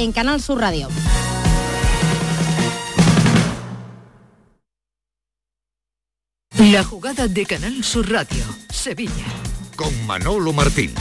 en 0.00 0.12
Canal 0.12 0.40
Sur 0.40 0.58
Radio. 0.58 0.88
La 6.58 6.82
jugada 6.82 7.28
de 7.28 7.44
Canal 7.44 7.84
Sur 7.84 8.10
Radio, 8.10 8.42
Sevilla. 8.70 9.10
Con 9.76 10.06
Manolo 10.06 10.54
Martín. 10.54 10.94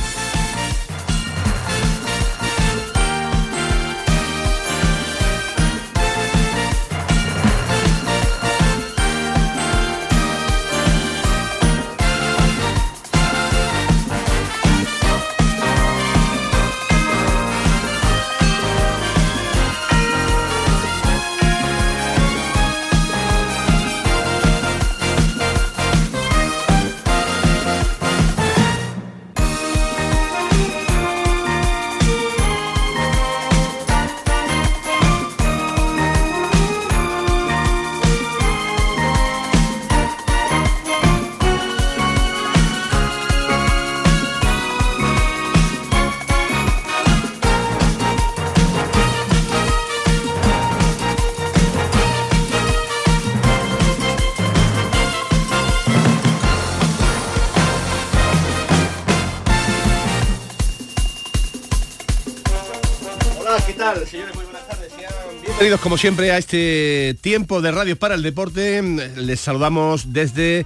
Como 65.81 65.97
siempre 65.97 66.31
a 66.31 66.37
este 66.37 67.15
tiempo 67.21 67.61
de 67.61 67.71
radio 67.71 67.97
para 67.97 68.15
el 68.15 68.21
deporte. 68.21 68.81
Les 69.15 69.39
saludamos 69.39 70.11
desde 70.11 70.65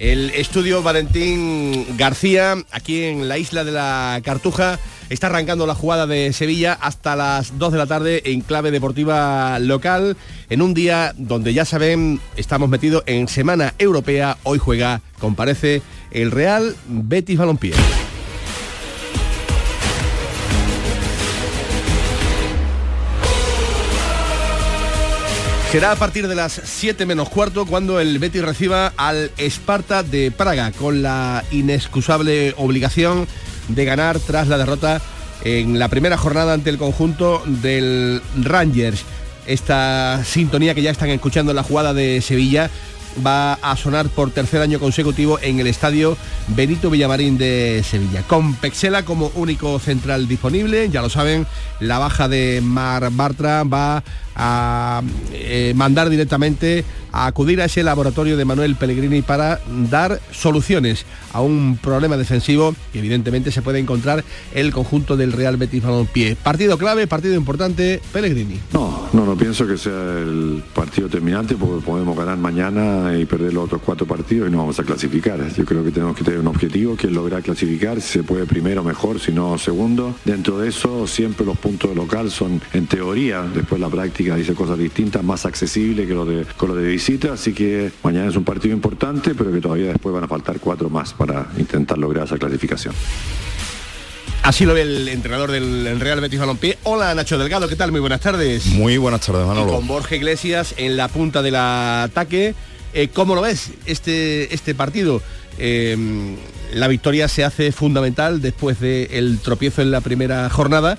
el 0.00 0.30
estudio 0.30 0.82
Valentín 0.82 1.86
García, 1.96 2.56
aquí 2.72 3.04
en 3.04 3.28
la 3.28 3.38
isla 3.38 3.62
de 3.62 3.70
la 3.70 4.20
Cartuja. 4.24 4.80
Está 5.10 5.28
arrancando 5.28 5.64
la 5.64 5.76
jugada 5.76 6.08
de 6.08 6.32
Sevilla 6.32 6.72
hasta 6.72 7.14
las 7.14 7.56
2 7.58 7.72
de 7.72 7.78
la 7.78 7.86
tarde 7.86 8.22
en 8.24 8.40
clave 8.40 8.72
deportiva 8.72 9.60
local, 9.60 10.16
en 10.50 10.60
un 10.60 10.74
día 10.74 11.14
donde 11.16 11.54
ya 11.54 11.64
saben, 11.64 12.20
estamos 12.36 12.68
metidos 12.68 13.04
en 13.06 13.28
Semana 13.28 13.74
Europea. 13.78 14.38
Hoy 14.42 14.58
juega, 14.58 15.02
comparece 15.20 15.82
el 16.10 16.32
Real 16.32 16.74
Betis 16.88 17.38
Balompié. 17.38 17.74
Será 25.72 25.92
a 25.92 25.96
partir 25.96 26.28
de 26.28 26.34
las 26.34 26.60
7 26.62 27.06
menos 27.06 27.30
cuarto 27.30 27.64
cuando 27.64 27.98
el 27.98 28.18
Betis 28.18 28.42
reciba 28.42 28.92
al 28.98 29.30
Esparta 29.38 30.02
de 30.02 30.30
Praga 30.30 30.70
con 30.70 31.00
la 31.00 31.44
inexcusable 31.50 32.52
obligación 32.58 33.26
de 33.68 33.86
ganar 33.86 34.18
tras 34.20 34.48
la 34.48 34.58
derrota 34.58 35.00
en 35.44 35.78
la 35.78 35.88
primera 35.88 36.18
jornada 36.18 36.52
ante 36.52 36.68
el 36.68 36.76
conjunto 36.76 37.42
del 37.46 38.20
Rangers. 38.36 39.02
Esta 39.46 40.22
sintonía 40.26 40.74
que 40.74 40.82
ya 40.82 40.90
están 40.90 41.08
escuchando 41.08 41.52
en 41.52 41.56
la 41.56 41.62
jugada 41.62 41.94
de 41.94 42.20
Sevilla 42.20 42.68
va 43.26 43.54
a 43.54 43.74
sonar 43.74 44.10
por 44.10 44.30
tercer 44.30 44.60
año 44.60 44.78
consecutivo 44.78 45.38
en 45.40 45.58
el 45.58 45.66
estadio 45.66 46.18
Benito 46.48 46.90
Villamarín 46.90 47.38
de 47.38 47.82
Sevilla. 47.82 48.22
Con 48.24 48.56
Pexela 48.56 49.06
como 49.06 49.32
único 49.36 49.78
central 49.78 50.28
disponible, 50.28 50.90
ya 50.90 51.00
lo 51.00 51.08
saben, 51.08 51.46
la 51.80 51.98
baja 51.98 52.28
de 52.28 52.60
Mar 52.62 53.08
Bartra 53.10 53.64
va 53.64 54.02
a 54.34 55.02
eh, 55.32 55.72
mandar 55.76 56.10
directamente 56.10 56.84
a 57.12 57.26
acudir 57.26 57.60
a 57.60 57.66
ese 57.66 57.82
laboratorio 57.82 58.36
de 58.36 58.44
Manuel 58.44 58.74
Pellegrini 58.74 59.22
para 59.22 59.60
dar 59.90 60.20
soluciones 60.32 61.04
a 61.32 61.40
un 61.40 61.78
problema 61.80 62.16
defensivo 62.16 62.74
que 62.92 62.98
evidentemente 62.98 63.52
se 63.52 63.62
puede 63.62 63.78
encontrar 63.78 64.24
el 64.54 64.72
conjunto 64.72 65.16
del 65.16 65.32
Real 65.32 65.56
Betis 65.56 65.82
Balompié. 65.82 66.36
Partido 66.36 66.78
clave, 66.78 67.06
partido 67.06 67.34
importante, 67.34 68.00
Pellegrini. 68.12 68.58
No, 68.72 69.08
no, 69.12 69.26
no 69.26 69.36
pienso 69.36 69.66
que 69.66 69.76
sea 69.76 69.92
el 69.92 70.62
partido 70.74 71.08
terminante 71.08 71.54
porque 71.54 71.84
podemos 71.84 72.16
ganar 72.16 72.38
mañana 72.38 73.16
y 73.18 73.26
perder 73.26 73.52
los 73.52 73.64
otros 73.64 73.82
cuatro 73.84 74.06
partidos 74.06 74.48
y 74.48 74.52
no 74.52 74.58
vamos 74.58 74.78
a 74.78 74.82
clasificar. 74.82 75.40
Yo 75.54 75.64
creo 75.64 75.84
que 75.84 75.90
tenemos 75.90 76.16
que 76.16 76.24
tener 76.24 76.40
un 76.40 76.46
objetivo 76.46 76.96
que 76.96 77.08
es 77.08 77.12
lograr 77.12 77.42
clasificar, 77.42 78.00
si 78.00 78.12
se 78.12 78.22
puede 78.22 78.46
primero 78.46 78.82
mejor, 78.82 79.20
si 79.20 79.32
no 79.32 79.58
segundo. 79.58 80.14
Dentro 80.24 80.58
de 80.58 80.68
eso 80.68 81.06
siempre 81.06 81.44
los 81.44 81.58
puntos 81.58 81.90
de 81.90 81.96
local 81.96 82.30
son 82.30 82.60
en 82.72 82.86
teoría, 82.86 83.42
después 83.42 83.80
la 83.80 83.88
práctica 83.88 84.21
dice 84.22 84.54
cosas 84.54 84.78
distintas, 84.78 85.22
más 85.22 85.44
accesible 85.46 86.06
que 86.06 86.14
lo 86.14 86.24
de, 86.24 86.44
con 86.56 86.70
lo 86.70 86.74
de 86.74 86.88
visita, 86.88 87.32
así 87.34 87.52
que 87.52 87.90
mañana 88.02 88.28
es 88.28 88.36
un 88.36 88.44
partido 88.44 88.74
importante, 88.74 89.34
pero 89.34 89.52
que 89.52 89.60
todavía 89.60 89.88
después 89.88 90.14
van 90.14 90.24
a 90.24 90.28
faltar 90.28 90.58
cuatro 90.60 90.88
más 90.88 91.12
para 91.12 91.48
intentar 91.58 91.98
lograr 91.98 92.26
esa 92.26 92.38
clasificación. 92.38 92.94
Así 94.42 94.64
lo 94.64 94.74
ve 94.74 94.82
el 94.82 95.08
entrenador 95.08 95.52
del 95.52 96.00
Real 96.00 96.20
Betis 96.20 96.40
Balompié. 96.40 96.76
Hola 96.82 97.14
Nacho 97.14 97.38
Delgado, 97.38 97.68
¿qué 97.68 97.76
tal? 97.76 97.92
Muy 97.92 98.00
buenas 98.00 98.20
tardes. 98.20 98.66
Muy 98.66 98.96
buenas 98.96 99.20
tardes, 99.20 99.46
Manolo. 99.46 99.70
Y 99.72 99.76
con 99.76 99.86
Borja 99.86 100.16
Iglesias 100.16 100.74
en 100.78 100.96
la 100.96 101.08
punta 101.08 101.42
del 101.42 101.54
ataque. 101.56 102.54
Eh, 102.92 103.08
¿Cómo 103.08 103.34
lo 103.34 103.42
ves 103.42 103.70
este, 103.86 104.52
este 104.52 104.74
partido? 104.74 105.22
Eh, 105.58 105.96
la 106.74 106.88
victoria 106.88 107.28
se 107.28 107.44
hace 107.44 107.70
fundamental 107.72 108.40
después 108.40 108.80
del 108.80 109.38
tropiezo 109.42 109.82
en 109.82 109.90
la 109.90 110.00
primera 110.00 110.48
jornada. 110.50 110.98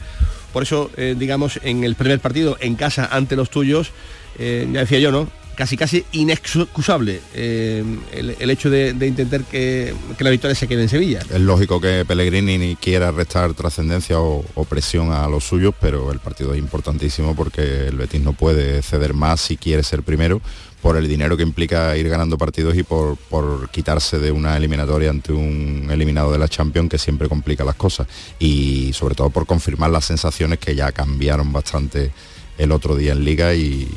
Por 0.53 0.63
eso, 0.63 0.91
eh, 0.95 1.15
digamos, 1.17 1.59
en 1.63 1.83
el 1.83 1.95
primer 1.95 2.19
partido, 2.19 2.57
en 2.61 2.75
casa, 2.75 3.09
ante 3.11 3.35
los 3.35 3.49
tuyos, 3.49 3.91
eh, 4.37 4.69
ya 4.71 4.81
decía 4.81 4.99
yo, 4.99 5.11
¿no? 5.11 5.27
Casi, 5.55 5.77
casi 5.77 6.03
inexcusable 6.13 7.21
eh, 7.35 7.83
el, 8.11 8.49
hecho 8.49 8.71
de, 8.71 8.89
intentar 8.89 9.43
que, 9.43 9.93
la 10.17 10.31
victoria 10.31 10.55
se 10.55 10.67
quede 10.67 10.81
en 10.81 10.89
Sevilla. 10.89 11.19
Es 11.31 11.41
lógico 11.41 11.79
que 11.79 12.05
Pellegrini 12.07 12.57
ni 12.57 12.75
quiera 12.75 13.11
restar 13.11 13.53
trascendencia 13.53 14.19
o, 14.19 14.43
presión 14.67 15.11
a 15.11 15.27
los 15.27 15.43
suyos, 15.43 15.75
pero 15.79 16.11
el 16.11 16.17
partido 16.17 16.53
es 16.53 16.59
importantísimo 16.59 17.35
porque 17.35 17.87
el 17.87 17.97
Betis 17.97 18.21
no 18.21 18.33
puede 18.33 18.81
ceder 18.81 19.13
más 19.13 19.41
si 19.41 19.57
quiere 19.57 19.83
ser 19.83 20.01
primero 20.01 20.41
por 20.83 20.97
el 20.97 21.07
dinero 21.07 21.37
que 21.37 21.43
implica 21.43 21.95
ir 21.95 22.09
ganando 22.09 22.37
partidos 22.37 22.75
y 22.75 22.83
por, 22.83 23.15
por, 23.15 23.69
quitarse 23.69 24.19
de 24.19 24.33
una 24.33 24.57
eliminatoria 24.57 25.11
ante 25.11 25.31
un 25.31 25.87
eliminado 25.89 26.33
de 26.33 26.37
la 26.37 26.49
Champions 26.49 26.89
que 26.89 26.97
siempre 26.97 27.29
complica 27.29 27.63
las 27.63 27.75
cosas. 27.75 28.05
Y 28.37 28.91
sobre 28.91 29.15
todo 29.15 29.29
por 29.29 29.45
confirmar 29.45 29.91
las 29.91 30.03
sensaciones 30.03 30.59
que 30.59 30.75
ya 30.75 30.91
cambiaron 30.91 31.53
bastante 31.53 32.11
el 32.57 32.71
otro 32.71 32.95
día 32.95 33.13
en 33.13 33.23
Liga 33.23 33.53
y, 33.53 33.87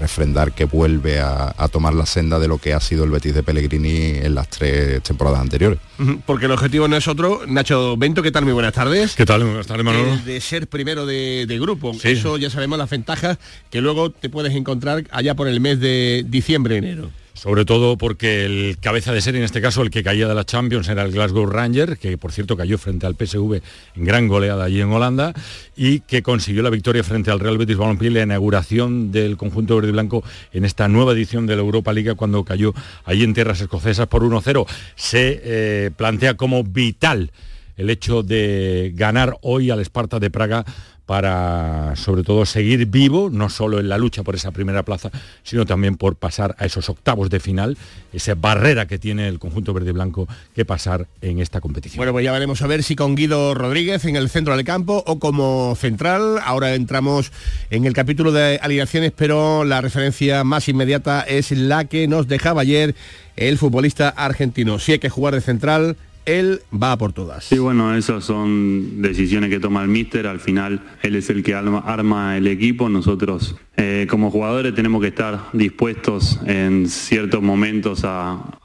refrendar 0.00 0.52
que 0.52 0.64
vuelve 0.64 1.20
a, 1.20 1.52
tomar 1.70 1.94
la 1.94 2.06
senda 2.06 2.38
de 2.38 2.48
lo 2.48 2.58
que 2.58 2.74
ha 2.74 2.80
sido 2.80 3.04
el 3.04 3.10
Betis 3.10 3.34
de 3.34 3.42
Pellegrini 3.42 4.18
en 4.22 4.34
las 4.34 4.48
tres 4.48 5.02
temporadas 5.02 5.40
anteriores. 5.40 5.78
Porque 6.26 6.46
el 6.46 6.52
objetivo 6.52 6.88
no 6.88 6.96
es 6.96 7.06
otro. 7.06 7.42
Nacho 7.46 7.96
Bento, 7.96 8.22
¿qué 8.22 8.32
tal? 8.32 8.44
Muy 8.44 8.52
buenas 8.52 8.72
tardes. 8.72 9.14
¿Qué 9.14 9.24
tal? 9.24 9.44
buenas 9.44 9.66
tardes, 9.66 9.84
Manolo. 9.84 10.16
de 10.24 10.40
ser 10.40 10.66
primero 10.66 11.06
de, 11.06 11.58
grupo. 11.60 11.92
Eso 12.02 12.36
ya 12.38 12.50
sabemos 12.50 12.78
las 12.78 12.90
ventajas 12.90 13.38
que 13.70 13.80
luego 13.80 14.10
te 14.10 14.28
puedes 14.28 14.54
encontrar 14.54 15.04
allá 15.10 15.34
por 15.34 15.46
el 15.46 15.60
mes 15.60 15.78
de 15.78 16.24
diciembre, 16.26 16.78
enero 16.78 17.10
sobre 17.34 17.64
todo 17.64 17.96
porque 17.96 18.44
el 18.44 18.78
cabeza 18.80 19.12
de 19.12 19.20
serie, 19.20 19.40
en 19.40 19.44
este 19.44 19.60
caso 19.60 19.82
el 19.82 19.90
que 19.90 20.02
caía 20.02 20.28
de 20.28 20.34
la 20.34 20.44
Champions, 20.44 20.88
era 20.88 21.02
el 21.02 21.12
Glasgow 21.12 21.46
Ranger, 21.46 21.98
que 21.98 22.18
por 22.18 22.32
cierto 22.32 22.56
cayó 22.56 22.78
frente 22.78 23.06
al 23.06 23.14
PSV 23.14 23.60
en 23.96 24.04
gran 24.04 24.28
goleada 24.28 24.64
allí 24.64 24.80
en 24.80 24.92
Holanda, 24.92 25.32
y 25.76 26.00
que 26.00 26.22
consiguió 26.22 26.62
la 26.62 26.70
victoria 26.70 27.02
frente 27.02 27.30
al 27.30 27.40
Real 27.40 27.58
Betis 27.58 27.76
Balompié, 27.76 28.10
la 28.10 28.22
inauguración 28.22 29.12
del 29.12 29.36
conjunto 29.36 29.76
verde 29.76 29.88
y 29.88 29.92
blanco 29.92 30.22
en 30.52 30.64
esta 30.64 30.88
nueva 30.88 31.12
edición 31.12 31.46
de 31.46 31.56
la 31.56 31.62
Europa 31.62 31.92
Liga 31.92 32.14
cuando 32.14 32.44
cayó 32.44 32.74
allí 33.04 33.24
en 33.24 33.34
tierras 33.34 33.60
escocesas 33.60 34.06
por 34.06 34.22
1-0. 34.22 34.66
Se 34.94 35.40
eh, 35.42 35.90
plantea 35.96 36.34
como 36.34 36.64
vital 36.64 37.30
el 37.76 37.90
hecho 37.90 38.22
de 38.22 38.92
ganar 38.94 39.36
hoy 39.42 39.70
al 39.70 39.80
Esparta 39.80 40.18
de 40.18 40.30
Praga 40.30 40.64
para 41.12 41.94
sobre 41.94 42.22
todo 42.22 42.46
seguir 42.46 42.86
vivo, 42.86 43.28
no 43.30 43.50
solo 43.50 43.78
en 43.78 43.90
la 43.90 43.98
lucha 43.98 44.22
por 44.22 44.34
esa 44.34 44.50
primera 44.50 44.82
plaza, 44.82 45.10
sino 45.42 45.66
también 45.66 45.98
por 45.98 46.16
pasar 46.16 46.56
a 46.58 46.64
esos 46.64 46.88
octavos 46.88 47.28
de 47.28 47.38
final, 47.38 47.76
esa 48.14 48.34
barrera 48.34 48.86
que 48.86 48.98
tiene 48.98 49.28
el 49.28 49.38
conjunto 49.38 49.74
verde 49.74 49.90
y 49.90 49.92
blanco 49.92 50.26
que 50.54 50.64
pasar 50.64 51.08
en 51.20 51.38
esta 51.38 51.60
competición. 51.60 51.98
Bueno, 51.98 52.12
pues 52.12 52.24
ya 52.24 52.32
veremos 52.32 52.62
a 52.62 52.66
ver 52.66 52.82
si 52.82 52.96
con 52.96 53.14
Guido 53.14 53.52
Rodríguez 53.52 54.06
en 54.06 54.16
el 54.16 54.30
centro 54.30 54.56
del 54.56 54.64
campo 54.64 55.04
o 55.06 55.18
como 55.18 55.76
central. 55.76 56.38
Ahora 56.42 56.74
entramos 56.74 57.30
en 57.68 57.84
el 57.84 57.92
capítulo 57.92 58.32
de 58.32 58.58
alineaciones, 58.62 59.12
pero 59.14 59.64
la 59.64 59.82
referencia 59.82 60.44
más 60.44 60.66
inmediata 60.70 61.20
es 61.20 61.50
la 61.50 61.84
que 61.84 62.08
nos 62.08 62.26
dejaba 62.26 62.62
ayer 62.62 62.94
el 63.36 63.58
futbolista 63.58 64.08
argentino. 64.08 64.78
Si 64.78 64.92
hay 64.92 64.98
que 64.98 65.10
jugar 65.10 65.34
de 65.34 65.42
central, 65.42 65.98
él 66.24 66.60
va 66.72 66.92
a 66.92 66.98
por 66.98 67.12
todas. 67.12 67.44
Sí, 67.44 67.58
bueno, 67.58 67.94
esas 67.94 68.24
son 68.24 69.02
decisiones 69.02 69.50
que 69.50 69.60
toma 69.60 69.82
el 69.82 69.88
míster, 69.88 70.26
al 70.26 70.40
final 70.40 70.80
él 71.02 71.16
es 71.16 71.30
el 71.30 71.42
que 71.42 71.54
arma, 71.54 72.36
el 72.36 72.46
equipo, 72.46 72.88
nosotros 72.88 73.56
eh, 73.76 74.06
como 74.08 74.30
jugadores 74.30 74.74
tenemos 74.74 75.00
que 75.00 75.08
estar 75.08 75.48
dispuestos 75.52 76.38
en 76.46 76.88
ciertos 76.88 77.42
momentos 77.42 78.02
a, 78.04 78.58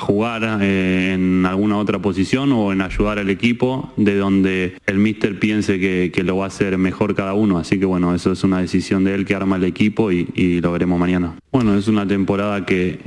jugar 0.00 0.58
eh, 0.60 1.12
en 1.14 1.46
alguna 1.46 1.78
otra 1.78 2.00
posición 2.00 2.50
o 2.52 2.72
en 2.72 2.82
ayudar 2.82 3.20
al 3.20 3.30
equipo 3.30 3.92
de 3.96 4.16
donde 4.16 4.76
el 4.86 4.98
míster 4.98 5.38
piense 5.38 5.78
que, 5.78 6.22
lo 6.24 6.36
va 6.36 6.44
a 6.44 6.48
hacer 6.48 6.76
mejor 6.78 7.14
cada 7.14 7.34
uno, 7.34 7.58
así 7.58 7.78
que 7.78 7.84
bueno, 7.84 8.14
eso 8.14 8.32
es 8.32 8.42
una 8.44 8.60
decisión 8.60 9.04
de 9.04 9.14
él 9.14 9.24
que 9.24 9.34
arma 9.34 9.56
el 9.56 9.64
equipo 9.64 10.10
y 10.10 10.60
lo 10.60 10.72
veremos 10.72 10.98
mañana. 10.98 11.36
Bueno, 11.52 11.76
es 11.76 11.86
una 11.86 12.06
temporada 12.06 12.64
que, 12.64 12.98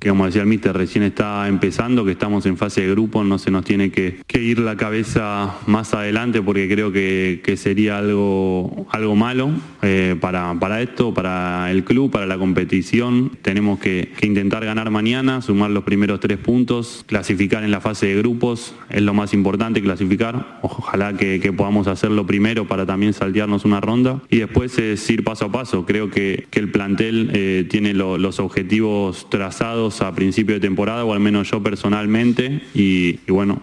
que 0.00 0.08
como 0.08 0.24
decía 0.24 0.40
el 0.40 0.48
mister, 0.48 0.74
recién 0.74 1.04
está 1.04 1.46
empezando, 1.46 2.06
que 2.06 2.12
estamos 2.12 2.46
en 2.46 2.56
fase 2.56 2.80
de 2.80 2.90
grupo, 2.90 3.22
no 3.22 3.36
se 3.38 3.50
nos 3.50 3.66
tiene 3.66 3.90
que, 3.90 4.22
ir 4.32 4.58
la 4.58 4.74
cabeza 4.78 5.58
más 5.66 5.92
adelante 5.92 6.40
porque 6.40 6.66
creo 6.70 6.90
que, 6.90 7.54
sería 7.58 7.98
algo, 7.98 8.86
algo 8.90 9.14
malo 9.14 9.50
eh, 9.82 10.16
para, 10.18 10.54
para 10.58 10.80
esto, 10.80 11.12
para 11.12 11.70
el 11.70 11.84
club, 11.84 12.10
para 12.10 12.24
la 12.24 12.38
competición. 12.38 13.32
Tenemos 13.42 13.78
que, 13.78 14.10
intentar 14.22 14.64
ganar 14.64 14.88
mañana, 14.90 15.42
sumar 15.42 15.70
los 15.70 15.84
primeros 15.84 16.20
tres 16.20 16.38
puntos, 16.38 17.04
clasificar 17.06 17.62
en 17.62 17.70
la 17.70 17.82
fase 17.82 18.06
de 18.06 18.16
grupos, 18.16 18.74
es 18.88 19.02
lo 19.02 19.12
más 19.12 19.34
importante, 19.34 19.82
clasificar. 19.82 20.60
Ojalá 20.62 21.12
que, 21.12 21.52
podamos 21.52 21.88
hacerlo 21.88 22.26
primero 22.26 22.66
para 22.66 22.86
también 22.86 23.12
saltearnos 23.12 23.66
una 23.66 23.82
ronda 23.82 24.22
y 24.30 24.38
después 24.38 24.78
es 24.78 25.10
ir 25.10 25.24
paso 25.24 25.44
a 25.44 25.52
paso. 25.52 25.84
Creo 25.84 26.08
que, 26.08 26.46
el 26.52 26.70
plantel 26.70 27.30
eh, 27.32 27.66
tiene 27.70 27.94
los 27.94 28.38
objetivos 28.38 29.28
trazados 29.30 29.89
a 30.00 30.14
principio 30.14 30.54
de 30.54 30.60
temporada, 30.60 31.04
o 31.04 31.12
al 31.12 31.20
menos 31.20 31.50
yo 31.50 31.62
personalmente, 31.62 32.62
y, 32.74 33.16
bueno, 33.28 33.60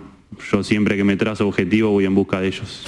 yo 0.52 0.64
siempre 0.64 0.98
que 0.98 1.04
me 1.04 1.16
trazo 1.16 1.48
objetivo 1.48 1.92
voy 1.92 2.06
en 2.06 2.16
busca 2.16 2.40
de 2.42 2.48
ellos. 2.48 2.84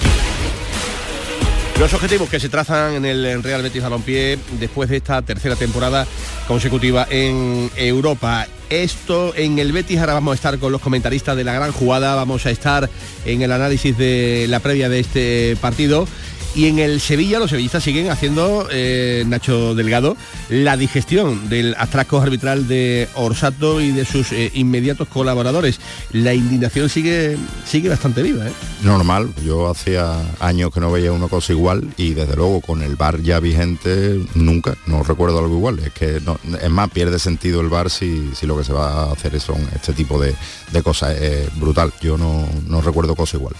Los 1.78 1.94
objetivos 1.94 2.28
que 2.28 2.38
se 2.38 2.50
trazan 2.50 2.92
en 2.92 3.04
el 3.06 3.42
Real 3.42 3.62
Betis 3.62 3.82
Balompié 3.82 4.38
después 4.58 4.90
de 4.90 4.98
esta 4.98 5.22
tercera 5.22 5.56
temporada 5.56 6.06
consecutiva 6.46 7.06
en 7.08 7.70
Europa. 7.74 8.46
Esto 8.68 9.32
en 9.34 9.58
el 9.58 9.72
Betis, 9.72 9.98
ahora 9.98 10.12
vamos 10.12 10.32
a 10.32 10.34
estar 10.34 10.58
con 10.58 10.72
los 10.72 10.82
comentaristas 10.82 11.38
de 11.38 11.44
la 11.44 11.54
gran 11.54 11.72
jugada, 11.72 12.14
vamos 12.16 12.44
a 12.44 12.50
estar 12.50 12.90
en 13.24 13.40
el 13.40 13.50
análisis 13.50 13.96
de 13.96 14.44
la 14.50 14.60
previa 14.60 14.90
de 14.90 15.00
este 15.00 15.56
partido 15.62 16.06
y 16.54 16.66
en 16.66 16.78
el 16.80 17.00
Sevilla 17.00 17.38
los 17.38 17.50
sevillistas 17.50 17.84
siguen 17.84 18.10
haciendo, 18.10 18.66
eh, 18.72 19.24
Nacho 19.26 19.74
Delgado, 19.74 20.16
la 20.48 20.76
digestión 20.76 21.48
del 21.48 21.76
atraco 21.78 22.20
arbitral 22.20 22.66
de 22.66 23.08
Orsato 23.14 23.80
y 23.80 23.92
de 23.92 24.04
sus 24.04 24.32
eh, 24.32 24.50
inmediatos 24.54 25.06
colaboradores. 25.08 25.80
La 26.12 26.34
indignación 26.34 26.88
sigue, 26.88 27.36
sigue 27.64 27.88
bastante 27.88 28.22
viva. 28.22 28.48
¿eh? 28.48 28.52
Normal, 28.82 29.32
yo 29.44 29.68
hacía 29.68 30.20
años 30.40 30.72
que 30.72 30.80
no 30.80 30.90
veía 30.90 31.12
una 31.12 31.28
cosa 31.28 31.52
igual 31.52 31.88
y 31.96 32.14
desde 32.14 32.34
luego 32.34 32.60
con 32.60 32.82
el 32.82 32.96
bar 32.96 33.22
ya 33.22 33.38
vigente 33.38 34.20
nunca, 34.34 34.76
no 34.86 35.04
recuerdo 35.04 35.38
algo 35.38 35.56
igual. 35.56 35.78
Es 35.78 35.92
que 35.92 36.20
no, 36.20 36.38
es 36.60 36.70
más, 36.70 36.90
pierde 36.90 37.20
sentido 37.20 37.60
el 37.60 37.68
bar 37.68 37.90
si, 37.90 38.30
si 38.34 38.46
lo 38.46 38.56
que 38.58 38.64
se 38.64 38.72
va 38.72 39.04
a 39.04 39.12
hacer 39.12 39.38
son 39.40 39.60
este 39.74 39.92
tipo 39.92 40.20
de, 40.20 40.34
cosas. 40.82 41.16
Es 41.20 41.54
brutal, 41.58 41.92
yo 42.00 42.18
no, 42.18 42.48
no 42.66 42.80
recuerdo 42.80 43.14
cosa 43.14 43.36
igual. 43.36 43.54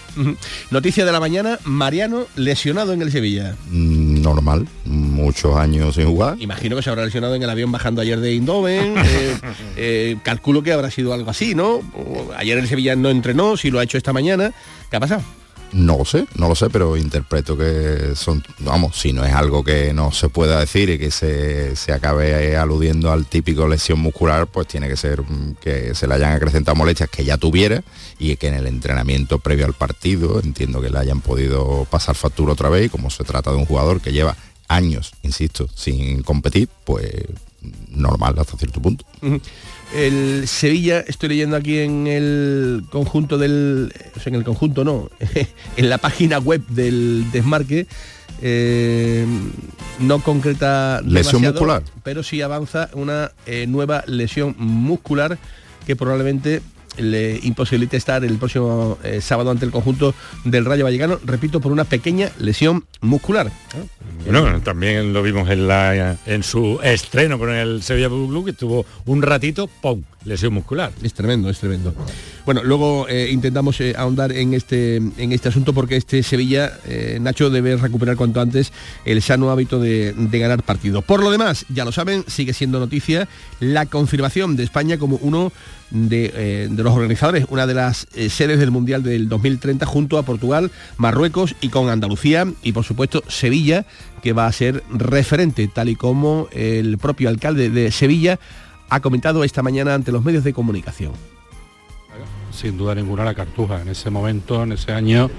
Noticia 0.70 1.04
de 1.04 1.12
la 1.12 1.20
mañana, 1.20 1.58
Mariano 1.64 2.26
lesionado 2.34 2.79
en 2.88 3.02
el 3.02 3.12
Sevilla? 3.12 3.54
Mm, 3.70 4.22
normal, 4.22 4.66
muchos 4.84 5.56
años 5.56 5.94
sin 5.94 6.06
jugar. 6.06 6.36
Imagino 6.40 6.76
que 6.76 6.82
se 6.82 6.90
habrá 6.90 7.04
lesionado 7.04 7.34
en 7.34 7.42
el 7.42 7.50
avión 7.50 7.70
bajando 7.70 8.00
ayer 8.00 8.20
de 8.20 8.34
Indoven. 8.34 8.94
Eh, 9.10 9.36
eh, 9.76 10.16
calculo 10.22 10.62
que 10.62 10.72
habrá 10.72 10.90
sido 10.90 11.12
algo 11.12 11.30
así, 11.30 11.54
¿no? 11.54 11.80
Ayer 12.36 12.58
el 12.58 12.68
Sevilla 12.68 12.94
no 12.96 13.10
entrenó, 13.10 13.56
si 13.56 13.70
lo 13.70 13.78
ha 13.78 13.82
hecho 13.82 13.98
esta 13.98 14.12
mañana. 14.12 14.52
¿Qué 14.88 14.96
ha 14.96 15.00
pasado? 15.00 15.22
No 15.72 15.98
lo 15.98 16.04
sé, 16.04 16.26
no 16.34 16.48
lo 16.48 16.54
sé, 16.54 16.68
pero 16.68 16.96
interpreto 16.96 17.56
que 17.56 18.14
son, 18.16 18.42
vamos, 18.58 18.96
si 18.96 19.12
no 19.12 19.24
es 19.24 19.32
algo 19.32 19.62
que 19.62 19.92
no 19.92 20.10
se 20.10 20.28
pueda 20.28 20.58
decir 20.58 20.90
y 20.90 20.98
que 20.98 21.10
se, 21.10 21.76
se 21.76 21.92
acabe 21.92 22.56
aludiendo 22.56 23.12
al 23.12 23.26
típico 23.26 23.68
lesión 23.68 24.00
muscular, 24.00 24.48
pues 24.48 24.66
tiene 24.66 24.88
que 24.88 24.96
ser 24.96 25.22
que 25.60 25.94
se 25.94 26.06
le 26.06 26.14
hayan 26.14 26.32
acrecentado 26.32 26.74
molestias 26.74 27.08
que 27.08 27.24
ya 27.24 27.36
tuviera 27.36 27.82
y 28.18 28.36
que 28.36 28.48
en 28.48 28.54
el 28.54 28.66
entrenamiento 28.66 29.38
previo 29.38 29.66
al 29.66 29.74
partido 29.74 30.40
entiendo 30.40 30.80
que 30.80 30.90
le 30.90 30.98
hayan 30.98 31.20
podido 31.20 31.86
pasar 31.90 32.16
factura 32.16 32.52
otra 32.52 32.68
vez 32.68 32.86
y 32.86 32.88
como 32.88 33.10
se 33.10 33.24
trata 33.24 33.50
de 33.50 33.56
un 33.56 33.66
jugador 33.66 34.00
que 34.00 34.12
lleva 34.12 34.36
años, 34.68 35.12
insisto, 35.22 35.68
sin 35.74 36.22
competir, 36.22 36.68
pues 36.84 37.12
normal 37.90 38.34
hasta 38.38 38.56
cierto 38.56 38.80
punto. 38.80 39.04
El 39.94 40.46
Sevilla, 40.46 41.00
estoy 41.00 41.30
leyendo 41.30 41.56
aquí 41.56 41.78
en 41.78 42.06
el 42.06 42.84
conjunto 42.90 43.38
del... 43.38 43.92
en 44.24 44.34
el 44.34 44.44
conjunto 44.44 44.84
no, 44.84 45.10
en 45.76 45.90
la 45.90 45.98
página 45.98 46.38
web 46.38 46.64
del 46.68 47.30
desmarque, 47.32 47.86
eh, 48.42 49.26
no 49.98 50.22
concreta 50.22 51.02
lesión 51.04 51.42
muscular 51.42 51.82
pero 52.02 52.22
sí 52.22 52.40
avanza 52.40 52.88
una 52.94 53.32
eh, 53.44 53.66
nueva 53.66 54.02
lesión 54.06 54.54
muscular 54.56 55.36
que 55.86 55.94
probablemente 55.94 56.62
le 56.96 57.38
imposibilite 57.42 57.96
estar 57.96 58.24
el 58.24 58.36
próximo 58.38 58.98
eh, 59.02 59.20
sábado 59.20 59.50
ante 59.50 59.64
el 59.64 59.70
conjunto 59.70 60.14
del 60.44 60.64
Rayo 60.64 60.84
Vallecano, 60.84 61.18
repito, 61.24 61.60
por 61.60 61.72
una 61.72 61.84
pequeña 61.84 62.30
lesión 62.38 62.84
muscular. 63.00 63.50
Bueno, 64.24 64.60
también 64.60 65.12
lo 65.12 65.22
vimos 65.22 65.48
en, 65.50 65.66
la, 65.66 66.16
en 66.26 66.42
su 66.42 66.78
estreno 66.82 67.38
con 67.38 67.50
el 67.50 67.82
Sevilla 67.82 68.08
Blue 68.08 68.44
que 68.44 68.52
tuvo 68.52 68.84
un 69.06 69.22
ratito, 69.22 69.68
¡pum! 69.80 70.02
lesión 70.24 70.52
muscular. 70.52 70.92
Es 71.02 71.14
tremendo, 71.14 71.48
es 71.48 71.58
tremendo. 71.58 71.94
Bueno, 72.44 72.62
luego 72.62 73.06
eh, 73.08 73.30
intentamos 73.30 73.80
eh, 73.80 73.94
ahondar 73.96 74.32
en 74.32 74.52
este, 74.52 74.96
en 74.96 75.32
este 75.32 75.48
asunto 75.48 75.72
porque 75.72 75.96
este 75.96 76.22
Sevilla, 76.22 76.78
Nacho, 77.20 77.48
debe 77.48 77.76
recuperar 77.76 78.16
cuanto 78.16 78.40
antes 78.40 78.72
el 79.06 79.22
sano 79.22 79.50
hábito 79.50 79.78
de, 79.80 80.12
de, 80.12 80.38
ganar 80.38 80.62
partido. 80.62 81.00
Por 81.00 81.22
lo 81.22 81.30
demás, 81.30 81.64
ya 81.70 81.84
lo 81.84 81.92
saben, 81.92 82.24
sigue 82.26 82.52
siendo 82.52 82.78
noticia 82.78 83.28
la 83.60 83.86
confirmación 83.86 84.56
de 84.56 84.64
España 84.64 84.98
como 84.98 85.16
uno 85.22 85.52
eh, 85.92 86.68
de, 86.70 86.82
los 86.82 86.94
organizadores, 86.94 87.46
una 87.48 87.66
de 87.66 87.74
las 87.74 88.06
eh, 88.14 88.28
sedes 88.28 88.58
del 88.58 88.70
Mundial 88.70 89.02
del 89.02 89.28
2030 89.28 89.86
junto 89.86 90.18
a 90.18 90.22
Portugal, 90.22 90.70
Marruecos 90.96 91.56
y 91.60 91.68
con 91.68 91.88
Andalucía 91.88 92.46
y 92.62 92.72
por 92.72 92.84
supuesto 92.84 93.22
Sevilla, 93.28 93.86
que 94.22 94.32
va 94.32 94.46
a 94.46 94.52
ser 94.52 94.84
referente, 94.90 95.68
tal 95.68 95.88
y 95.88 95.96
como 95.96 96.48
el 96.52 96.98
propio 96.98 97.28
alcalde 97.28 97.70
de 97.70 97.90
Sevilla 97.90 98.38
ha 98.88 99.00
comentado 99.00 99.44
esta 99.44 99.62
mañana 99.62 99.94
ante 99.94 100.12
los 100.12 100.24
medios 100.24 100.44
de 100.44 100.52
comunicación. 100.52 101.12
Sin 102.52 102.76
duda 102.76 102.94
ninguna 102.94 103.24
la 103.24 103.34
cartuja, 103.34 103.80
en 103.80 103.88
ese 103.88 104.10
momento, 104.10 104.62
en 104.62 104.72
ese 104.72 104.92
año 104.92 105.30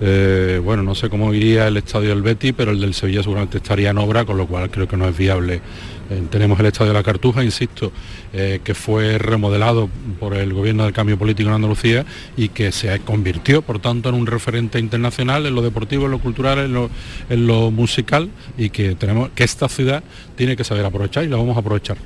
eh, 0.00 0.60
bueno, 0.62 0.82
no 0.82 0.94
sé 0.94 1.08
cómo 1.08 1.34
iría 1.34 1.66
el 1.68 1.76
estadio 1.76 2.10
del 2.10 2.22
Betty, 2.22 2.52
pero 2.52 2.70
el 2.70 2.80
del 2.80 2.94
Sevilla 2.94 3.22
seguramente 3.22 3.58
estaría 3.58 3.90
en 3.90 3.98
obra, 3.98 4.24
con 4.24 4.36
lo 4.36 4.46
cual 4.46 4.70
creo 4.70 4.86
que 4.86 4.96
no 4.96 5.08
es 5.08 5.16
viable. 5.16 5.60
Eh, 6.10 6.22
tenemos 6.30 6.58
el 6.60 6.66
estadio 6.66 6.92
de 6.92 6.98
la 6.98 7.02
Cartuja, 7.02 7.44
insisto, 7.44 7.92
eh, 8.32 8.60
que 8.64 8.74
fue 8.74 9.18
remodelado 9.18 9.90
por 10.18 10.34
el 10.34 10.54
gobierno 10.54 10.84
del 10.84 10.92
cambio 10.92 11.18
político 11.18 11.48
en 11.48 11.56
Andalucía 11.56 12.06
y 12.36 12.48
que 12.48 12.72
se 12.72 12.98
convirtió, 13.00 13.62
por 13.62 13.78
tanto, 13.78 14.08
en 14.08 14.14
un 14.14 14.26
referente 14.26 14.78
internacional 14.78 15.44
en 15.46 15.54
lo 15.54 15.62
deportivo, 15.62 16.06
en 16.06 16.12
lo 16.12 16.18
cultural, 16.18 16.58
en 16.58 16.72
lo, 16.72 16.90
en 17.28 17.46
lo 17.46 17.70
musical 17.70 18.30
y 18.56 18.70
que 18.70 18.94
tenemos 18.94 19.30
que 19.34 19.44
esta 19.44 19.68
ciudad 19.68 20.02
tiene 20.36 20.56
que 20.56 20.64
saber 20.64 20.84
aprovechar 20.84 21.24
y 21.24 21.28
la 21.28 21.36
vamos 21.36 21.56
a 21.56 21.60
aprovechar. 21.60 21.98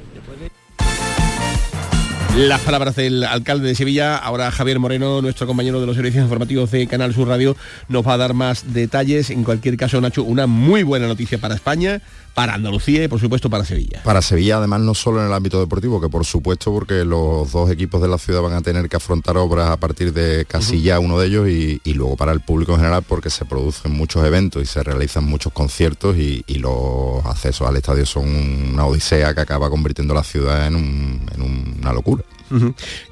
Las 2.37 2.63
palabras 2.63 2.97
del 2.97 3.25
alcalde 3.25 3.69
de 3.69 3.75
Sevilla, 3.75 4.17
ahora 4.17 4.51
Javier 4.51 4.79
Moreno, 4.79 5.21
nuestro 5.21 5.47
compañero 5.47 5.83
de 5.83 5.87
los 5.87 5.97
servicios 5.97 6.25
informativos 6.25 6.71
de 6.71 6.87
Canal 6.87 7.13
Sur 7.13 7.29
Radio, 7.29 7.55
nos 7.91 8.09
va 8.09 8.15
a 8.15 8.17
dar 8.17 8.33
más 8.33 8.73
detalles. 8.73 9.29
En 9.29 9.45
cualquier 9.45 9.77
caso, 9.77 10.01
Nacho, 10.01 10.25
una 10.25 10.47
muy 10.47 10.83
buena 10.83 11.07
noticia 11.07 11.37
para 11.37 11.55
España, 11.55 12.01
para 12.33 12.55
Andalucía 12.55 13.05
y 13.05 13.09
por 13.09 13.21
supuesto 13.21 13.51
para 13.51 13.67
Sevilla. 13.67 14.01
Para 14.03 14.23
Sevilla, 14.23 14.57
además, 14.57 14.81
no 14.81 14.95
solo 14.95 15.21
en 15.21 15.27
el 15.27 15.33
ámbito 15.35 15.61
deportivo, 15.61 16.01
que 16.01 16.09
por 16.09 16.25
supuesto 16.25 16.73
porque 16.73 17.05
los 17.05 17.53
dos 17.53 17.71
equipos 17.71 18.01
de 18.01 18.09
la 18.09 18.17
ciudad 18.17 18.41
van 18.41 18.55
a 18.55 18.63
tener 18.63 18.89
que 18.89 18.97
afrontar 18.97 19.37
obras 19.37 19.69
a 19.69 19.77
partir 19.77 20.15
de 20.15 20.47
casi 20.47 20.81
ya 20.81 20.99
uno 21.01 21.19
de 21.19 21.27
ellos 21.27 21.49
y, 21.51 21.81
luego 21.93 22.17
para 22.17 22.33
el 22.33 22.41
público 22.41 22.73
en 22.73 22.79
general 22.79 23.05
porque 23.07 23.29
se 23.29 23.45
producen 23.45 23.93
muchos 23.93 24.25
eventos 24.25 24.63
y 24.63 24.67
se 24.67 24.83
realizan 24.83 25.25
muchos 25.25 25.53
conciertos 25.53 26.17
y, 26.17 26.43
los 26.63 27.27
accesos 27.27 27.69
al 27.69 27.77
estadio 27.77 28.07
son 28.07 28.25
una 28.73 28.87
odisea 28.87 29.35
que 29.35 29.41
acaba 29.41 29.69
convirtiendo 29.69 30.15
la 30.15 30.23
ciudad 30.23 30.69
en 30.69 30.77
una 30.77 31.93
locura. 31.93 32.22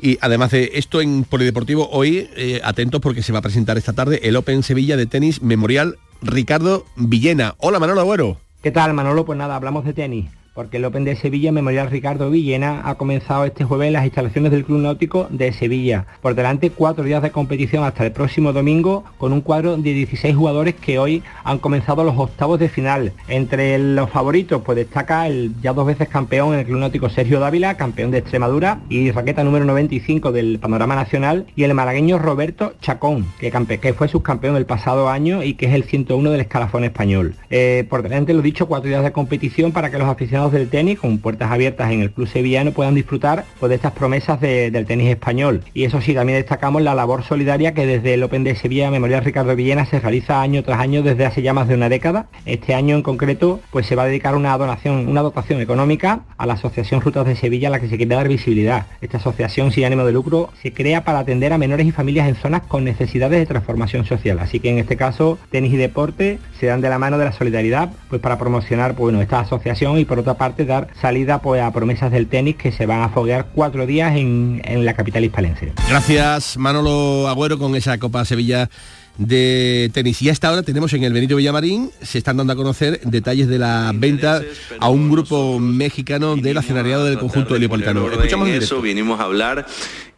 Y 0.00 0.18
además 0.20 0.50
de 0.50 0.72
esto 0.74 1.00
en 1.00 1.24
Polideportivo, 1.24 1.88
hoy 1.90 2.28
eh, 2.36 2.60
atentos 2.64 3.00
porque 3.00 3.22
se 3.22 3.32
va 3.32 3.38
a 3.38 3.42
presentar 3.42 3.78
esta 3.78 3.92
tarde 3.92 4.20
el 4.24 4.36
Open 4.36 4.62
Sevilla 4.62 4.96
de 4.96 5.06
tenis 5.06 5.42
Memorial 5.42 5.98
Ricardo 6.22 6.84
Villena. 6.96 7.54
Hola 7.58 7.78
Manolo 7.78 8.00
Agüero. 8.00 8.38
¿Qué 8.62 8.70
tal 8.70 8.92
Manolo? 8.94 9.24
Pues 9.24 9.38
nada, 9.38 9.56
hablamos 9.56 9.84
de 9.84 9.94
tenis. 9.94 10.26
Porque 10.54 10.78
el 10.78 10.84
Open 10.84 11.04
de 11.04 11.16
Sevilla 11.16 11.52
Memorial 11.52 11.90
Ricardo 11.90 12.30
Villena 12.30 12.82
ha 12.84 12.96
comenzado 12.96 13.44
este 13.44 13.64
jueves 13.64 13.88
en 13.88 13.92
las 13.92 14.04
instalaciones 14.04 14.50
del 14.50 14.64
Club 14.64 14.80
Náutico 14.80 15.28
de 15.30 15.52
Sevilla. 15.52 16.06
Por 16.20 16.34
delante 16.34 16.70
cuatro 16.70 17.04
días 17.04 17.22
de 17.22 17.30
competición 17.30 17.84
hasta 17.84 18.04
el 18.04 18.12
próximo 18.12 18.52
domingo 18.52 19.04
con 19.18 19.32
un 19.32 19.40
cuadro 19.40 19.76
de 19.76 19.92
16 19.94 20.34
jugadores 20.34 20.74
que 20.74 20.98
hoy 20.98 21.22
han 21.44 21.58
comenzado 21.58 22.04
los 22.04 22.18
octavos 22.18 22.58
de 22.58 22.68
final. 22.68 23.12
Entre 23.28 23.78
los 23.78 24.10
favoritos 24.10 24.62
pues 24.64 24.76
destaca 24.76 25.26
el 25.26 25.54
ya 25.62 25.72
dos 25.72 25.86
veces 25.86 26.08
campeón 26.08 26.54
en 26.54 26.60
el 26.60 26.66
Club 26.66 26.80
Náutico 26.80 27.08
Sergio 27.08 27.40
Dávila, 27.40 27.76
campeón 27.76 28.10
de 28.10 28.18
Extremadura 28.18 28.80
y 28.88 29.10
raqueta 29.12 29.44
número 29.44 29.64
95 29.64 30.32
del 30.32 30.58
panorama 30.58 30.96
nacional 30.96 31.46
y 31.54 31.64
el 31.64 31.74
malagueño 31.74 32.18
Roberto 32.18 32.74
Chacón, 32.80 33.26
que, 33.38 33.50
fue 33.96 34.08
subcampeón 34.08 34.56
el 34.56 34.66
pasado 34.66 35.08
año 35.08 35.42
y 35.42 35.54
que 35.54 35.66
es 35.66 35.74
el 35.74 35.84
101 35.84 36.30
del 36.30 36.40
escalafón 36.40 36.84
español. 36.84 37.34
Eh, 37.50 37.86
por 37.88 38.02
delante 38.02 38.34
lo 38.34 38.42
dicho, 38.42 38.66
cuatro 38.66 38.88
días 38.88 39.02
de 39.02 39.12
competición 39.12 39.72
para 39.72 39.90
que 39.90 39.98
los 39.98 40.08
aficionados 40.08 40.39
del 40.48 40.68
tenis 40.68 40.98
con 40.98 41.18
puertas 41.18 41.50
abiertas 41.50 41.92
en 41.92 42.00
el 42.00 42.10
club 42.10 42.26
sevillano 42.26 42.72
puedan 42.72 42.94
disfrutar 42.94 43.44
pues, 43.58 43.68
de 43.68 43.76
estas 43.76 43.92
promesas 43.92 44.40
del 44.40 44.86
tenis 44.86 45.10
español. 45.10 45.62
Y 45.74 45.84
eso 45.84 46.00
sí, 46.00 46.14
también 46.14 46.38
destacamos 46.38 46.82
la 46.82 46.94
labor 46.94 47.22
solidaria 47.22 47.74
que 47.74 47.86
desde 47.86 48.14
el 48.14 48.22
Open 48.22 48.44
de 48.44 48.54
Sevilla 48.54 48.90
Memorial 48.90 49.24
Ricardo 49.24 49.54
Villena 49.54 49.84
se 49.84 50.00
realiza 50.00 50.40
año 50.40 50.62
tras 50.62 50.80
año 50.80 51.02
desde 51.02 51.26
hace 51.26 51.42
ya 51.42 51.52
más 51.52 51.68
de 51.68 51.74
una 51.74 51.88
década. 51.88 52.26
Este 52.46 52.74
año 52.74 52.96
en 52.96 53.02
concreto 53.02 53.60
pues 53.70 53.86
se 53.86 53.96
va 53.96 54.04
a 54.04 54.06
dedicar 54.06 54.34
una 54.34 54.56
donación, 54.56 55.08
una 55.08 55.22
dotación 55.22 55.60
económica 55.60 56.20
a 56.38 56.46
la 56.46 56.54
Asociación 56.54 57.00
Rutas 57.00 57.26
de 57.26 57.36
Sevilla 57.36 57.68
a 57.68 57.70
la 57.70 57.80
que 57.80 57.88
se 57.88 57.96
quiere 57.96 58.14
dar 58.14 58.28
visibilidad. 58.28 58.86
Esta 59.00 59.18
asociación 59.18 59.72
sin 59.72 59.84
ánimo 59.84 60.04
de 60.04 60.12
lucro 60.12 60.50
se 60.62 60.72
crea 60.72 61.04
para 61.04 61.18
atender 61.18 61.52
a 61.52 61.58
menores 61.58 61.86
y 61.86 61.92
familias 61.92 62.28
en 62.28 62.36
zonas 62.36 62.62
con 62.62 62.84
necesidades 62.84 63.38
de 63.38 63.46
transformación 63.46 64.04
social. 64.06 64.38
Así 64.38 64.60
que 64.60 64.70
en 64.70 64.78
este 64.78 64.96
caso 64.96 65.38
tenis 65.50 65.72
y 65.72 65.76
deporte 65.76 66.38
se 66.58 66.66
dan 66.66 66.80
de 66.80 66.88
la 66.88 66.98
mano 66.98 67.18
de 67.18 67.24
la 67.24 67.32
solidaridad 67.32 67.90
pues 68.08 68.20
para 68.20 68.38
promocionar 68.38 68.94
pues, 68.94 69.00
bueno, 69.00 69.20
esta 69.20 69.40
asociación 69.40 69.98
y 69.98 70.04
por 70.04 70.18
otra 70.30 70.38
parte 70.38 70.64
dar 70.64 70.88
salida 71.00 71.42
pues, 71.42 71.60
a 71.62 71.72
promesas 71.72 72.12
del 72.12 72.28
tenis 72.28 72.56
que 72.56 72.70
se 72.72 72.86
van 72.86 73.02
a 73.02 73.08
foguear 73.08 73.48
cuatro 73.52 73.86
días 73.86 74.16
en, 74.16 74.62
en 74.64 74.84
la 74.84 74.94
capital 74.94 75.24
hispalense. 75.24 75.72
Gracias 75.88 76.56
Manolo 76.56 77.28
Agüero 77.28 77.58
con 77.58 77.74
esa 77.74 77.98
Copa 77.98 78.24
Sevilla 78.24 78.70
de 79.18 79.90
tenis. 79.92 80.22
Y 80.22 80.30
hasta 80.30 80.48
ahora 80.48 80.62
tenemos 80.62 80.92
en 80.92 81.04
el 81.04 81.12
Benito 81.12 81.36
Villamarín, 81.36 81.90
se 82.00 82.18
están 82.18 82.36
dando 82.36 82.52
a 82.52 82.56
conocer 82.56 83.00
detalles 83.02 83.48
de 83.48 83.58
la 83.58 83.90
venta 83.94 84.40
a 84.78 84.88
un 84.88 85.10
grupo 85.10 85.58
mexicano 85.58 86.36
del 86.36 86.56
accionariado 86.56 87.04
del 87.04 87.18
conjunto 87.18 87.56
heliopolitano. 87.56 88.08
Escuchamos 88.10 88.48
eso, 88.48 88.80
vinimos 88.80 89.20
a 89.20 89.24
hablar 89.24 89.66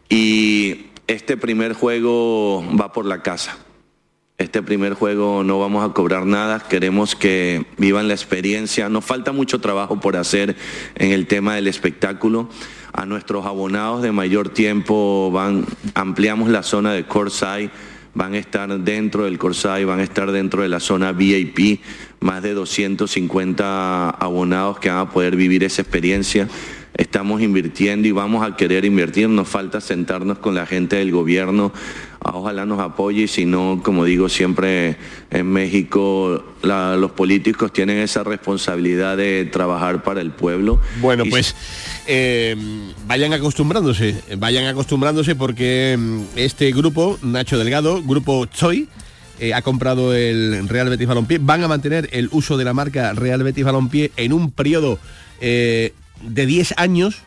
y 0.09 0.87
este 1.07 1.37
primer 1.37 1.73
juego 1.73 2.63
va 2.79 2.93
por 2.93 3.05
la 3.05 3.23
casa. 3.23 3.57
Este 4.39 4.63
primer 4.63 4.95
juego 4.95 5.43
no 5.43 5.59
vamos 5.59 5.87
a 5.87 5.93
cobrar 5.93 6.25
nada, 6.25 6.59
queremos 6.59 7.15
que 7.15 7.67
vivan 7.77 8.07
la 8.07 8.15
experiencia. 8.15 8.89
Nos 8.89 9.05
falta 9.05 9.31
mucho 9.31 9.61
trabajo 9.61 9.99
por 9.99 10.17
hacer 10.17 10.55
en 10.95 11.11
el 11.11 11.27
tema 11.27 11.53
del 11.53 11.67
espectáculo. 11.67 12.49
A 12.93 13.05
nuestros 13.05 13.45
abonados 13.45 14.01
de 14.01 14.11
mayor 14.11 14.49
tiempo 14.49 15.29
van, 15.31 15.65
ampliamos 15.93 16.49
la 16.49 16.63
zona 16.63 16.93
de 16.93 17.05
Corsay, 17.05 17.69
van 18.15 18.33
a 18.33 18.39
estar 18.39 18.75
dentro 18.79 19.25
del 19.25 19.37
Corsay, 19.37 19.85
van 19.85 19.99
a 19.99 20.03
estar 20.03 20.31
dentro 20.31 20.63
de 20.63 20.69
la 20.69 20.79
zona 20.79 21.11
VIP, 21.11 21.81
más 22.19 22.41
de 22.41 22.55
250 22.55 24.09
abonados 24.09 24.79
que 24.79 24.89
van 24.89 24.97
a 24.97 25.09
poder 25.11 25.35
vivir 25.35 25.63
esa 25.63 25.83
experiencia 25.83 26.47
estamos 26.95 27.41
invirtiendo 27.41 28.07
y 28.07 28.11
vamos 28.11 28.45
a 28.45 28.55
querer 28.55 28.85
invertir. 28.85 29.29
Nos 29.29 29.47
falta 29.47 29.81
sentarnos 29.81 30.37
con 30.39 30.55
la 30.55 30.65
gente 30.65 30.97
del 30.97 31.11
gobierno. 31.11 31.71
Ojalá 32.25 32.65
nos 32.65 32.79
apoye 32.79 33.23
y 33.23 33.27
si 33.27 33.45
no, 33.45 33.81
como 33.83 34.05
digo 34.05 34.29
siempre 34.29 34.95
en 35.29 35.45
México, 35.45 36.43
los 36.61 37.11
políticos 37.11 37.73
tienen 37.73 37.97
esa 37.97 38.23
responsabilidad 38.23 39.17
de 39.17 39.45
trabajar 39.45 40.03
para 40.03 40.21
el 40.21 40.31
pueblo. 40.31 40.79
Bueno, 41.01 41.25
pues 41.29 41.55
eh, 42.07 42.55
vayan 43.07 43.33
acostumbrándose, 43.33 44.15
vayan 44.37 44.65
acostumbrándose 44.65 45.35
porque 45.35 45.97
mm, 45.99 46.21
este 46.37 46.71
grupo, 46.71 47.19
Nacho 47.21 47.57
Delgado, 47.57 48.01
grupo 48.01 48.45
Choi, 48.45 48.87
eh, 49.39 49.53
ha 49.53 49.61
comprado 49.61 50.13
el 50.15 50.69
Real 50.69 50.89
Betis 50.89 51.07
Balompié, 51.07 51.39
van 51.41 51.63
a 51.63 51.67
mantener 51.67 52.07
el 52.13 52.29
uso 52.31 52.55
de 52.55 52.63
la 52.63 52.73
marca 52.73 53.13
Real 53.13 53.43
Betis 53.43 53.65
Balompié 53.65 54.11
en 54.15 54.31
un 54.31 54.51
periodo 54.51 54.99
eh, 55.41 55.93
de 56.21 56.45
10 56.45 56.75
años 56.77 57.23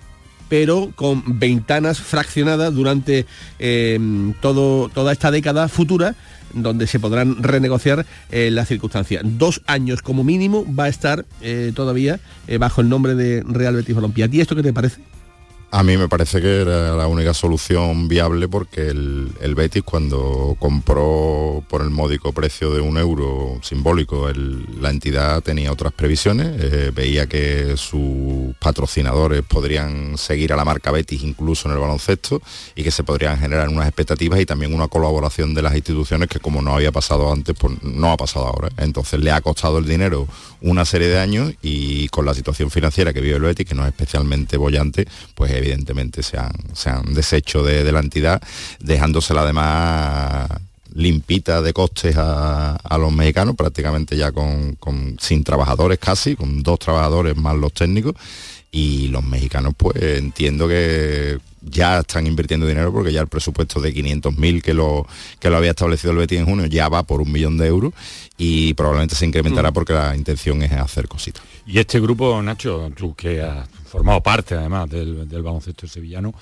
pero 0.48 0.92
con 0.94 1.38
ventanas 1.38 2.00
fraccionadas 2.00 2.74
durante 2.74 3.26
eh, 3.58 3.98
toda 4.40 5.12
esta 5.12 5.30
década 5.30 5.68
futura 5.68 6.14
donde 6.52 6.86
se 6.86 7.00
podrán 7.00 7.42
renegociar 7.42 8.06
eh, 8.30 8.50
las 8.50 8.68
circunstancias. 8.68 9.22
Dos 9.24 9.62
años 9.66 10.00
como 10.00 10.24
mínimo 10.24 10.64
va 10.74 10.84
a 10.84 10.88
estar 10.88 11.26
eh, 11.42 11.72
todavía 11.74 12.20
bajo 12.58 12.80
el 12.80 12.88
nombre 12.88 13.14
de 13.14 13.42
Real 13.46 13.74
Betis 13.74 13.94
Balompié. 13.94 14.28
¿Y 14.30 14.40
esto 14.40 14.56
qué 14.56 14.62
te 14.62 14.72
parece? 14.72 15.15
A 15.72 15.82
mí 15.82 15.96
me 15.96 16.08
parece 16.08 16.40
que 16.40 16.60
era 16.60 16.94
la 16.96 17.08
única 17.08 17.34
solución 17.34 18.06
viable 18.06 18.46
porque 18.46 18.88
el, 18.88 19.54
Betis 19.56 19.82
cuando 19.82 20.56
compró 20.60 21.64
por 21.68 21.82
el 21.82 21.90
módico 21.90 22.32
precio 22.32 22.70
de 22.72 22.80
un 22.80 22.98
euro 22.98 23.58
simbólico 23.62 24.30
la 24.80 24.90
entidad 24.90 25.42
tenía 25.42 25.72
otras 25.72 25.92
previsiones, 25.92 26.48
eh, 26.60 26.92
veía 26.94 27.26
que 27.26 27.76
sus 27.76 28.54
patrocinadores 28.60 29.42
podrían 29.42 30.16
seguir 30.16 30.52
a 30.52 30.56
la 30.56 30.64
marca 30.64 30.92
Betis 30.92 31.22
incluso 31.22 31.68
en 31.68 31.74
el 31.74 31.80
baloncesto 31.80 32.40
y 32.76 32.84
que 32.84 32.90
se 32.90 33.02
podrían 33.02 33.38
generar 33.38 33.68
unas 33.68 33.88
expectativas 33.88 34.40
y 34.40 34.46
también 34.46 34.72
una 34.72 34.88
colaboración 34.88 35.52
de 35.52 35.62
las 35.62 35.74
instituciones 35.74 36.28
que 36.28 36.38
como 36.38 36.62
no 36.62 36.74
había 36.74 36.92
pasado 36.92 37.32
antes, 37.32 37.56
pues 37.58 37.82
no 37.82 38.12
ha 38.12 38.16
pasado 38.16 38.46
ahora. 38.46 38.68
Entonces 38.76 39.20
le 39.20 39.32
ha 39.32 39.40
costado 39.40 39.78
el 39.78 39.86
dinero 39.86 40.28
una 40.60 40.84
serie 40.84 41.08
de 41.08 41.18
años 41.18 41.52
y 41.60 42.08
con 42.08 42.24
la 42.24 42.34
situación 42.34 42.70
financiera 42.70 43.12
que 43.12 43.20
vive 43.20 43.36
el 43.36 43.42
Betis, 43.42 43.66
que 43.66 43.74
no 43.74 43.82
es 43.82 43.88
especialmente 43.88 44.56
bollante, 44.56 45.08
pues 45.34 45.56
evidentemente 45.66 46.22
se 46.22 46.38
han, 46.38 46.52
se 46.74 46.90
han 46.90 47.14
deshecho 47.14 47.62
de, 47.62 47.90
la 47.92 48.00
entidad, 48.00 48.42
dejándosela 48.80 49.42
además 49.42 50.48
limpita 50.94 51.60
de 51.60 51.72
costes 51.72 52.16
a, 52.16 52.78
los 52.98 53.12
mexicanos, 53.12 53.54
prácticamente 53.54 54.16
ya 54.16 54.32
con, 54.32 54.78
sin 55.20 55.44
trabajadores 55.44 55.98
casi, 55.98 56.36
con 56.36 56.62
dos 56.62 56.78
trabajadores 56.78 57.36
más 57.36 57.56
los 57.56 57.72
técnicos, 57.72 58.14
y 58.70 59.08
los 59.08 59.22
mexicanos 59.22 59.74
pues 59.76 59.96
entiendo 59.96 60.68
que 60.68 61.38
ya 61.62 62.00
están 62.00 62.26
invirtiendo 62.26 62.66
dinero 62.66 62.92
porque 62.92 63.12
ya 63.12 63.20
el 63.20 63.26
presupuesto 63.26 63.80
de 63.80 63.94
500.000 63.94 64.62
que 64.62 64.74
lo, 64.74 65.06
que 65.40 65.50
lo 65.50 65.56
había 65.56 65.70
establecido 65.70 66.12
el 66.12 66.18
Betis 66.18 66.38
en 66.38 66.46
junio 66.46 66.66
ya 66.66 66.88
va 66.88 67.02
por 67.02 67.20
un 67.20 67.32
millón 67.32 67.58
de 67.58 67.66
euros 67.66 67.92
y 68.38 68.74
probablemente 68.74 69.14
se 69.14 69.26
incrementará 69.26 69.70
mm. 69.70 69.74
porque 69.74 69.92
la 69.92 70.14
intención 70.14 70.62
es 70.62 70.72
hacer 70.72 71.08
cositas. 71.08 71.42
Y 71.66 71.78
este 71.78 72.00
grupo, 72.00 72.40
Nacho, 72.42 72.90
tú 72.96 73.14
que 73.14 73.42
has 73.42 73.66
formado 73.96 74.20
parte 74.20 74.54
además 74.54 74.90
del, 74.90 75.26
baloncesto 75.42 75.86
sevillano, 75.86 76.34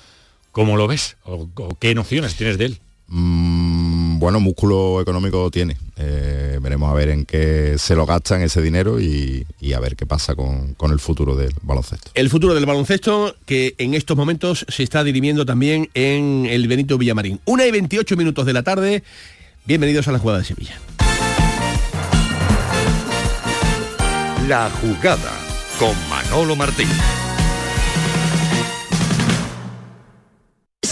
¿cómo 0.51 0.75
lo 0.75 0.87
ves? 0.87 1.15
¿O, 1.23 1.47
qué 1.79 1.95
nociones 1.95 2.35
tienes 2.35 2.57
de 2.57 2.65
él? 2.65 2.79
Mm, 3.07 4.19
bueno, 4.19 4.41
músculo 4.41 4.99
económico 4.99 5.49
tiene. 5.51 5.77
Eh, 5.95 6.59
veremos 6.61 6.91
a 6.91 6.93
ver 6.93 7.09
en 7.09 7.23
qué 7.23 7.75
se 7.77 7.95
lo 7.95 8.05
gastan 8.05 8.41
ese 8.41 8.61
dinero 8.61 8.99
y, 8.99 9.45
a 9.73 9.79
ver 9.79 9.95
qué 9.95 10.05
pasa 10.05 10.35
con, 10.35 10.75
el 10.91 10.99
futuro 10.99 11.37
del 11.37 11.53
baloncesto. 11.61 12.11
El 12.13 12.29
futuro 12.29 12.53
del 12.53 12.65
baloncesto 12.65 13.37
que 13.45 13.75
en 13.77 13.93
estos 13.93 14.17
momentos 14.17 14.65
se 14.67 14.83
está 14.83 15.05
dirimiendo 15.05 15.45
también 15.45 15.89
en 15.93 16.47
el 16.49 16.67
Benito 16.67 16.97
Villamarín. 16.97 17.39
Una 17.45 17.65
y 17.65 17.71
28 17.71 18.17
minutos 18.17 18.45
de 18.45 18.53
la 18.53 18.63
tarde. 18.63 19.01
Bienvenidos 19.63 20.09
a 20.09 20.11
la 20.11 20.19
jugada 20.19 20.39
de 20.39 20.45
Sevilla. 20.45 20.77
La 24.49 24.69
jugada 24.81 25.31
con 25.79 25.95
Manolo 26.09 26.57
Martín. 26.57 26.89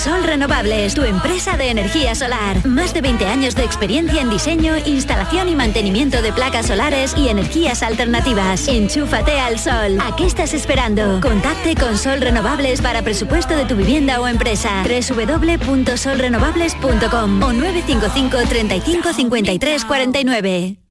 Sol 0.03 0.21
Renovables, 0.21 0.93
tu 0.95 1.03
empresa 1.03 1.55
de 1.55 1.69
energía 1.69 2.13
solar. 2.13 2.67
Más 2.67 2.93
de 2.93 2.99
20 2.99 3.25
años 3.25 3.55
de 3.55 3.63
experiencia 3.63 4.21
en 4.21 4.29
diseño, 4.29 4.75
instalación 4.85 5.47
y 5.47 5.55
mantenimiento 5.55 6.21
de 6.21 6.33
placas 6.33 6.67
solares 6.67 7.15
y 7.17 7.29
energías 7.29 7.83
alternativas. 7.83 8.67
Enchúfate 8.67 9.39
al 9.39 9.57
sol. 9.57 9.97
¿A 10.01 10.13
qué 10.17 10.25
estás 10.25 10.53
esperando? 10.53 11.21
Contacte 11.21 11.75
con 11.75 11.97
Sol 11.97 12.19
Renovables 12.19 12.81
para 12.81 13.01
presupuesto 13.01 13.55
de 13.55 13.63
tu 13.63 13.77
vivienda 13.77 14.19
o 14.19 14.27
empresa. 14.27 14.83
www.solrenovables.com 14.83 17.41
o 17.41 17.53
955 17.53 18.37
35 18.49 19.13
53 19.13 19.85
49. 19.85 20.82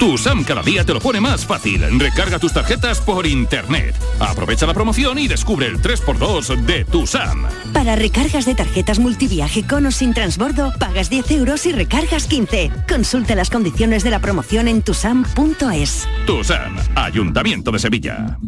Tu 0.00 0.16
SAM 0.16 0.42
cada 0.44 0.62
día 0.62 0.82
te 0.82 0.94
lo 0.94 0.98
pone 0.98 1.20
más 1.20 1.44
fácil. 1.44 1.82
Recarga 2.00 2.38
tus 2.38 2.54
tarjetas 2.54 3.00
por 3.02 3.26
internet. 3.26 3.94
Aprovecha 4.18 4.66
la 4.66 4.74
promoción 4.74 5.18
y 5.18 5.28
descubre 5.28 5.66
el 5.66 5.80
3x2 5.80 6.64
de 6.64 6.84
tu 6.86 7.06
SAM. 7.06 7.44
Para 7.72 7.94
recargas 7.96 8.46
de 8.46 8.54
tarjetas 8.54 8.98
multiviaje 8.98 9.64
con 9.64 9.86
o 9.86 9.90
sin 9.90 10.12
transbordo, 10.14 10.72
pagas 10.78 11.10
10 11.10 11.30
euros 11.32 11.66
y 11.66 11.72
recargas 11.72 12.26
15. 12.26 12.70
Consulta 12.88 13.34
las 13.34 13.50
condiciones 13.50 14.02
de 14.02 14.10
la 14.10 14.20
promoción 14.20 14.68
en 14.68 14.82
tusam.es. 14.82 16.08
Tu 16.26 16.44
SAM, 16.44 16.76
Ayuntamiento 16.96 17.70
de 17.70 17.78
Sevilla. 17.78 18.38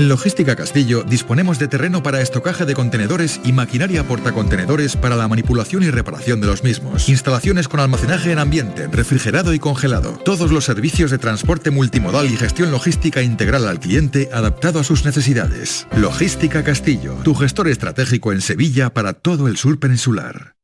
En 0.00 0.08
Logística 0.08 0.56
Castillo 0.56 1.02
disponemos 1.02 1.58
de 1.58 1.68
terreno 1.68 2.02
para 2.02 2.22
estocaje 2.22 2.64
de 2.64 2.72
contenedores 2.72 3.38
y 3.44 3.52
maquinaria 3.52 4.02
portacontenedores 4.08 4.96
para 4.96 5.14
la 5.14 5.28
manipulación 5.28 5.82
y 5.82 5.90
reparación 5.90 6.40
de 6.40 6.46
los 6.46 6.64
mismos. 6.64 7.10
Instalaciones 7.10 7.68
con 7.68 7.80
almacenaje 7.80 8.32
en 8.32 8.38
ambiente, 8.38 8.86
refrigerado 8.86 9.52
y 9.52 9.58
congelado. 9.58 10.12
Todos 10.24 10.52
los 10.52 10.64
servicios 10.64 11.10
de 11.10 11.18
transporte 11.18 11.70
multimodal 11.70 12.30
y 12.30 12.38
gestión 12.38 12.70
logística 12.70 13.20
integral 13.20 13.68
al 13.68 13.78
cliente 13.78 14.30
adaptado 14.32 14.80
a 14.80 14.84
sus 14.84 15.04
necesidades. 15.04 15.86
Logística 15.94 16.64
Castillo, 16.64 17.16
tu 17.22 17.34
gestor 17.34 17.68
estratégico 17.68 18.32
en 18.32 18.40
Sevilla 18.40 18.88
para 18.94 19.12
todo 19.12 19.48
el 19.48 19.58
sur 19.58 19.78
peninsular. 19.78 20.54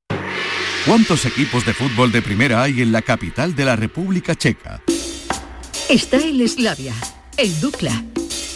¿Cuántos 0.86 1.26
equipos 1.26 1.66
de 1.66 1.74
fútbol 1.74 2.10
de 2.10 2.22
primera 2.22 2.62
hay 2.62 2.80
en 2.80 2.90
la 2.90 3.02
capital 3.02 3.54
de 3.54 3.66
la 3.66 3.76
República 3.76 4.34
Checa? 4.34 4.80
Está 5.90 6.16
el 6.16 6.48
Slavia, 6.48 6.94
el 7.36 7.60
Dukla 7.60 8.02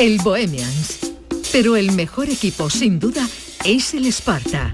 el 0.00 0.16
Bohemians. 0.16 1.12
Pero 1.52 1.76
el 1.76 1.92
mejor 1.92 2.30
equipo, 2.30 2.70
sin 2.70 2.98
duda, 2.98 3.28
es 3.66 3.92
el 3.92 4.06
Sparta. 4.06 4.72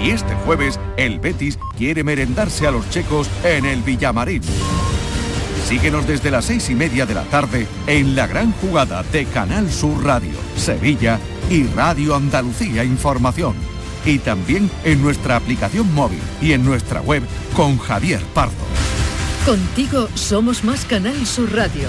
Y 0.00 0.10
este 0.10 0.32
jueves, 0.46 0.78
el 0.96 1.18
Betis 1.18 1.58
quiere 1.76 2.04
merendarse 2.04 2.68
a 2.68 2.70
los 2.70 2.88
checos 2.90 3.28
en 3.42 3.66
el 3.66 3.82
Villamarín. 3.82 4.42
Síguenos 5.66 6.06
desde 6.06 6.30
las 6.30 6.44
seis 6.44 6.70
y 6.70 6.76
media 6.76 7.04
de 7.04 7.14
la 7.14 7.24
tarde 7.24 7.66
en 7.88 8.14
la 8.14 8.28
gran 8.28 8.52
jugada 8.52 9.02
de 9.02 9.24
Canal 9.24 9.68
Sur 9.72 10.04
Radio, 10.04 10.38
Sevilla 10.56 11.18
y 11.50 11.64
Radio 11.64 12.14
Andalucía 12.14 12.84
Información. 12.84 13.56
Y 14.04 14.20
también 14.20 14.70
en 14.84 15.02
nuestra 15.02 15.34
aplicación 15.34 15.92
móvil 15.92 16.22
y 16.40 16.52
en 16.52 16.64
nuestra 16.64 17.00
web 17.00 17.24
con 17.56 17.76
Javier 17.76 18.22
Pardo. 18.34 18.54
Contigo 19.44 20.08
somos 20.14 20.62
más 20.62 20.84
Canal 20.84 21.26
Sur 21.26 21.52
Radio. 21.52 21.88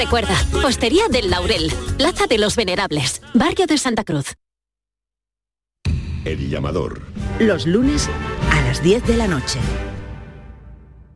Recuerda, 0.00 0.34
Postería 0.62 1.08
del 1.10 1.28
Laurel, 1.28 1.70
Plaza 1.98 2.26
de 2.26 2.38
los 2.38 2.56
Venerables, 2.56 3.20
Barrio 3.34 3.66
de 3.66 3.76
Santa 3.76 4.02
Cruz. 4.02 4.34
El 6.24 6.48
llamador. 6.48 7.02
Los 7.38 7.66
lunes 7.66 8.08
a 8.50 8.62
las 8.62 8.82
10 8.82 9.06
de 9.06 9.16
la 9.18 9.28
noche. 9.28 9.58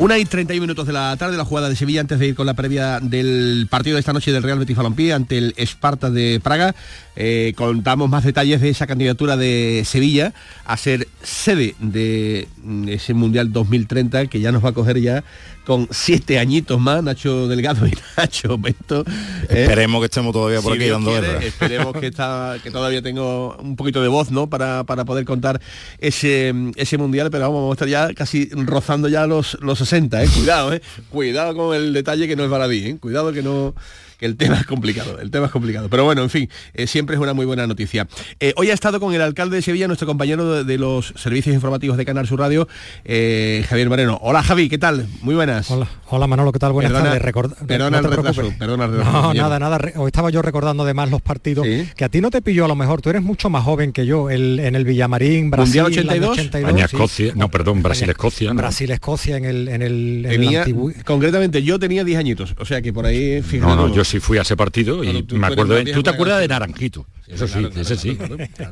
Una 0.00 0.16
y 0.16 0.24
31 0.24 0.62
minutos 0.62 0.86
de 0.86 0.94
la 0.94 1.14
tarde, 1.18 1.36
la 1.36 1.44
jugada 1.44 1.68
de 1.68 1.76
Sevilla 1.76 2.00
antes 2.00 2.18
de 2.18 2.28
ir 2.28 2.34
con 2.34 2.46
la 2.46 2.54
previa 2.54 3.00
del 3.00 3.66
partido 3.68 3.96
de 3.96 4.00
esta 4.00 4.14
noche 4.14 4.32
del 4.32 4.42
Real 4.42 4.58
Betis 4.58 4.74
Balompié 4.74 5.12
ante 5.12 5.36
el 5.36 5.52
Esparta 5.58 6.08
de 6.10 6.40
Praga. 6.42 6.74
Eh, 7.16 7.52
contamos 7.54 8.08
más 8.08 8.24
detalles 8.24 8.62
de 8.62 8.70
esa 8.70 8.86
candidatura 8.86 9.36
de 9.36 9.82
Sevilla 9.84 10.32
a 10.64 10.78
ser 10.78 11.06
sede 11.22 11.74
de 11.80 12.48
ese 12.86 13.12
Mundial 13.12 13.52
2030 13.52 14.28
que 14.28 14.40
ya 14.40 14.52
nos 14.52 14.64
va 14.64 14.70
a 14.70 14.72
coger 14.72 15.02
ya 15.02 15.22
con 15.66 15.86
siete 15.90 16.38
añitos 16.38 16.80
más, 16.80 17.02
Nacho 17.02 17.46
Delgado 17.46 17.86
y 17.86 17.92
Nacho 18.16 18.56
Bento. 18.56 19.04
¿eh? 19.48 19.64
Esperemos 19.64 20.00
que 20.00 20.06
estemos 20.06 20.32
todavía 20.32 20.62
por 20.62 20.72
aquí 20.72 20.88
dando 20.88 21.12
guerra. 21.12 21.44
Esperemos 21.44 21.92
que, 21.94 22.06
está, 22.06 22.56
que 22.62 22.70
todavía 22.70 23.02
tengo 23.02 23.56
un 23.56 23.76
poquito 23.76 24.00
de 24.00 24.08
voz 24.08 24.30
¿no? 24.30 24.48
para, 24.48 24.84
para 24.84 25.04
poder 25.04 25.26
contar 25.26 25.60
ese, 25.98 26.54
ese 26.76 26.96
mundial, 26.96 27.30
pero 27.30 27.52
vamos, 27.52 27.70
a 27.70 27.72
estar 27.74 27.88
ya 27.88 28.14
casi 28.14 28.48
rozando 28.52 29.08
ya 29.08 29.26
los, 29.26 29.58
los 29.60 29.80
60, 29.90 30.22
¿eh? 30.22 30.28
cuidado, 30.32 30.72
¿eh? 30.72 30.82
cuidado 31.10 31.56
con 31.56 31.74
el 31.74 31.92
detalle 31.92 32.28
que 32.28 32.36
no 32.36 32.44
es 32.44 32.50
baladí, 32.50 32.86
¿eh? 32.86 32.96
cuidado 33.00 33.32
que 33.32 33.42
no 33.42 33.74
que 34.20 34.26
el 34.26 34.36
tema 34.36 34.56
es 34.56 34.66
complicado, 34.66 35.18
el 35.18 35.30
tema 35.30 35.46
es 35.46 35.52
complicado. 35.52 35.88
Pero 35.88 36.04
bueno, 36.04 36.22
en 36.22 36.28
fin, 36.28 36.50
eh, 36.74 36.86
siempre 36.86 37.16
es 37.16 37.22
una 37.22 37.32
muy 37.32 37.46
buena 37.46 37.66
noticia. 37.66 38.06
Eh, 38.38 38.52
hoy 38.56 38.70
ha 38.70 38.74
estado 38.74 39.00
con 39.00 39.14
el 39.14 39.22
alcalde 39.22 39.56
de 39.56 39.62
Sevilla, 39.62 39.86
nuestro 39.86 40.06
compañero 40.06 40.62
de, 40.62 40.78
los 40.78 41.14
servicios 41.16 41.54
informativos 41.54 41.96
de 41.96 42.04
Canal 42.04 42.26
Sur 42.26 42.38
Radio, 42.38 42.68
eh, 43.06 43.64
Javier 43.66 43.88
Moreno. 43.88 44.18
Hola 44.20 44.42
Javi, 44.42 44.68
¿qué 44.68 44.76
tal? 44.76 45.06
Muy 45.22 45.34
buenas. 45.34 45.70
Hola, 45.70 45.88
hola 46.08 46.26
Manolo, 46.26 46.52
¿qué 46.52 46.58
tal? 46.58 46.72
Buenas 46.72 46.92
perdona, 46.92 47.18
tardes. 47.18 47.66
perdona, 47.66 47.98
el 47.98 48.04
retraso, 48.04 48.52
perdona 48.58 48.84
el 48.84 48.90
retraso. 48.90 49.12
No, 49.22 49.32
nada, 49.34 49.58
nada. 49.58 49.80
Hoy 49.96 50.08
estaba 50.08 50.28
yo 50.28 50.42
recordando 50.42 50.82
además 50.82 51.10
los 51.10 51.22
partidos 51.22 51.66
que 51.96 52.04
a 52.04 52.10
ti 52.10 52.20
no 52.20 52.30
te 52.30 52.42
pilló 52.42 52.66
a 52.66 52.68
lo 52.68 52.76
mejor. 52.76 53.00
Tú 53.00 53.08
eres 53.08 53.22
mucho 53.22 53.48
más 53.48 53.64
joven 53.64 53.92
que 53.92 54.04
yo. 54.04 54.28
El, 54.28 54.58
en 54.60 54.76
el 54.76 54.84
Villamarín, 54.84 55.50
Brasil, 55.50 55.82
Mundial 55.82 55.86
82. 55.86 56.30
82 56.32 56.60
España, 56.66 56.84
Escocia. 56.84 57.32
No, 57.36 57.50
perdón, 57.50 57.82
Brasil-Escocia. 57.82 58.52
Brasil, 58.52 58.90
Escocia 58.90 59.38
en 59.38 59.46
el, 59.46 59.68
en 59.68 59.80
el, 59.80 60.26
en 60.26 60.30
tenía, 60.30 60.50
el 60.50 60.56
antiguo... 60.58 60.92
Concretamente, 61.06 61.62
yo 61.62 61.78
tenía 61.78 62.04
10 62.04 62.18
añitos. 62.18 62.54
O 62.58 62.66
sea 62.66 62.82
que 62.82 62.92
por 62.92 63.06
ahí, 63.06 63.40
fíjate. 63.40 63.74
No, 63.74 63.88
no, 63.88 63.94
yo 63.94 64.04
sí 64.10 64.20
fui 64.20 64.38
a 64.38 64.42
ese 64.42 64.56
partido 64.56 65.04
y 65.04 65.26
me 65.32 65.46
acuerdo 65.46 65.74
de, 65.74 65.92
¿Tú 65.92 66.02
te 66.02 66.10
acuerdas 66.10 66.40
de 66.40 66.48
Naranjito? 66.48 67.06
Eso 67.32 67.46
sí, 67.46 67.68
ese 67.76 67.96
sí. 67.96 68.18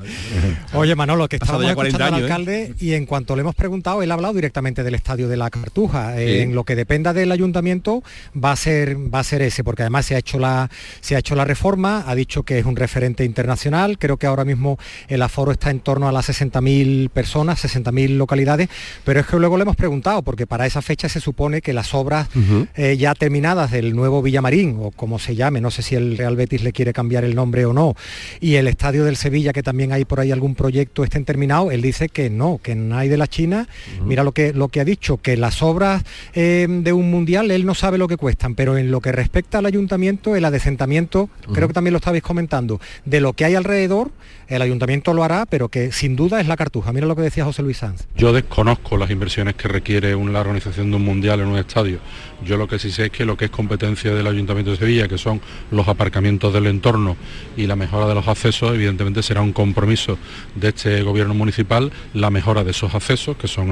Oye, 0.74 0.94
Manolo, 0.94 1.28
que 1.28 1.36
estábamos 1.36 1.64
ya 1.64 1.70
escuchando 1.70 1.98
40 1.98 2.06
al 2.06 2.14
años, 2.14 2.30
alcalde 2.30 2.74
y 2.80 2.94
en 2.94 3.06
cuanto 3.06 3.36
le 3.36 3.42
hemos 3.42 3.54
preguntado, 3.54 4.02
él 4.02 4.10
ha 4.10 4.14
hablado 4.14 4.34
directamente 4.34 4.82
del 4.82 4.94
estadio 4.94 5.28
de 5.28 5.36
la 5.36 5.50
Cartuja. 5.50 6.20
Eh. 6.20 6.42
En 6.42 6.54
lo 6.54 6.64
que 6.64 6.76
dependa 6.76 7.12
del 7.12 7.32
ayuntamiento 7.32 8.02
va 8.32 8.52
a 8.52 8.56
ser 8.56 8.96
va 9.12 9.20
a 9.20 9.24
ser 9.24 9.42
ese, 9.42 9.64
porque 9.64 9.82
además 9.82 10.06
se 10.06 10.14
ha 10.14 10.18
hecho 10.18 10.38
la 10.38 10.70
se 11.00 11.16
ha 11.16 11.18
hecho 11.18 11.34
la 11.34 11.44
reforma, 11.44 12.04
ha 12.06 12.14
dicho 12.14 12.42
que 12.42 12.58
es 12.58 12.66
un 12.66 12.76
referente 12.76 13.24
internacional. 13.24 13.98
Creo 13.98 14.16
que 14.16 14.26
ahora 14.26 14.44
mismo 14.44 14.78
el 15.08 15.22
aforo 15.22 15.52
está 15.52 15.70
en 15.70 15.80
torno 15.80 16.08
a 16.08 16.12
las 16.12 16.28
60.000 16.28 17.10
personas, 17.10 17.64
60.000 17.64 18.16
localidades, 18.16 18.68
pero 19.04 19.20
es 19.20 19.26
que 19.26 19.36
luego 19.38 19.56
le 19.56 19.62
hemos 19.62 19.76
preguntado, 19.76 20.22
porque 20.22 20.46
para 20.46 20.66
esa 20.66 20.82
fecha 20.82 21.08
se 21.08 21.20
supone 21.20 21.60
que 21.60 21.72
las 21.72 21.94
obras 21.94 22.28
eh, 22.74 22.96
ya 22.96 23.14
terminadas 23.14 23.70
del 23.70 23.94
nuevo 23.94 24.22
Villamarín, 24.22 24.76
o 24.80 24.90
como 24.90 25.18
se 25.18 25.36
llame, 25.36 25.60
no 25.60 25.70
sé 25.70 25.82
si 25.82 25.94
el 25.94 26.16
Real 26.16 26.36
Betis 26.36 26.62
le 26.62 26.72
quiere 26.72 26.92
cambiar 26.92 27.24
el 27.24 27.34
nombre 27.34 27.64
o 27.64 27.72
no, 27.72 27.94
y 28.40 28.47
el 28.56 28.68
estadio 28.68 29.04
del 29.04 29.16
Sevilla, 29.16 29.52
que 29.52 29.62
también 29.62 29.92
hay 29.92 30.04
por 30.04 30.20
ahí 30.20 30.32
algún 30.32 30.54
proyecto, 30.54 31.04
estén 31.04 31.24
terminados, 31.24 31.72
él 31.72 31.82
dice 31.82 32.08
que 32.08 32.30
no, 32.30 32.60
que 32.62 32.74
no 32.74 32.96
hay 32.96 33.08
de 33.08 33.16
la 33.16 33.26
China. 33.26 33.68
Mira 34.04 34.24
lo 34.24 34.32
que, 34.32 34.52
lo 34.52 34.68
que 34.68 34.80
ha 34.80 34.84
dicho, 34.84 35.18
que 35.18 35.36
las 35.36 35.62
obras 35.62 36.04
eh, 36.34 36.66
de 36.68 36.92
un 36.92 37.10
mundial, 37.10 37.50
él 37.50 37.66
no 37.66 37.74
sabe 37.74 37.98
lo 37.98 38.08
que 38.08 38.16
cuestan, 38.16 38.54
pero 38.54 38.76
en 38.76 38.90
lo 38.90 39.00
que 39.00 39.12
respecta 39.12 39.58
al 39.58 39.66
ayuntamiento, 39.66 40.36
el 40.36 40.44
adecentamiento, 40.44 41.28
creo 41.52 41.68
que 41.68 41.74
también 41.74 41.92
lo 41.92 41.98
estabais 41.98 42.22
comentando, 42.22 42.80
de 43.04 43.20
lo 43.20 43.32
que 43.32 43.44
hay 43.44 43.54
alrededor, 43.54 44.10
el 44.48 44.62
ayuntamiento 44.62 45.12
lo 45.14 45.24
hará, 45.24 45.46
pero 45.46 45.68
que 45.68 45.92
sin 45.92 46.16
duda 46.16 46.40
es 46.40 46.48
la 46.48 46.56
cartuja. 46.56 46.92
Mira 46.92 47.06
lo 47.06 47.14
que 47.14 47.22
decía 47.22 47.44
José 47.44 47.62
Luis 47.62 47.78
Sanz. 47.78 48.06
Yo 48.16 48.32
desconozco 48.32 48.96
las 48.96 49.10
inversiones 49.10 49.54
que 49.54 49.68
requiere 49.68 50.12
la 50.12 50.40
organización 50.40 50.90
de 50.90 50.96
un 50.96 51.04
mundial 51.04 51.40
en 51.40 51.48
un 51.48 51.58
estadio. 51.58 51.98
Yo 52.44 52.56
lo 52.56 52.66
que 52.66 52.78
sí 52.78 52.90
sé 52.90 53.06
es 53.06 53.10
que 53.10 53.24
lo 53.24 53.36
que 53.36 53.46
es 53.46 53.50
competencia 53.50 54.14
del 54.14 54.26
Ayuntamiento 54.26 54.70
de 54.70 54.76
Sevilla, 54.76 55.08
que 55.08 55.18
son 55.18 55.40
los 55.70 55.86
aparcamientos 55.86 56.52
del 56.52 56.66
entorno 56.66 57.16
y 57.56 57.66
la 57.66 57.76
mejora 57.76 58.06
de 58.06 58.14
los 58.14 58.26
accesos, 58.26 58.74
evidentemente 58.74 59.22
será 59.22 59.42
un 59.42 59.52
compromiso 59.52 60.18
de 60.54 60.68
este 60.68 61.02
gobierno 61.02 61.34
municipal 61.34 61.92
la 62.14 62.30
mejora 62.30 62.64
de 62.64 62.70
esos 62.70 62.94
accesos, 62.94 63.36
que 63.36 63.48
son 63.48 63.68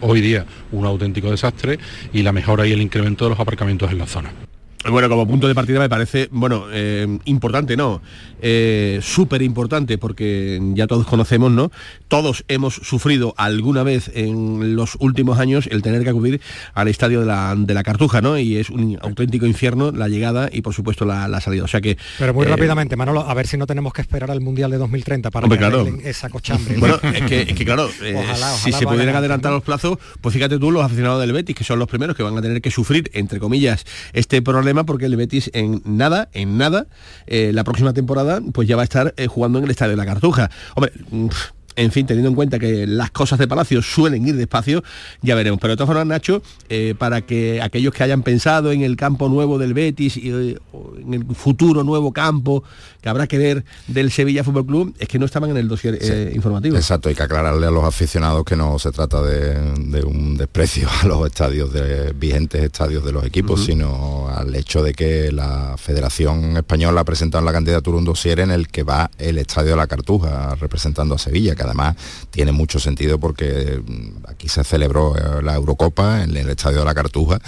hoy 0.00 0.20
día 0.20 0.44
un 0.72 0.86
auténtico 0.86 1.30
desastre, 1.30 1.78
y 2.12 2.22
la 2.22 2.32
mejora 2.32 2.66
y 2.66 2.72
el 2.72 2.82
incremento 2.82 3.24
de 3.24 3.30
los 3.30 3.40
aparcamientos 3.40 3.90
en 3.90 3.98
la 3.98 4.06
zona. 4.06 4.49
Bueno, 4.88 5.10
como 5.10 5.26
punto 5.26 5.46
de 5.46 5.54
partida 5.54 5.78
me 5.78 5.90
parece, 5.90 6.28
bueno, 6.32 6.64
eh, 6.72 7.06
importante, 7.26 7.76
¿no? 7.76 8.00
Eh, 8.40 9.00
Súper 9.02 9.42
importante 9.42 9.98
porque 9.98 10.58
ya 10.72 10.86
todos 10.86 11.06
conocemos, 11.06 11.52
¿no? 11.52 11.70
Todos 12.08 12.44
hemos 12.48 12.76
sufrido 12.76 13.34
alguna 13.36 13.82
vez 13.82 14.10
en 14.14 14.74
los 14.76 14.96
últimos 14.98 15.38
años 15.38 15.68
el 15.70 15.82
tener 15.82 16.02
que 16.02 16.08
acudir 16.08 16.40
al 16.72 16.88
estadio 16.88 17.20
de 17.20 17.26
la, 17.26 17.54
de 17.58 17.74
la 17.74 17.82
Cartuja, 17.82 18.22
¿no? 18.22 18.38
Y 18.38 18.56
es 18.56 18.70
un 18.70 18.98
auténtico 19.02 19.44
infierno 19.44 19.92
la 19.92 20.08
llegada 20.08 20.48
y 20.50 20.62
por 20.62 20.72
supuesto 20.72 21.04
la, 21.04 21.28
la 21.28 21.42
salida. 21.42 21.64
O 21.64 21.68
sea 21.68 21.82
que... 21.82 21.98
Pero 22.18 22.32
muy 22.32 22.46
eh, 22.46 22.48
rápidamente, 22.48 22.96
Manolo, 22.96 23.20
a 23.20 23.34
ver 23.34 23.46
si 23.46 23.58
no 23.58 23.66
tenemos 23.66 23.92
que 23.92 24.00
esperar 24.00 24.30
al 24.30 24.40
Mundial 24.40 24.70
de 24.70 24.78
2030 24.78 25.30
para 25.30 25.44
Hombre, 25.44 25.58
que 25.58 25.64
claro. 25.66 25.86
esa 26.04 26.30
cochambre. 26.30 26.78
Bueno, 26.78 26.98
es 27.02 27.22
que, 27.24 27.42
es 27.42 27.52
que, 27.52 27.64
claro, 27.66 27.90
eh, 28.02 28.14
Ojalá, 28.16 28.30
ojalá 28.30 28.56
si 28.56 28.72
se 28.72 28.86
pudieran 28.86 29.14
adelantar 29.14 29.52
los 29.52 29.62
plazos, 29.62 29.98
pues 30.22 30.32
fíjate 30.32 30.58
tú 30.58 30.70
los 30.70 30.82
aficionados 30.82 31.20
del 31.20 31.34
Betis, 31.34 31.54
que 31.54 31.64
son 31.64 31.78
los 31.78 31.88
primeros 31.88 32.16
que 32.16 32.22
van 32.22 32.36
a 32.38 32.40
tener 32.40 32.62
que 32.62 32.70
sufrir, 32.70 33.10
entre 33.12 33.38
comillas, 33.38 33.84
este 34.14 34.40
problema, 34.40 34.69
porque 34.86 35.06
el 35.06 35.16
Betis 35.16 35.50
en 35.52 35.82
nada, 35.84 36.28
en 36.32 36.58
nada, 36.58 36.86
eh, 37.26 37.52
la 37.52 37.64
próxima 37.64 37.92
temporada, 37.92 38.40
pues 38.52 38.68
ya 38.68 38.76
va 38.76 38.82
a 38.82 38.84
estar 38.84 39.14
eh, 39.16 39.26
jugando 39.26 39.58
en 39.58 39.64
el 39.64 39.70
Estadio 39.70 39.92
de 39.92 39.96
la 39.96 40.06
Cartuja. 40.06 40.50
Hombre, 40.74 40.92
mm, 41.10 41.28
en 41.76 41.92
fin, 41.92 42.06
teniendo 42.06 42.28
en 42.28 42.34
cuenta 42.34 42.58
que 42.58 42.86
las 42.86 43.10
cosas 43.10 43.38
de 43.38 43.48
Palacio 43.48 43.80
suelen 43.80 44.26
ir 44.26 44.36
despacio, 44.36 44.82
ya 45.22 45.34
veremos. 45.34 45.60
Pero 45.60 45.72
de 45.72 45.76
todas 45.76 45.88
formas, 45.88 46.06
Nacho, 46.06 46.42
eh, 46.68 46.94
para 46.98 47.22
que 47.22 47.62
aquellos 47.62 47.94
que 47.94 48.02
hayan 48.02 48.22
pensado 48.22 48.72
en 48.72 48.82
el 48.82 48.96
campo 48.96 49.28
nuevo 49.28 49.58
del 49.58 49.72
Betis 49.72 50.16
y 50.16 50.28
en 50.30 51.14
el 51.14 51.24
futuro 51.34 51.84
nuevo 51.84 52.12
campo 52.12 52.64
que 53.00 53.08
habrá 53.08 53.26
que 53.26 53.38
ver 53.38 53.64
del 53.86 54.10
Sevilla 54.10 54.44
Fútbol 54.44 54.66
Club, 54.66 54.94
es 54.98 55.08
que 55.08 55.18
no 55.18 55.26
estaban 55.26 55.50
en 55.50 55.56
el 55.56 55.68
dossier 55.68 55.98
eh, 56.00 56.32
informativo. 56.34 56.76
Exacto, 56.76 57.08
hay 57.08 57.14
que 57.14 57.22
aclararle 57.22 57.66
a 57.66 57.70
los 57.70 57.84
aficionados 57.84 58.44
que 58.44 58.56
no 58.56 58.78
se 58.78 58.90
trata 58.92 59.22
de, 59.22 59.54
de 59.54 60.02
un 60.02 60.36
desprecio 60.36 60.88
a 61.02 61.06
los 61.06 61.26
estadios 61.26 61.72
de 61.72 62.12
vigentes 62.12 62.62
estadios 62.62 63.04
de 63.04 63.12
los 63.12 63.24
equipos, 63.24 63.64
sino 63.64 64.28
al 64.28 64.54
hecho 64.54 64.82
de 64.82 64.92
que 64.92 65.32
la 65.32 65.76
Federación 65.78 66.56
Española 66.56 67.00
ha 67.00 67.04
presentado 67.04 67.40
en 67.40 67.46
la 67.46 67.52
candidatura 67.52 67.98
un 67.98 68.04
dossier 68.04 68.40
en 68.40 68.50
el 68.50 68.68
que 68.68 68.82
va 68.82 69.10
el 69.18 69.38
estadio 69.38 69.70
de 69.70 69.76
la 69.76 69.86
Cartuja 69.86 70.54
representando 70.56 71.14
a 71.14 71.18
Sevilla, 71.18 71.54
que 71.54 71.62
además 71.62 71.96
tiene 72.30 72.52
mucho 72.52 72.78
sentido 72.78 73.18
porque 73.18 73.80
mm, 73.84 74.26
aquí 74.28 74.48
se 74.48 74.64
celebró 74.64 75.16
eh, 75.16 75.42
la 75.42 75.54
Eurocopa 75.54 76.22
en 76.22 76.36
el 76.36 76.48
estadio 76.50 76.80
de 76.80 76.84
la 76.84 76.94
Cartuja 76.94 77.38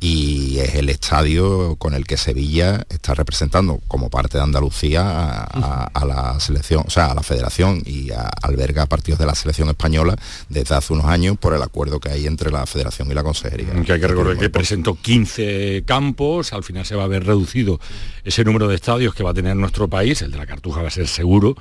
y 0.00 0.58
es 0.58 0.74
el 0.74 0.88
estadio 0.88 1.76
con 1.76 1.94
el 1.94 2.06
que 2.06 2.16
Sevilla 2.16 2.84
está 2.88 3.14
representando 3.14 3.80
como 3.88 4.10
parte 4.10 4.38
de 4.38 4.44
Andalucía 4.44 5.01
a, 5.02 5.42
a- 5.52 5.90
a 5.92 6.04
la 6.04 6.40
selección, 6.40 6.84
o 6.86 6.90
sea, 6.90 7.06
a 7.12 7.14
la 7.14 7.22
federación 7.22 7.82
y 7.84 8.10
a- 8.10 8.28
alberga 8.42 8.86
partidos 8.86 9.18
de 9.18 9.26
la 9.26 9.34
selección 9.34 9.68
española 9.68 10.16
desde 10.48 10.74
hace 10.74 10.92
unos 10.92 11.06
años 11.06 11.36
por 11.38 11.54
el 11.54 11.62
acuerdo 11.62 12.00
que 12.00 12.10
hay 12.10 12.26
entre 12.26 12.50
la 12.50 12.64
federación 12.66 13.10
y 13.10 13.14
la 13.14 13.22
consejería. 13.22 13.68
Que 13.84 13.92
hay 13.92 14.00
que 14.00 14.08
recordar 14.08 14.38
que 14.38 14.50
presentó 14.50 14.94
15 14.94 15.84
campos, 15.86 16.52
al 16.52 16.64
final 16.64 16.84
se 16.86 16.94
va 16.94 17.04
a 17.04 17.08
ver 17.08 17.24
reducido 17.24 17.80
ese 18.24 18.44
número 18.44 18.68
de 18.68 18.74
estadios 18.76 19.14
que 19.14 19.22
va 19.22 19.30
a 19.30 19.34
tener 19.34 19.56
nuestro 19.56 19.88
país, 19.88 20.22
el 20.22 20.30
de 20.32 20.38
la 20.38 20.46
Cartuja 20.46 20.82
va 20.82 20.88
a 20.88 20.90
ser 20.90 21.08
seguro, 21.08 21.56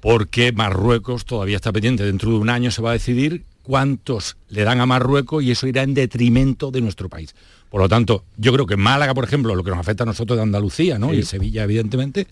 porque 0.00 0.52
Marruecos 0.52 1.24
todavía 1.24 1.56
está 1.56 1.72
pendiente, 1.72 2.04
dentro 2.04 2.30
de 2.30 2.36
un 2.36 2.50
año 2.50 2.70
se 2.70 2.82
va 2.82 2.90
a 2.90 2.92
decidir 2.92 3.44
cuántos 3.62 4.36
le 4.48 4.62
dan 4.62 4.80
a 4.80 4.86
Marruecos 4.86 5.42
y 5.42 5.50
eso 5.50 5.66
irá 5.66 5.82
en 5.82 5.94
detrimento 5.94 6.70
de 6.70 6.80
nuestro 6.80 7.08
país. 7.08 7.34
Por 7.70 7.80
lo 7.80 7.88
tanto, 7.88 8.22
yo 8.36 8.52
creo 8.52 8.64
que 8.66 8.76
Málaga, 8.76 9.12
por 9.14 9.24
ejemplo, 9.24 9.54
lo 9.56 9.64
que 9.64 9.70
nos 9.70 9.80
afecta 9.80 10.04
a 10.04 10.06
nosotros 10.06 10.36
de 10.36 10.42
Andalucía, 10.44 10.98
¿no? 11.00 11.10
Sí. 11.10 11.16
Y 11.16 11.22
Sevilla, 11.24 11.64
evidentemente, 11.64 12.28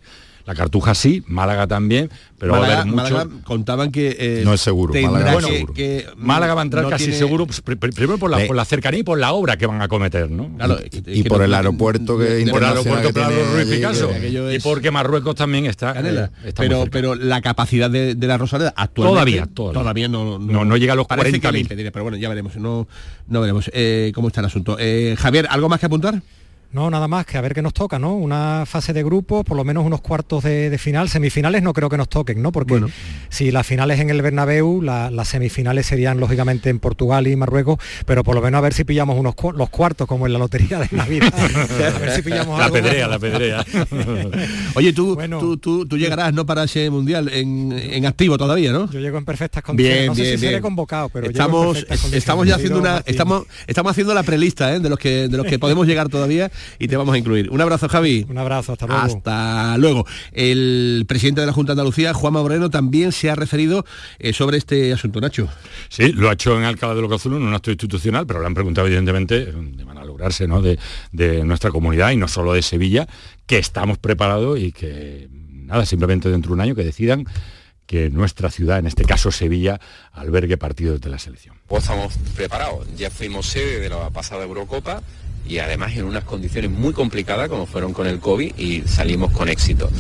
la 0.47 0.55
Cartuja 0.55 0.95
sí, 0.95 1.23
Málaga 1.27 1.67
también, 1.67 2.11
pero 2.39 2.53
va 2.53 2.59
a 2.59 2.65
haber 2.83 2.87
mucho... 2.87 2.97
Málaga 2.97 3.27
contaban 3.45 3.91
que 3.91 4.15
eh, 4.19 4.43
No 4.45 4.53
es 4.53 4.61
seguro, 4.61 4.93
Málaga 4.93 5.33
no 5.33 5.39
es 5.39 5.47
que- 5.47 5.53
seguro. 5.55 5.73
que, 5.75 6.07
Málaga 6.17 6.55
va 6.55 6.61
a 6.61 6.65
entrar 6.65 6.85
no 6.85 6.91
casi 6.91 7.05
tiene- 7.05 7.19
seguro, 7.19 7.47
pues, 7.47 7.63
pri- 7.63 7.77
pri- 7.77 7.93
primero 7.93 8.19
por 8.19 8.31
la, 8.31 8.43
Eh. 8.43 8.47
por 8.47 8.55
la 8.55 8.67
cercanía 8.67 9.01
y 9.01 9.03
por 9.05 9.19
la 9.19 9.33
obra 9.33 9.57
que 9.57 9.67
van 9.67 9.81
a 9.81 9.89
cometer, 9.89 10.31
¿no? 10.31 10.55
Claro, 10.57 10.79
y 11.07 11.23
por 11.25 11.43
el 11.43 11.55
aeropuerto 11.55 12.19
que 12.19 12.47
por 12.51 12.63
el 12.63 12.69
aeropuerto 12.69 13.09
que 13.09 13.13
Prado 13.15 13.31
tiene 13.31 13.45
Ruiz 13.53 13.63
allí, 13.67 13.77
Picasso 13.77 14.09
que- 14.11 14.15
aquello 14.17 14.53
y 14.53 14.59
porque 14.59 14.91
Marruecos 14.91 15.35
también 15.35 15.65
está, 15.65 15.95
Canela. 15.95 16.25
eh, 16.45 16.49
está 16.49 16.63
muy 16.63 16.69
pero, 16.69 16.79
cerca. 16.83 16.91
pero 16.93 17.15
la 17.15 17.41
capacidad 17.41 17.89
de, 17.91 18.15
de 18.15 18.27
la 18.27 18.37
Rosaleda 18.37 18.75
actualmente 18.77 19.39
Todavía, 19.41 19.47
todavía. 19.73 20.09
no, 20.09 20.39
No, 20.39 20.65
no 20.67 20.77
llega 20.77 20.93
a 20.93 20.97
los 20.97 21.07
parece 21.07 21.41
que 21.41 21.47
le 21.53 21.59
40.000. 21.59 21.61
impediría, 21.63 21.91
pero 21.91 22.03
bueno, 22.05 22.19
ya 22.19 22.29
veremos, 22.29 22.55
no, 22.57 22.87
no 23.29 23.41
veremos 23.41 23.71
eh, 23.73 24.13
cómo 24.15 24.29
está 24.29 24.41
el 24.41 24.47
asunto. 24.49 24.77
Eh, 24.79 25.17
Javier, 25.19 25.47
¿algo 25.49 25.71
más 25.71 25.81
que 25.81 25.87
apuntar? 25.87 26.21
No, 26.75 26.91
nada 26.91 27.07
más 27.07 27.25
que 27.25 27.39
a 27.39 27.41
ver 27.41 27.55
qué 27.55 27.63
nos 27.63 27.73
toca, 27.73 28.01
¿no? 28.01 28.15
Una 28.17 28.65
fase 28.67 28.93
de 28.93 29.05
grupos, 29.05 29.45
por 29.45 29.57
lo 29.57 29.63
menos 29.65 29.87
unos 29.87 30.01
cuartos 30.01 30.43
de, 30.43 30.71
de 30.71 30.77
final. 30.79 31.09
Semifinales 31.09 31.63
no 31.63 31.73
creo 31.73 31.89
que 31.89 31.97
nos 31.97 32.09
toquen, 32.09 32.43
¿no? 32.43 32.51
Porque 32.51 32.73
Bueno. 32.75 32.89
si 33.29 33.53
las 33.53 33.65
finales 33.65 34.01
en 34.01 34.11
el 34.11 34.21
Bernabéu, 34.23 34.83
la- 34.83 35.09
las 35.11 35.29
semifinales 35.29 35.87
serían 35.87 36.19
lógicamente 36.19 36.71
en 36.71 36.81
Portugal 36.81 37.29
y 37.29 37.37
Marruecos, 37.37 37.79
pero 38.07 38.25
por 38.25 38.35
lo 38.35 38.43
menos 38.43 38.59
a 38.59 38.63
ver 38.63 38.75
si 38.75 38.83
pillamos 38.83 39.17
unos 39.19 39.37
cu- 39.37 39.53
los 39.53 39.71
cuartos 39.71 40.09
como 40.09 40.27
en 40.27 40.33
la 40.33 40.41
lotería 40.41 40.81
de 40.81 40.89
Navidad. 40.91 41.33
a 41.33 41.99
ver 42.01 42.11
si 42.11 42.23
pillamos 42.23 42.59
la 42.59 42.65
algo 42.65 42.75
pedrea, 42.75 43.07
bueno. 43.07 43.09
la 43.09 43.19
pedrea. 43.65 43.65
Oye, 44.75 44.93
tú, 44.93 45.15
Bueno. 45.15 45.39
tú, 45.39 45.57
tú, 45.59 45.87
tú 45.87 45.97
llegarás 45.97 46.35
no 46.35 46.45
para 46.45 46.65
ese 46.65 46.91
mundial 46.91 47.29
en, 47.33 47.71
en 47.73 48.05
activo 48.07 48.37
todavía, 48.37 48.73
¿no? 48.73 48.91
Yo 48.91 48.99
llego 48.99 49.19
en 49.19 49.25
perfectas 49.25 49.63
condiciones. 49.63 49.97
Bien, 50.01 50.07
no 50.09 50.15
sé 50.17 50.23
bien, 50.23 50.35
si 50.35 50.39
seré 50.41 50.51
bien. 50.55 50.63
convocado, 50.63 51.09
pero 51.09 51.29
llego 51.29 51.71
en 51.71 51.77
estamos, 51.77 51.87
estamos 52.13 52.47
ya 52.49 52.57
haciendo 52.57 52.79
una, 52.81 53.03
estamos, 53.07 53.45
estamos 53.69 53.91
haciendo 53.93 54.13
la 54.13 54.25
prelista 54.25 54.75
¿eh? 54.75 54.81
de 54.81 54.89
los 54.89 54.99
que 54.99 55.29
de 55.29 55.37
los 55.37 55.47
que 55.47 55.59
podemos 55.59 55.87
llegar 55.87 56.09
todavía 56.09 56.51
y 56.79 56.89
te 56.89 56.97
vamos 56.97 57.15
a 57.15 57.19
incluir. 57.19 57.51
Un 57.51 57.61
abrazo, 57.61 57.89
Javi. 57.89 58.27
Un 58.29 58.39
abrazo, 58.39 58.73
hasta 58.73 58.87
luego. 58.87 59.03
Hasta 59.03 59.79
luego. 59.79 60.07
El 60.33 61.05
presidente 61.09 61.41
de 61.41 61.47
la 61.47 61.53
Junta 61.53 61.73
de 61.73 61.81
Andalucía, 61.81 62.15
Juanma 62.15 62.43
Moreno, 62.43 62.71
también 62.71 63.13
se 63.13 63.31
ha 63.31 63.35
referido 63.35 63.85
eh, 64.19 64.33
sobre 64.33 64.59
este 64.59 64.93
asunto, 64.93 65.21
Nacho. 65.21 65.49
Sí, 65.89 66.13
lo 66.13 66.31
ha 66.31 66.35
hecho 66.35 66.57
en 66.57 66.65
Alcalá 66.65 66.95
de 66.95 67.01
los 67.03 67.11
Cazulos, 67.11 67.41
en 67.41 67.47
un 67.47 67.55
acto 67.55 67.71
institucional, 67.71 68.27
pero 68.27 68.41
le 68.41 68.47
han 68.47 68.55
preguntado 68.55 68.87
evidentemente 68.87 69.47
de 69.47 69.85
manera 69.85 70.03
a 70.03 70.07
lograrse 70.07 70.47
¿no? 70.47 70.61
de, 70.61 70.79
de 71.13 71.45
nuestra 71.45 71.71
comunidad 71.71 72.11
y 72.11 72.17
no 72.17 72.29
solo 72.29 72.53
de 72.53 72.63
Sevilla, 72.63 73.07
que 73.47 73.59
estamos 73.59 73.99
preparados 73.99 74.59
y 74.59 74.73
que 74.73 75.29
nada, 75.31 75.87
simplemente 75.87 76.29
dentro 76.29 76.51
de 76.51 76.55
un 76.55 76.61
año 76.61 76.75
que 76.75 76.85
decidan 76.85 77.27
que 77.87 78.11
nuestra 78.11 78.51
ciudad, 78.51 78.79
en 78.79 78.87
este 78.87 79.05
caso 79.05 79.31
Sevilla, 79.31 79.81
albergue 80.13 80.57
partidos 80.57 81.01
de 81.01 81.11
la 81.11 81.19
selección. 81.19 81.57
Pues 81.67 81.85
estamos 81.85 82.15
preparados. 82.35 82.87
Ya 82.97 83.11
fuimos 83.11 83.47
sede 83.47 83.81
de 83.81 83.91
la 83.91 84.11
pasada 84.11 84.45
Eurocopa 84.45 85.03
y 85.47 85.59
además 85.59 85.97
en 85.97 86.05
unas 86.05 86.25
condiciones 86.25 86.71
muy 86.71 86.93
complicadas 86.93 87.49
como 87.49 87.67
fueron 87.67 87.93
con 87.93 88.07
el 88.07 88.19
COVID 88.19 88.59
y 88.59 88.83
salimos 88.87 89.33
con 89.33 89.49
éxito. 89.49 89.91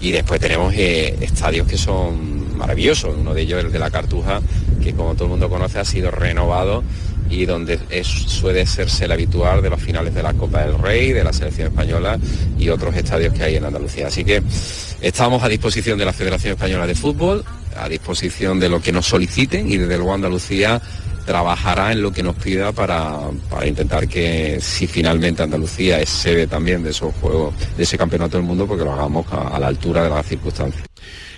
Y 0.00 0.10
después 0.12 0.40
tenemos 0.40 0.74
eh, 0.74 1.16
estadios 1.20 1.66
que 1.66 1.78
son 1.78 2.56
maravillosos. 2.56 3.14
Uno 3.16 3.34
de 3.34 3.42
ellos, 3.42 3.64
el 3.64 3.72
de 3.72 3.78
la 3.78 3.90
Cartuja, 3.90 4.40
que 4.82 4.94
como 4.94 5.14
todo 5.14 5.24
el 5.24 5.30
mundo 5.30 5.48
conoce 5.48 5.78
ha 5.78 5.84
sido 5.84 6.10
renovado 6.10 6.82
y 7.28 7.44
donde 7.44 7.78
es, 7.90 8.06
suele 8.06 8.66
serse 8.66 9.04
el 9.04 9.12
habitual 9.12 9.62
de 9.62 9.70
los 9.70 9.80
finales 9.80 10.14
de 10.14 10.22
la 10.22 10.32
Copa 10.32 10.64
del 10.64 10.78
Rey, 10.78 11.12
de 11.12 11.24
la 11.24 11.32
selección 11.32 11.68
española 11.68 12.18
y 12.58 12.68
otros 12.68 12.94
estadios 12.94 13.34
que 13.34 13.42
hay 13.42 13.56
en 13.56 13.64
Andalucía. 13.64 14.06
Así 14.06 14.24
que 14.24 14.42
estamos 15.00 15.42
a 15.42 15.48
disposición 15.48 15.98
de 15.98 16.04
la 16.04 16.12
Federación 16.12 16.52
Española 16.52 16.86
de 16.86 16.94
Fútbol, 16.94 17.44
a 17.76 17.88
disposición 17.88 18.60
de 18.60 18.68
lo 18.68 18.80
que 18.80 18.92
nos 18.92 19.06
soliciten 19.06 19.70
y 19.70 19.76
desde 19.76 19.96
luego 19.96 20.14
Andalucía 20.14 20.80
trabajará 21.26 21.92
en 21.92 22.00
lo 22.00 22.12
que 22.12 22.22
nos 22.22 22.36
pida 22.36 22.72
para, 22.72 23.18
para 23.50 23.66
intentar 23.66 24.08
que 24.08 24.58
si 24.60 24.86
finalmente 24.86 25.42
Andalucía 25.42 26.00
es 26.00 26.08
sede 26.08 26.46
también 26.46 26.82
de 26.82 26.90
esos 26.90 27.14
juegos, 27.16 27.54
de 27.76 27.82
ese 27.82 27.98
campeonato 27.98 28.38
del 28.38 28.46
mundo, 28.46 28.66
porque 28.66 28.84
lo 28.84 28.92
hagamos 28.92 29.26
a, 29.32 29.48
a 29.48 29.58
la 29.58 29.66
altura 29.66 30.04
de 30.04 30.10
las 30.10 30.24
circunstancias. 30.24 30.84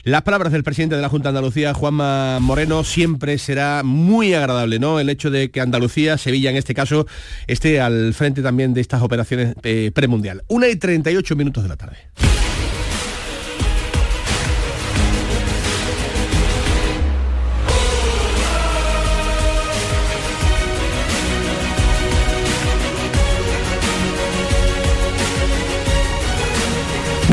Las 0.04 0.22
palabras 0.22 0.52
del 0.52 0.62
presidente 0.62 0.96
de 0.96 1.02
la 1.02 1.08
Junta 1.08 1.30
de 1.30 1.38
Andalucía, 1.38 1.74
Juanma 1.74 2.38
Moreno, 2.40 2.84
siempre 2.84 3.36
será 3.38 3.82
muy 3.84 4.32
agradable, 4.32 4.78
¿no? 4.78 5.00
El 5.00 5.10
hecho 5.10 5.30
de 5.30 5.50
que 5.50 5.60
Andalucía, 5.60 6.16
Sevilla 6.16 6.50
en 6.50 6.56
este 6.56 6.72
caso, 6.72 7.06
esté 7.46 7.80
al 7.80 8.14
frente 8.14 8.40
también 8.40 8.74
de 8.74 8.80
estas 8.80 9.02
operaciones 9.02 9.54
eh, 9.64 9.90
premundial. 9.92 10.44
Una 10.48 10.68
y 10.68 10.76
38 10.76 11.36
minutos 11.36 11.62
de 11.64 11.68
la 11.68 11.76
tarde. 11.76 11.98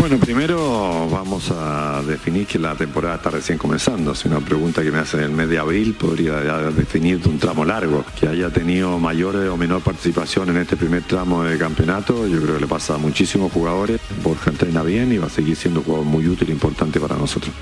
Bueno, 0.08 0.20
primero 0.20 1.10
vamos 1.10 1.50
a 1.50 2.04
definir 2.06 2.46
que 2.46 2.60
la 2.60 2.76
temporada 2.76 3.16
está 3.16 3.32
recién 3.32 3.58
comenzando. 3.58 4.14
Si 4.14 4.28
una 4.28 4.40
pregunta 4.40 4.84
que 4.84 4.92
me 4.92 5.00
hacen 5.00 5.22
en 5.22 5.26
el 5.26 5.32
mes 5.32 5.50
de 5.50 5.58
abril 5.58 5.96
podría 5.96 6.36
definir 6.70 7.28
un 7.28 7.40
tramo 7.40 7.66
largo. 7.66 8.06
Que 8.20 8.28
haya 8.28 8.52
tenido 8.52 9.00
mayor 9.00 9.36
o 9.36 9.58
menor 9.58 9.82
participación 9.82 10.50
en 10.50 10.58
este 10.58 10.78
primer 10.78 11.02
tramo 11.02 11.44
de 11.44 11.58
campeonato, 11.58 12.28
yo 12.28 12.40
creo 12.40 12.54
que 12.54 12.62
le 12.62 12.68
pasa 12.68 12.94
a 12.94 12.98
muchísimos 13.00 13.52
jugadores. 13.52 14.00
Borja 14.24 14.52
entrena 14.52 14.84
bien 14.84 15.12
y 15.12 15.18
va 15.18 15.26
a 15.26 15.32
seguir 15.32 15.56
siendo 15.56 15.80
un 15.80 15.88
jugador 15.88 16.06
muy 16.06 16.28
útil 16.28 16.50
e 16.50 16.52
importante 16.52 17.00
para 17.00 17.16
nosotros. 17.16 17.56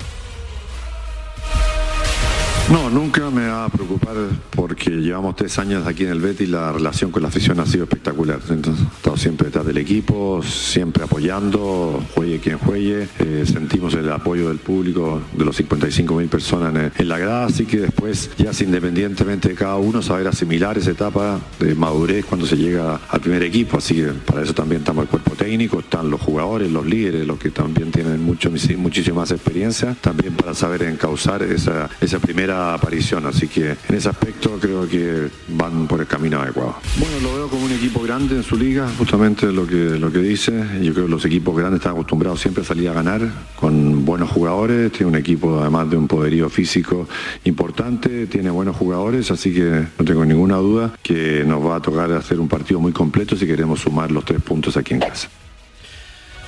No, 2.70 2.88
nunca 2.88 3.28
me 3.28 3.46
va 3.46 3.66
a 3.66 3.68
preocupar 3.68 4.16
porque 4.50 4.88
llevamos 4.90 5.36
tres 5.36 5.58
años 5.58 5.86
aquí 5.86 6.04
en 6.04 6.10
el 6.10 6.20
Betis 6.20 6.48
y 6.48 6.50
la 6.50 6.72
relación 6.72 7.10
con 7.10 7.20
la 7.20 7.28
afición 7.28 7.60
ha 7.60 7.66
sido 7.66 7.84
espectacular. 7.84 8.40
Entonces, 8.48 8.82
he 8.82 8.96
estado 8.96 9.16
siempre 9.18 9.48
detrás 9.48 9.66
del 9.66 9.76
equipo, 9.76 10.42
siempre 10.42 11.04
apoyando, 11.04 12.02
juegue 12.14 12.38
quien 12.38 12.56
juegue. 12.56 13.06
Eh, 13.18 13.44
sentimos 13.46 13.92
el 13.94 14.10
apoyo 14.10 14.48
del 14.48 14.58
público, 14.58 15.20
de 15.36 15.44
los 15.44 15.56
55 15.56 16.14
mil 16.14 16.28
personas 16.28 16.74
en, 16.74 16.92
en 16.96 17.08
la 17.08 17.18
grada, 17.18 17.44
así 17.44 17.66
que 17.66 17.80
después, 17.80 18.30
ya 18.38 18.50
independientemente 18.64 19.50
de 19.50 19.54
cada 19.56 19.76
uno, 19.76 20.00
saber 20.00 20.26
asimilar 20.26 20.78
esa 20.78 20.92
etapa 20.92 21.40
de 21.60 21.74
madurez 21.74 22.24
cuando 22.24 22.46
se 22.46 22.56
llega 22.56 22.98
al 23.10 23.20
primer 23.20 23.42
equipo. 23.42 23.76
Así 23.76 23.96
que 23.96 24.04
para 24.04 24.42
eso 24.42 24.54
también 24.54 24.80
estamos 24.80 25.02
el 25.02 25.10
cuerpo 25.10 25.32
técnico, 25.32 25.80
están 25.80 26.08
los 26.08 26.20
jugadores, 26.20 26.72
los 26.72 26.86
líderes, 26.86 27.26
los 27.26 27.38
que 27.38 27.50
también 27.50 27.90
tienen 27.90 28.22
mucho, 28.22 28.50
muchísima 28.78 29.24
experiencia, 29.24 29.94
también 30.00 30.34
para 30.34 30.54
saber 30.54 30.84
encauzar 30.84 31.42
esa 31.42 32.18
primera 32.22 32.53
aparición, 32.54 33.26
así 33.26 33.48
que 33.48 33.70
en 33.88 33.94
ese 33.94 34.08
aspecto 34.08 34.58
creo 34.60 34.88
que 34.88 35.28
van 35.48 35.86
por 35.86 36.00
el 36.00 36.06
camino 36.06 36.40
adecuado. 36.40 36.76
Bueno, 36.98 37.20
lo 37.20 37.34
veo 37.34 37.48
como 37.48 37.64
un 37.64 37.72
equipo 37.72 38.00
grande 38.00 38.36
en 38.36 38.42
su 38.42 38.56
liga, 38.56 38.88
justamente 38.98 39.50
lo 39.52 39.66
que, 39.66 39.98
lo 39.98 40.12
que 40.12 40.18
dice. 40.18 40.52
Yo 40.82 40.92
creo 40.92 41.06
que 41.06 41.10
los 41.10 41.24
equipos 41.24 41.56
grandes 41.56 41.80
están 41.80 41.92
acostumbrados 41.92 42.40
siempre 42.40 42.62
a 42.62 42.66
salir 42.66 42.88
a 42.88 42.92
ganar 42.92 43.20
con 43.56 44.04
buenos 44.04 44.30
jugadores, 44.30 44.92
tiene 44.92 45.06
un 45.06 45.16
equipo 45.16 45.60
además 45.60 45.90
de 45.90 45.96
un 45.96 46.08
poderío 46.08 46.48
físico 46.48 47.08
importante, 47.44 48.26
tiene 48.26 48.50
buenos 48.50 48.76
jugadores, 48.76 49.30
así 49.30 49.52
que 49.52 49.86
no 49.98 50.04
tengo 50.04 50.24
ninguna 50.24 50.56
duda 50.56 50.92
que 51.02 51.44
nos 51.46 51.64
va 51.64 51.76
a 51.76 51.80
tocar 51.80 52.10
hacer 52.12 52.40
un 52.40 52.48
partido 52.48 52.80
muy 52.80 52.92
completo 52.92 53.36
si 53.36 53.46
queremos 53.46 53.80
sumar 53.80 54.10
los 54.10 54.24
tres 54.24 54.42
puntos 54.42 54.76
aquí 54.76 54.94
en 54.94 55.00
casa. 55.00 55.28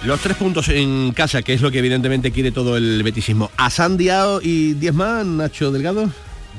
Los 0.07 0.21
tres 0.21 0.37
puntos 0.37 0.69
en 0.69 1.11
casa, 1.11 1.43
que 1.43 1.53
es 1.53 1.61
lo 1.61 1.73
que 1.73 1.81
evidentemente 1.81 2.31
quiere 2.31 2.53
todo 2.53 2.77
el 2.77 3.03
betisismo. 3.03 3.51
¿A 3.57 3.71
Sandiao 3.71 4.41
y 4.41 4.75
diez 4.75 4.95
más, 4.95 5.27
Nacho 5.27 5.73
Delgado? 5.73 6.09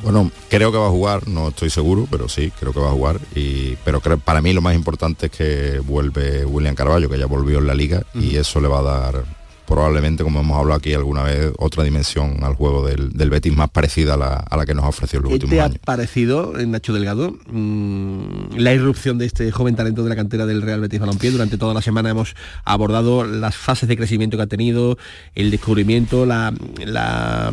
Bueno, 0.04 0.30
creo 0.50 0.70
que 0.70 0.78
va 0.78 0.88
a 0.88 0.90
jugar, 0.90 1.30
no 1.30 1.48
estoy 1.48 1.70
seguro, 1.70 2.10
pero 2.12 2.28
sí, 2.28 2.52
creo 2.60 2.74
que 2.74 2.82
va 2.82 2.90
a 2.90 2.92
jugar. 2.92 3.22
Y, 3.36 3.78
pero 3.86 4.02
creo, 4.02 4.18
para 4.18 4.42
mí 4.42 4.52
lo 4.52 4.60
más 4.60 4.76
importante 4.76 5.28
es 5.28 5.32
que 5.32 5.80
vuelve 5.80 6.44
William 6.44 6.76
Carballo, 6.76 7.10
que 7.10 7.18
ya 7.18 7.26
volvió 7.26 7.60
en 7.60 7.68
la 7.68 7.74
liga, 7.74 8.04
y 8.14 8.36
eso 8.36 8.60
le 8.60 8.68
va 8.68 8.80
a 8.80 8.82
dar 8.82 9.24
probablemente, 9.68 10.24
como 10.24 10.40
hemos 10.40 10.58
hablado 10.58 10.80
aquí 10.80 10.94
alguna 10.94 11.24
vez, 11.24 11.52
otra 11.60 11.84
dimensión 11.84 12.44
al 12.44 12.56
juego 12.56 12.88
del, 12.88 13.30
Betis 13.30 13.56
más 13.56 13.70
parecida 13.70 14.14
a 14.14 14.58
la, 14.58 14.66
que 14.66 14.74
nos 14.74 14.86
ha 14.86 14.88
ofrecido 14.88 15.20
en 15.20 15.24
los 15.24 15.30
¿Qué 15.30 15.34
últimos 15.36 15.56
te 15.56 15.62
años. 15.62 15.76
ha 15.76 15.86
parecido, 15.86 16.54
Nacho 16.66 16.94
Delgado, 16.94 17.36
mm, 17.52 18.56
la 18.56 18.74
irrupción 18.74 19.18
de 19.18 19.26
este 19.26 19.52
joven 19.52 19.76
talento 19.76 20.04
de 20.04 20.10
la 20.10 20.16
cantera 20.16 20.46
del 20.46 20.62
Real 20.62 20.80
Betis 20.80 21.02
Balompié? 21.02 21.32
Durante 21.32 21.58
toda 21.58 21.74
la 21.74 21.82
semana 21.82 22.10
hemos 22.10 22.36
abordado 22.64 23.26
las 23.26 23.56
fases 23.56 23.90
de 23.90 23.98
crecimiento 23.98 24.38
que 24.38 24.44
ha 24.44 24.48
tenido, 24.48 24.98
el 25.36 25.52
descubrimiento, 25.52 26.26
la... 26.26 26.54
la 26.86 27.52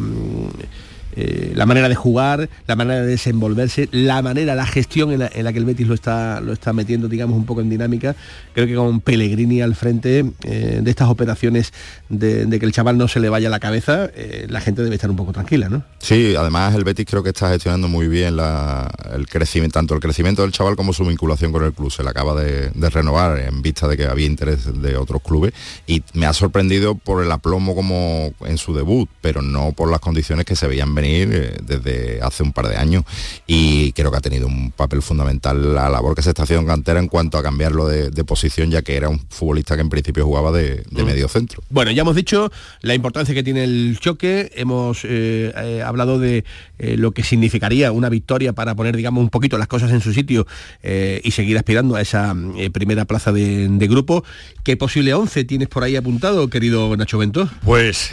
eh, 1.17 1.53
la 1.55 1.67
manera 1.67 1.89
de 1.89 1.95
jugar, 1.95 2.49
la 2.67 2.77
manera 2.77 3.03
de 3.03 3.07
desenvolverse, 3.07 3.89
la 3.93 4.23
manera, 4.23 4.55
la 4.55 4.67
gestión 4.67 5.13
en 5.13 5.21
la, 5.21 5.53
que 5.53 5.59
el 5.59 5.65
Betis 5.65 5.87
lo 5.87 5.95
está, 5.95 6.41
lo 6.41 6.53
está 6.53 6.73
metiendo, 6.73 7.09
digamos, 7.09 7.37
un 7.37 7.47
poco 7.47 7.61
en 7.61 7.71
dinámica. 7.71 8.17
Creo 8.53 8.67
que 8.67 8.75
con 8.75 9.01
Pellegrini 9.01 9.63
al 9.63 9.75
frente 9.75 10.25
eh, 10.43 10.81
de 10.83 10.91
estas 10.91 11.09
operaciones 11.09 11.73
de, 12.09 12.59
que 12.59 12.67
el 12.67 12.73
chaval 12.73 12.99
no 12.99 13.09
se 13.09 13.21
le 13.21 13.29
vaya 13.29 13.49
la 13.49 13.61
cabeza, 13.61 14.11
eh, 14.15 14.47
la 14.49 14.61
gente 14.61 14.83
debe 14.83 14.97
estar 14.97 15.11
un 15.11 15.17
poco 15.17 15.33
tranquila, 15.33 15.69
¿no? 15.69 15.85
Sí, 15.99 16.35
además 16.37 16.75
el 16.75 16.85
Betis 16.85 17.07
creo 17.09 17.23
que 17.23 17.31
está 17.31 17.51
gestionando 17.51 17.89
muy 17.89 18.09
bien 18.09 18.37
el 18.39 19.29
crecimiento, 19.29 19.79
tanto 19.79 19.95
el 19.95 20.01
crecimiento 20.01 20.43
del 20.43 20.53
chaval 20.53 20.77
como 20.77 20.93
su 20.93 21.05
vinculación 21.05 21.53
con 21.53 21.65
el 21.65 21.73
club. 21.73 21.91
Se 21.91 22.03
le 22.03 22.11
acaba 22.11 22.35
de, 22.41 22.71
renovar 22.91 23.39
en 23.39 23.63
vista 23.63 23.89
de 23.89 23.97
que 23.97 24.05
había 24.05 24.27
interés 24.27 24.81
de 24.81 24.97
otros 24.97 25.23
clubes 25.23 25.53
y 25.87 26.03
me 26.13 26.27
ha 26.27 26.33
sorprendido 26.33 26.95
por 26.95 27.23
el 27.25 27.33
aplomo 27.33 27.75
como 27.75 28.33
en 28.45 28.59
su 28.59 28.75
debut, 28.75 29.09
pero 29.21 29.43
no 29.43 29.73
por 29.73 29.91
las 29.91 30.01
condiciones 30.01 30.45
que 30.45 30.57
se 30.57 30.69
veían 30.69 30.95
venir 31.05 31.29
eh, 31.33 31.57
desde 31.63 32.21
hace 32.23 32.43
un 32.43 32.53
par 32.53 32.69
de 32.69 32.77
años 32.77 33.05
y 33.47 33.93
creo 33.93 34.11
que 34.11 34.17
ha 34.17 34.21
tenido 34.21 34.47
un 34.47 34.71
papel 34.71 35.03
fundamental 35.03 35.75
la 35.75 35.89
labor 35.89 36.15
que 36.15 36.23
se 36.23 36.31
está 36.31 36.45
haciendo 36.45 36.63
en 36.63 36.69
cantera 36.69 37.01
en 37.01 37.09
cuanto 37.09 37.39
a 37.39 37.43
cambiarlo 37.43 37.87
de, 37.87 38.25
posición, 38.25 38.71
ya 38.71 38.81
que 38.81 38.97
era 38.97 39.11
un 39.11 39.21
futbolista 39.29 39.75
que 39.75 39.83
en 39.83 39.91
principio 39.91 40.25
jugaba 40.25 40.51
de, 40.51 40.83
Mm. 40.91 41.05
medio 41.05 41.29
centro. 41.29 41.63
Bueno, 41.69 41.91
ya 41.91 42.03
hemos 42.03 42.17
dicho 42.17 42.51
la 42.81 42.95
importancia 42.95 43.35
que 43.35 43.43
tiene 43.43 43.65
el 43.65 43.99
choque, 44.01 44.51
hemos 44.55 45.05
eh, 45.05 45.53
eh, 45.55 45.83
hablado 45.85 46.19
de 46.19 46.45
lo 46.79 47.13
que 47.13 47.23
significaría 47.23 47.93
una 47.93 48.09
victoria 48.09 48.53
para 48.53 48.75
poner, 48.75 48.97
digamos, 48.97 49.23
un 49.23 49.31
poquito 49.31 49.59
las 49.59 49.69
cosas 49.69 49.91
en 49.93 50.01
su 50.01 50.13
sitio 50.13 50.47
y 50.83 51.31
seguir 51.31 51.57
aspirando 51.57 51.95
a 51.97 52.01
esa 52.01 52.35
primera 52.73 53.05
plaza 53.05 53.33
de, 53.33 53.87
grupo. 53.89 54.25
¿Qué 54.65 54.77
posible 54.77 55.15
11 55.15 55.45
tienes 55.45 55.69
por 55.69 55.85
ahí 55.85 55.97
apuntado, 55.97 56.49
querido 56.49 56.97
Nacho 56.97 57.19
Bento? 57.19 57.49
Pues... 57.65 58.11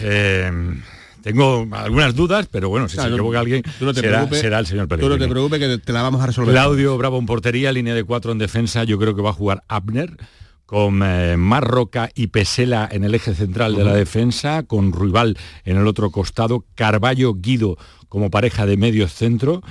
Tengo 1.21 1.67
algunas 1.71 2.15
dudas, 2.15 2.47
pero 2.49 2.69
bueno, 2.69 2.89
si 2.89 2.97
se 2.97 3.07
equivoca 3.07 3.39
alguien, 3.39 3.63
no 3.79 3.93
será, 3.93 4.59
el 4.59 4.65
señor 4.65 4.87
Pellegrini. 4.87 5.15
Tú 5.15 5.19
no 5.19 5.25
te 5.25 5.29
preocupes 5.29 5.59
que 5.59 5.77
te 5.77 5.93
la 5.93 6.01
vamos 6.01 6.21
a 6.21 6.27
resolver. 6.27 6.53
Claudio 6.53 6.97
Bravo 6.97 7.19
en 7.19 7.25
portería, 7.25 7.71
línea 7.71 7.93
de 7.93 8.03
cuatro 8.03 8.31
en 8.31 8.37
defensa, 8.37 8.83
yo 8.83 8.97
creo 8.97 9.15
que 9.15 9.21
va 9.21 9.29
a 9.31 9.33
jugar 9.33 9.63
Abner 9.67 10.17
con 10.65 11.01
eh, 11.03 11.35
Marroca 11.37 12.09
y 12.15 12.27
Pesela 12.27 12.87
en 12.89 13.03
el 13.03 13.13
eje 13.13 13.35
central 13.35 13.75
de 13.75 13.83
la 13.83 13.93
defensa, 13.93 14.63
con 14.63 14.93
Ruibal 14.93 15.37
en 15.65 15.75
el 15.75 15.85
otro 15.85 16.11
costado, 16.11 16.65
Carballo 16.75 17.33
Guido 17.33 17.77
como 18.07 18.29
pareja 18.29 18.65
de 18.65 18.77
medio 18.77 19.09
centro, 19.09 19.61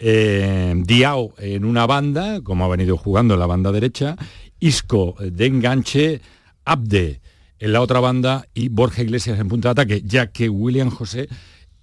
eh, 0.00 0.74
Diao 0.76 1.34
en 1.38 1.64
una 1.64 1.86
banda, 1.86 2.40
como 2.40 2.64
ha 2.64 2.68
venido 2.68 2.96
jugando 2.96 3.34
en 3.34 3.40
la 3.40 3.46
banda 3.46 3.70
derecha, 3.70 4.16
Isco 4.58 5.14
de 5.20 5.46
enganche, 5.46 6.20
Abde 6.64 7.20
en 7.60 7.72
la 7.74 7.80
otra 7.80 8.00
banda 8.00 8.46
y 8.54 8.68
Borja 8.70 9.02
Iglesias 9.02 9.38
en 9.38 9.48
punta 9.48 9.68
de 9.68 9.72
ataque, 9.72 10.02
ya 10.04 10.28
que 10.28 10.48
William 10.48 10.90
José 10.90 11.28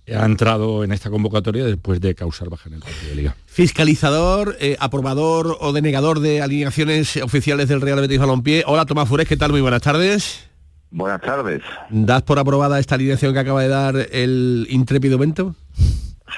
ha 0.07 0.25
entrado 0.25 0.83
en 0.83 0.91
esta 0.91 1.09
convocatoria 1.09 1.65
después 1.65 2.01
de 2.01 2.15
causar 2.15 2.49
baja 2.49 2.69
en 2.69 2.75
el 2.75 2.79
partido 2.81 3.09
de 3.09 3.15
liga. 3.15 3.35
Fiscalizador, 3.45 4.55
eh, 4.59 4.75
aprobador 4.79 5.57
o 5.59 5.73
denegador 5.73 6.19
de 6.19 6.41
alineaciones 6.41 7.17
oficiales 7.17 7.67
del 7.67 7.81
Real 7.81 8.01
Betis 8.01 8.19
Balompié. 8.19 8.63
Hola 8.65 8.85
Tomás 8.85 9.07
Fures, 9.07 9.27
¿qué 9.27 9.37
tal? 9.37 9.51
Muy 9.51 9.61
buenas 9.61 9.81
tardes. 9.81 10.49
Buenas 10.89 11.21
tardes. 11.21 11.61
¿Das 11.89 12.23
por 12.23 12.39
aprobada 12.39 12.79
esta 12.79 12.95
alineación 12.95 13.33
que 13.33 13.39
acaba 13.39 13.61
de 13.61 13.67
dar 13.67 13.95
el 14.11 14.65
intrépido 14.69 15.17
Vento? 15.17 15.55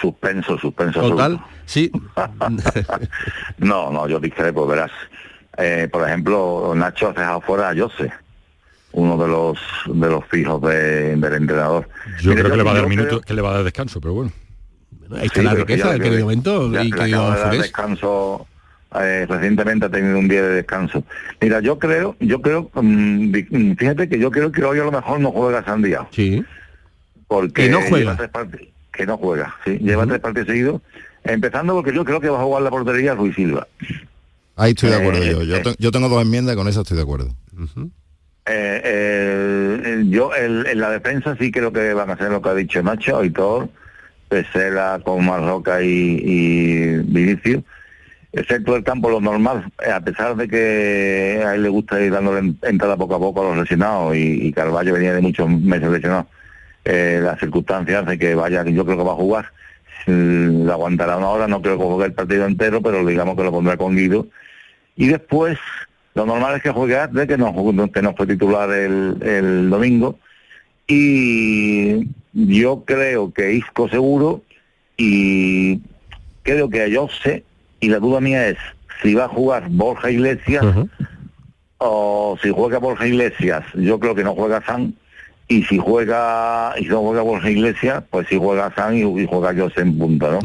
Suspenso, 0.01 0.57
suspenso. 0.57 1.01
Total, 1.01 1.39
sí. 1.65 1.91
no, 3.59 3.91
no, 3.91 4.07
yo 4.07 4.19
discrepo, 4.19 4.65
verás. 4.65 4.91
Eh, 5.57 5.87
por 5.91 6.07
ejemplo, 6.07 6.73
Nacho 6.75 7.09
ha 7.09 7.13
dejado 7.13 7.41
fuera 7.41 7.69
a 7.69 7.75
Jose 7.77 8.11
uno 8.91 9.17
de 9.17 9.27
los 9.27 9.59
de 9.85 10.09
los 10.09 10.25
fijos 10.25 10.61
de, 10.61 11.15
del 11.15 11.33
entrenador. 11.33 11.87
Yo 12.21 12.33
creo 12.33 12.49
que 12.49 12.57
le 12.57 12.63
va 12.63 12.71
a 12.71 12.75
dar 12.75 12.87
minuto, 12.87 13.21
que 13.21 13.33
le 13.33 13.41
va 13.41 13.51
a 13.51 13.53
dar 13.55 13.63
descanso, 13.63 14.01
pero 14.01 14.13
bueno. 14.13 14.31
ahí 15.15 15.27
está 15.27 15.43
la 15.43 15.53
riqueza 15.53 15.91
del 15.91 16.01
querido 16.01 16.21
momento 16.21 16.83
y 16.83 16.91
querido 16.91 17.31
descanso 17.51 18.47
eh, 18.95 19.27
recientemente 19.29 19.85
ha 19.85 19.89
tenido 19.89 20.17
un 20.17 20.27
día 20.27 20.41
de 20.41 20.55
descanso. 20.55 21.03
Mira, 21.39 21.59
yo 21.59 21.77
creo, 21.77 22.15
yo 22.19 22.41
creo, 22.41 22.71
mm, 22.73 23.75
fíjate 23.77 24.09
que 24.09 24.19
yo 24.19 24.31
creo 24.31 24.51
que 24.51 24.63
hoy 24.63 24.79
a 24.79 24.83
lo 24.83 24.91
mejor 24.91 25.19
no 25.19 25.31
juega 25.31 25.63
Sandía. 25.63 26.07
Sí. 26.11 26.43
Porque 27.27 27.65
que 27.65 27.69
no 27.69 27.81
juega. 27.81 28.17
que 28.91 29.05
no 29.05 29.17
juega, 29.17 29.55
sí. 29.63 29.77
Lleva 29.77 30.07
tres 30.07 30.19
partidos 30.19 30.47
seguidos. 30.47 30.81
Empezando 31.23 31.75
porque 31.75 31.93
yo 31.93 32.03
creo 32.03 32.19
que 32.19 32.29
va 32.29 32.39
a 32.39 32.43
jugar 32.43 32.63
la 32.63 32.71
portería 32.71 33.13
Ruiz 33.13 33.35
Silva. 33.35 33.67
Ahí 34.55 34.71
estoy 34.71 34.89
de 34.89 34.95
acuerdo 34.95 35.23
yo. 35.23 35.43
Yo, 35.43 35.57
yo, 35.77 35.91
tengo 35.91 36.09
dos 36.09 36.21
enmiendas 36.21 36.55
y 36.55 36.57
con 36.57 36.67
eso 36.67 36.81
estoy 36.81 36.97
de 36.97 37.03
acuerdo. 37.03 37.29
Eh, 38.51 40.03
yo 40.07 40.31
en 40.35 40.79
la 40.79 40.89
defensa 40.89 41.35
sí 41.39 41.51
creo 41.51 41.71
que 41.71 41.93
van 41.93 42.09
a 42.09 42.13
hacer 42.13 42.31
lo 42.31 42.41
que 42.41 42.49
ha 42.49 42.55
dicho 42.55 42.81
Nacho, 42.81 43.19
Aitor, 43.19 43.69
Pesela 44.27 44.99
con 45.03 45.25
Marroca 45.25 45.81
y, 45.81 46.19
y 46.23 46.97
Vinicio. 47.03 47.63
Excepto 48.31 48.75
el 48.75 48.83
campo, 48.83 49.09
lo 49.09 49.21
normal, 49.21 49.71
eh, 49.85 49.91
a 49.91 50.01
pesar 50.01 50.35
de 50.35 50.47
que 50.47 51.43
a 51.43 51.55
él 51.55 51.63
le 51.63 51.69
gusta 51.69 51.99
ir 51.99 52.11
dándole 52.11 52.53
entrada 52.61 52.95
poco 52.95 53.15
a 53.15 53.19
poco 53.19 53.41
a 53.41 53.49
los 53.49 53.57
lesionados 53.57 54.15
y, 54.15 54.53
y 54.53 54.91
venía 54.91 55.13
de 55.13 55.21
muchos 55.21 55.49
meses 55.49 55.89
lesionado, 55.89 56.27
eh, 56.85 57.19
las 57.23 57.39
circunstancias 57.39 58.05
de 58.05 58.19
que 58.19 58.35
vaya, 58.35 58.63
yo 58.65 58.85
creo 58.85 58.97
que 58.97 59.03
va 59.03 59.13
a 59.13 59.15
jugar, 59.15 59.51
lo 60.05 60.71
aguantará 60.71 61.17
una 61.17 61.29
hora, 61.29 61.47
no 61.47 61.61
creo 61.61 61.77
que 61.77 61.83
juegue 61.83 62.05
el 62.05 62.13
partido 62.13 62.45
entero, 62.45 62.81
pero 62.81 63.03
digamos 63.03 63.35
que 63.35 63.43
lo 63.43 63.51
pondrá 63.51 63.77
con 63.77 63.95
Guido. 63.95 64.27
Y 64.95 65.07
después, 65.07 65.57
lo 66.15 66.25
normal 66.25 66.55
es 66.55 66.63
que 66.63 66.71
juegue 66.71 67.07
de 67.11 67.27
que 67.27 67.37
no, 67.37 67.53
que 67.93 68.01
no 68.01 68.13
fue 68.15 68.27
titular 68.27 68.69
el, 68.71 69.17
el 69.21 69.69
domingo. 69.69 70.17
Y 70.87 72.07
yo 72.33 72.83
creo 72.83 73.31
que 73.31 73.53
Isco 73.53 73.87
seguro 73.89 74.41
y 74.97 75.81
creo 76.43 76.69
que 76.69 76.89
yo 76.89 77.07
sé, 77.23 77.43
y 77.79 77.89
la 77.89 77.99
duda 77.99 78.19
mía 78.19 78.47
es 78.47 78.57
si 79.01 79.13
va 79.13 79.25
a 79.25 79.29
jugar 79.29 79.67
Borja 79.69 80.09
Iglesias 80.09 80.65
o 81.77 82.37
si 82.41 82.49
juega 82.49 82.79
Borja 82.79 83.07
Iglesias, 83.07 83.63
yo 83.75 83.99
creo 83.99 84.15
que 84.15 84.23
no 84.23 84.35
juega 84.35 84.65
San 84.65 84.95
y 85.47 85.63
si 85.63 85.77
juega 85.77 86.73
y 86.77 86.83
si 86.83 86.89
no 86.89 87.01
juega 87.01 87.21
Borja 87.21 87.49
Iglesias, 87.49 88.03
pues 88.09 88.27
si 88.27 88.37
juega 88.37 88.73
San 88.75 88.95
y, 88.95 89.01
y 89.01 89.27
juega 89.27 89.55
Jose 89.55 89.81
en 89.81 89.97
punta, 89.97 90.31
¿no? 90.31 90.39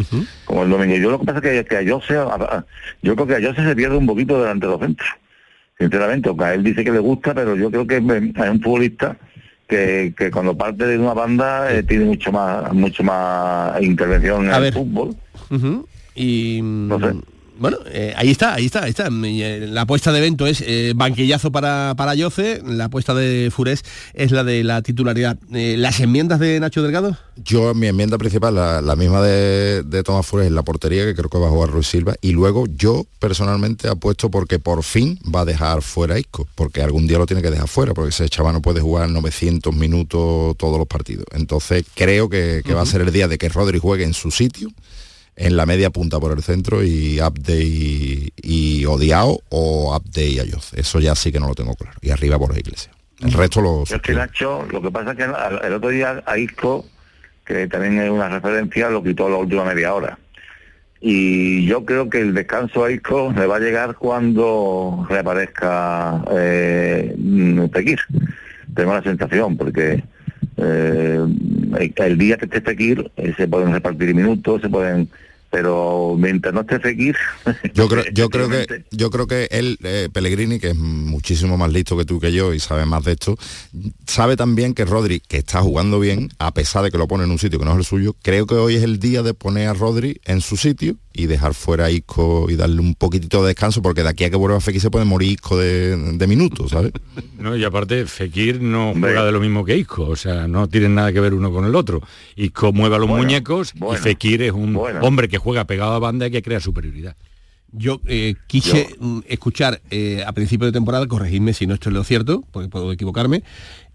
Como 0.44 0.62
el 0.62 0.70
domingo. 0.70 0.94
Yo 0.96 1.10
lo 1.10 1.18
que 1.20 1.26
pasa 1.26 1.38
es 1.38 1.64
que, 1.64 1.64
que 1.64 1.76
a 1.78 1.92
Jose, 1.92 2.14
yo 3.02 3.16
creo 3.16 3.26
que 3.26 3.34
a 3.34 3.48
Jose 3.48 3.64
se 3.64 3.74
pierde 3.74 3.96
un 3.96 4.06
poquito 4.06 4.40
delante 4.40 4.66
de 4.66 4.72
los 4.72 4.80
centros 4.80 5.10
sinceramente, 5.84 6.28
aunque 6.28 6.44
a 6.44 6.54
él 6.54 6.64
dice 6.64 6.84
que 6.84 6.90
le 6.90 6.98
gusta, 6.98 7.34
pero 7.34 7.56
yo 7.56 7.70
creo 7.70 7.86
que 7.86 7.96
es 7.96 8.02
un 8.02 8.60
futbolista 8.60 9.16
que, 9.68 10.14
que 10.16 10.30
cuando 10.30 10.56
parte 10.56 10.86
de 10.86 10.98
una 10.98 11.14
banda 11.14 11.72
eh, 11.72 11.82
tiene 11.82 12.04
mucho 12.06 12.32
más 12.32 12.72
mucho 12.72 13.02
más 13.02 13.80
intervención 13.82 14.46
en 14.48 14.54
el 14.54 14.72
fútbol. 14.72 15.16
Y 16.14 16.60
mm, 16.62 17.22
bueno, 17.58 17.78
eh, 17.86 18.12
ahí 18.16 18.30
está, 18.30 18.54
ahí 18.54 18.66
está, 18.66 18.84
ahí 18.84 18.90
está. 18.90 19.08
Eh, 19.08 19.66
La 19.70 19.82
apuesta 19.82 20.12
de 20.12 20.18
evento 20.18 20.46
es 20.46 20.62
eh, 20.66 20.92
banquillazo 20.94 21.52
para, 21.52 21.94
para 21.96 22.14
Yoce, 22.14 22.62
la 22.66 22.86
apuesta 22.86 23.14
de 23.14 23.50
Furés 23.54 23.82
es 24.12 24.32
la 24.32 24.44
de 24.44 24.64
la 24.64 24.82
titularidad. 24.82 25.38
Eh, 25.52 25.76
¿Las 25.78 26.00
enmiendas 26.00 26.40
de 26.40 26.58
Nacho 26.60 26.82
Delgado? 26.82 27.16
Yo, 27.36 27.74
mi 27.74 27.86
enmienda 27.86 28.18
principal, 28.18 28.54
la, 28.54 28.80
la 28.80 28.96
misma 28.96 29.22
de, 29.22 29.82
de 29.82 30.02
Tomás 30.02 30.26
Fures 30.26 30.46
en 30.46 30.54
la 30.54 30.62
portería, 30.62 31.04
que 31.04 31.14
creo 31.14 31.28
que 31.28 31.38
va 31.38 31.46
a 31.46 31.50
jugar 31.50 31.70
Ruiz 31.70 31.86
Silva, 31.86 32.14
y 32.20 32.32
luego 32.32 32.66
yo 32.66 33.06
personalmente 33.18 33.88
apuesto 33.88 34.30
porque 34.30 34.58
por 34.58 34.82
fin 34.82 35.18
va 35.34 35.40
a 35.40 35.44
dejar 35.44 35.82
fuera 35.82 36.14
a 36.14 36.18
Isco, 36.18 36.46
porque 36.54 36.82
algún 36.82 37.06
día 37.06 37.18
lo 37.18 37.26
tiene 37.26 37.42
que 37.42 37.50
dejar 37.50 37.68
fuera, 37.68 37.94
porque 37.94 38.10
ese 38.10 38.28
chaval 38.28 38.54
no 38.54 38.62
puede 38.62 38.80
jugar 38.80 39.08
900 39.10 39.74
minutos 39.74 40.56
todos 40.56 40.78
los 40.78 40.86
partidos. 40.86 41.24
Entonces 41.32 41.84
creo 41.94 42.28
que, 42.28 42.62
que 42.64 42.74
va 42.74 42.82
a 42.82 42.86
ser 42.86 43.00
el 43.00 43.12
día 43.12 43.28
de 43.28 43.38
que 43.38 43.48
Rodri 43.48 43.78
juegue 43.78 44.04
en 44.04 44.14
su 44.14 44.30
sitio, 44.30 44.70
en 45.36 45.56
la 45.56 45.66
media 45.66 45.90
punta 45.90 46.20
por 46.20 46.32
el 46.32 46.42
centro 46.42 46.82
y 46.82 47.18
Abde 47.18 47.62
y, 47.62 48.84
Odiao 48.86 49.40
o 49.48 49.94
Abde 49.94 50.26
y 50.26 50.38
Ayoz. 50.38 50.72
Eso 50.74 51.00
ya 51.00 51.14
sí 51.14 51.32
que 51.32 51.40
no 51.40 51.48
lo 51.48 51.54
tengo 51.54 51.74
claro. 51.74 51.96
Y 52.00 52.10
arriba 52.10 52.38
por 52.38 52.52
la 52.52 52.60
iglesia. 52.60 52.92
El 53.20 53.32
resto 53.32 53.60
lo... 53.60 53.84
Yo 53.84 53.96
es 53.96 54.02
que 54.02 54.12
Nacho, 54.12 54.66
lo 54.70 54.82
que 54.82 54.90
pasa 54.90 55.12
es 55.12 55.16
que 55.16 55.24
el 55.24 55.72
otro 55.72 55.88
día 55.88 56.22
a 56.26 56.38
Isco, 56.38 56.84
que 57.44 57.66
también 57.66 58.00
es 58.00 58.10
una 58.10 58.28
referencia, 58.28 58.90
lo 58.90 59.02
quitó 59.02 59.28
la 59.28 59.36
última 59.36 59.64
media 59.64 59.94
hora. 59.94 60.18
Y 61.00 61.66
yo 61.66 61.84
creo 61.84 62.08
que 62.08 62.20
el 62.20 62.32
descanso 62.32 62.84
a 62.84 62.90
Isco 62.90 63.32
le 63.36 63.46
va 63.46 63.56
a 63.56 63.60
llegar 63.60 63.94
cuando 63.96 65.06
reaparezca 65.08 66.24
eh. 66.30 67.14
Tengo 68.74 68.94
la 68.94 69.02
sensación, 69.02 69.56
porque 69.56 70.02
eh, 70.56 71.20
el, 71.78 72.18
día 72.18 72.36
que 72.36 72.46
esté 72.46 72.60
Fekir 72.60 73.10
eh, 73.16 73.34
se 73.36 73.48
pueden 73.48 73.72
repartir 73.72 74.14
minutos, 74.14 74.62
se 74.62 74.68
pueden... 74.68 75.08
Pero 75.50 76.16
mientras 76.18 76.52
no 76.52 76.62
esté 76.62 76.80
Fekir... 76.80 77.14
Yo 77.74 77.88
creo, 77.88 78.04
yo 78.12 78.28
creo 78.28 78.48
que 78.48 78.84
yo 78.90 79.10
creo 79.10 79.28
que 79.28 79.46
él, 79.52 79.78
eh, 79.84 80.08
Pellegrini, 80.12 80.58
que 80.58 80.70
es 80.70 80.76
muchísimo 80.76 81.56
más 81.56 81.72
listo 81.72 81.96
que 81.96 82.04
tú 82.04 82.18
que 82.18 82.32
yo 82.32 82.54
y 82.54 82.58
sabe 82.58 82.86
más 82.86 83.04
de 83.04 83.12
esto, 83.12 83.36
sabe 84.06 84.36
también 84.36 84.74
que 84.74 84.84
Rodri, 84.84 85.20
que 85.20 85.38
está 85.38 85.60
jugando 85.60 86.00
bien, 86.00 86.30
a 86.38 86.52
pesar 86.52 86.82
de 86.82 86.90
que 86.90 86.98
lo 86.98 87.06
pone 87.06 87.24
en 87.24 87.30
un 87.30 87.38
sitio 87.38 87.60
que 87.60 87.64
no 87.64 87.72
es 87.72 87.78
el 87.78 87.84
suyo, 87.84 88.16
creo 88.22 88.46
que 88.46 88.54
hoy 88.54 88.74
es 88.74 88.82
el 88.82 88.98
día 88.98 89.22
de 89.22 89.34
poner 89.34 89.68
a 89.68 89.74
Rodri 89.74 90.20
en 90.24 90.40
su 90.40 90.56
sitio 90.56 90.96
y 91.14 91.26
dejar 91.26 91.54
fuera 91.54 91.86
a 91.86 91.90
Isco 91.90 92.46
y 92.50 92.56
darle 92.56 92.80
un 92.80 92.94
poquitito 92.94 93.40
de 93.42 93.48
descanso, 93.48 93.80
porque 93.80 94.02
de 94.02 94.08
aquí 94.08 94.24
a 94.24 94.30
que 94.30 94.36
vuelva 94.36 94.60
Fekir 94.60 94.80
se 94.80 94.90
puede 94.90 95.04
morir 95.04 95.30
Isco 95.32 95.56
de, 95.56 95.96
de 95.96 96.26
minutos, 96.26 96.72
¿sabes? 96.72 96.92
No, 97.38 97.56
y 97.56 97.62
aparte 97.62 98.04
Fekir 98.06 98.60
no 98.60 98.92
juega 98.98 99.24
de 99.24 99.30
lo 99.30 99.40
mismo 99.40 99.64
que 99.64 99.76
Isco, 99.76 100.06
o 100.08 100.16
sea, 100.16 100.48
no 100.48 100.68
tienen 100.68 100.96
nada 100.96 101.12
que 101.12 101.20
ver 101.20 101.32
uno 101.32 101.52
con 101.52 101.64
el 101.64 101.74
otro. 101.76 102.02
Isco 102.34 102.72
mueve 102.72 102.96
a 102.96 102.98
los 102.98 103.08
muñecos 103.08 103.72
y 103.74 103.96
Fekir 103.96 104.42
es 104.42 104.52
un 104.52 104.76
hombre 105.02 105.28
que 105.28 105.38
juega 105.38 105.64
pegado 105.64 105.92
a 105.92 105.98
banda 106.00 106.26
y 106.26 106.30
que 106.32 106.42
crea 106.42 106.58
superioridad. 106.58 107.16
Yo 107.76 108.00
eh, 108.06 108.36
quise 108.46 108.88
escuchar 109.26 109.82
eh, 109.90 110.22
a 110.24 110.32
principio 110.32 110.66
de 110.66 110.72
temporada, 110.72 111.08
corregidme 111.08 111.52
si 111.54 111.66
no 111.66 111.74
esto 111.74 111.88
es 111.88 111.94
lo 111.94 112.04
cierto, 112.04 112.44
porque 112.52 112.68
puedo 112.68 112.92
equivocarme, 112.92 113.42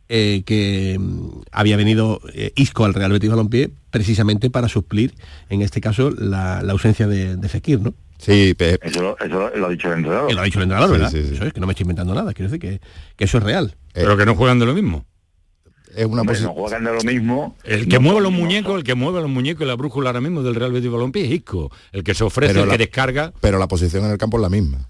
eh, 0.10 0.44
que 0.46 0.98
mm, 1.00 1.42
había 1.52 1.78
venido 1.78 2.20
eh, 2.34 2.52
Isco 2.56 2.84
al 2.86 2.94
Real 2.94 3.12
Betis 3.12 3.30
Balompié 3.30 3.70
precisamente 3.92 4.50
para 4.50 4.68
suplir, 4.68 5.14
en 5.50 5.62
este 5.62 5.80
caso, 5.82 6.12
la, 6.12 6.62
la 6.64 6.72
ausencia 6.74 7.08
de, 7.08 7.36
de 7.38 7.50
Fekir, 7.50 7.80
¿no? 7.80 7.94
Sí, 8.18 8.54
Eso, 8.82 9.02
lo- 9.02 9.18
eso 9.20 9.50
lo 9.56 9.68
ha 9.68 9.70
dicho 9.70 9.88
el 9.88 10.00
entrenador. 10.00 10.28
Que 10.28 10.34
lo 10.34 10.42
ha 10.42 10.44
dicho 10.44 10.60
el 10.60 10.64
entrenador, 10.64 10.90
Sí, 10.90 11.02
¿verdad? 11.02 11.12
sí, 11.12 11.24
sí. 11.30 11.36
Eso 11.36 11.46
es, 11.46 11.54
que 11.54 11.60
no 11.62 11.68
me 11.68 11.72
estoy 11.74 11.86
inventando 11.86 12.14
nada, 12.14 12.34
quiero 12.34 12.52
decir 12.52 12.60
que, 12.60 12.82
que 13.16 13.24
eso 13.24 13.38
es 13.38 13.44
real. 13.44 13.76
Pero 13.94 14.18
que 14.18 14.26
no 14.26 14.36
juegan 14.36 14.60
de 14.60 14.66
lo 14.66 14.74
mismo. 14.74 15.06
Es 15.96 16.06
una 16.06 16.22
Hombre, 16.22 16.40
no 16.42 16.54
juegan 16.54 16.84
de 16.84 16.92
lo 16.94 17.02
mismo. 17.02 17.56
El 17.64 17.88
que 17.88 17.96
No 17.96 18.02
mueve 18.02 18.22
los 18.22 18.32
muñecos, 18.32 18.78
el 18.78 18.84
que 18.84 18.94
mueve 18.94 19.22
los 19.22 19.30
muñecos 19.30 19.64
y 19.64 19.68
la 19.68 19.76
brújula 19.76 20.10
ahora 20.10 20.22
mismo 20.22 20.44
del 20.44 20.54
Real 20.56 20.72
Betis 20.72 20.92
Balompié 20.92 21.26
es 21.26 21.32
Isco. 21.32 21.72
El 21.92 22.04
que 22.04 22.14
se 22.14 22.24
ofrece, 22.26 22.54
Pero 22.54 22.64
el 22.64 22.70
la- 22.70 22.74
que 22.74 22.78
descarga. 22.78 23.34
Pero 23.40 23.58
la 23.58 23.68
posición 23.68 24.04
en 24.06 24.12
el 24.12 24.18
campo 24.18 24.38
es 24.38 24.42
la 24.42 24.50
misma. 24.50 24.88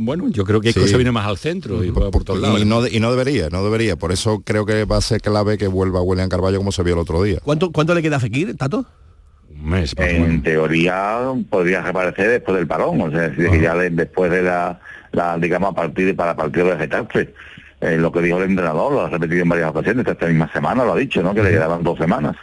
Bueno, 0.00 0.28
yo 0.28 0.44
creo 0.44 0.60
que 0.60 0.72
Sí. 0.72 0.86
se 0.86 0.96
viene 0.96 1.10
más 1.10 1.26
al 1.26 1.38
centro 1.38 1.82
y 1.82 1.88
juega 1.90 2.10
por 2.12 2.22
todos 2.22 2.38
lados. 2.40 2.60
Y 2.60 2.64
no, 2.64 2.86
y 2.86 3.00
no 3.00 3.10
debería, 3.10 3.48
no 3.50 3.64
debería. 3.64 3.96
Por 3.96 4.12
eso 4.12 4.42
creo 4.44 4.64
que 4.64 4.84
va 4.84 4.96
a 4.98 5.00
ser 5.00 5.20
clave 5.20 5.58
que 5.58 5.66
vuelva 5.66 6.00
William 6.02 6.28
Carballo 6.28 6.58
como 6.58 6.70
se 6.70 6.84
vio 6.84 6.94
el 6.94 7.00
otro 7.00 7.20
día. 7.22 7.38
¿Cuánto, 7.42 7.72
¿Cuánto 7.72 7.94
le 7.94 8.02
queda 8.02 8.16
a 8.16 8.20
Fekir, 8.20 8.56
Tato? 8.56 8.86
Un 9.50 9.70
mes. 9.70 9.94
En 9.96 10.40
teoría 10.44 11.18
podría 11.50 11.82
reaparecer 11.82 12.28
después 12.30 12.56
del 12.58 12.68
parón, 12.68 13.00
o 13.00 13.10
sea, 13.10 13.24
es 13.26 13.36
decir, 13.36 13.50
que 13.50 13.60
ya 13.60 13.74
de- 13.74 13.90
después 13.90 14.30
de 14.30 14.42
la, 14.42 14.78
la, 15.10 15.36
digamos, 15.36 15.72
a 15.72 15.74
partir 15.74 16.14
para 16.14 16.36
partido 16.36 16.66
de 16.66 16.76
Getafe. 16.76 17.34
Eh, 17.80 17.96
lo 17.96 18.12
que 18.12 18.20
dijo 18.22 18.38
el 18.38 18.50
entrenador, 18.50 18.92
lo 18.92 19.00
ha 19.02 19.08
repetido 19.10 19.42
en 19.42 19.48
varias 19.48 19.70
ocasiones, 19.70 20.06
esta 20.06 20.26
misma 20.26 20.48
semana 20.52 20.84
lo 20.84 20.92
ha 20.92 20.96
dicho, 20.96 21.22
¿no? 21.22 21.34
Que 21.34 21.42
le 21.42 21.50
quedaban 21.50 21.82
dos 21.82 21.98
semanas. 21.98 22.36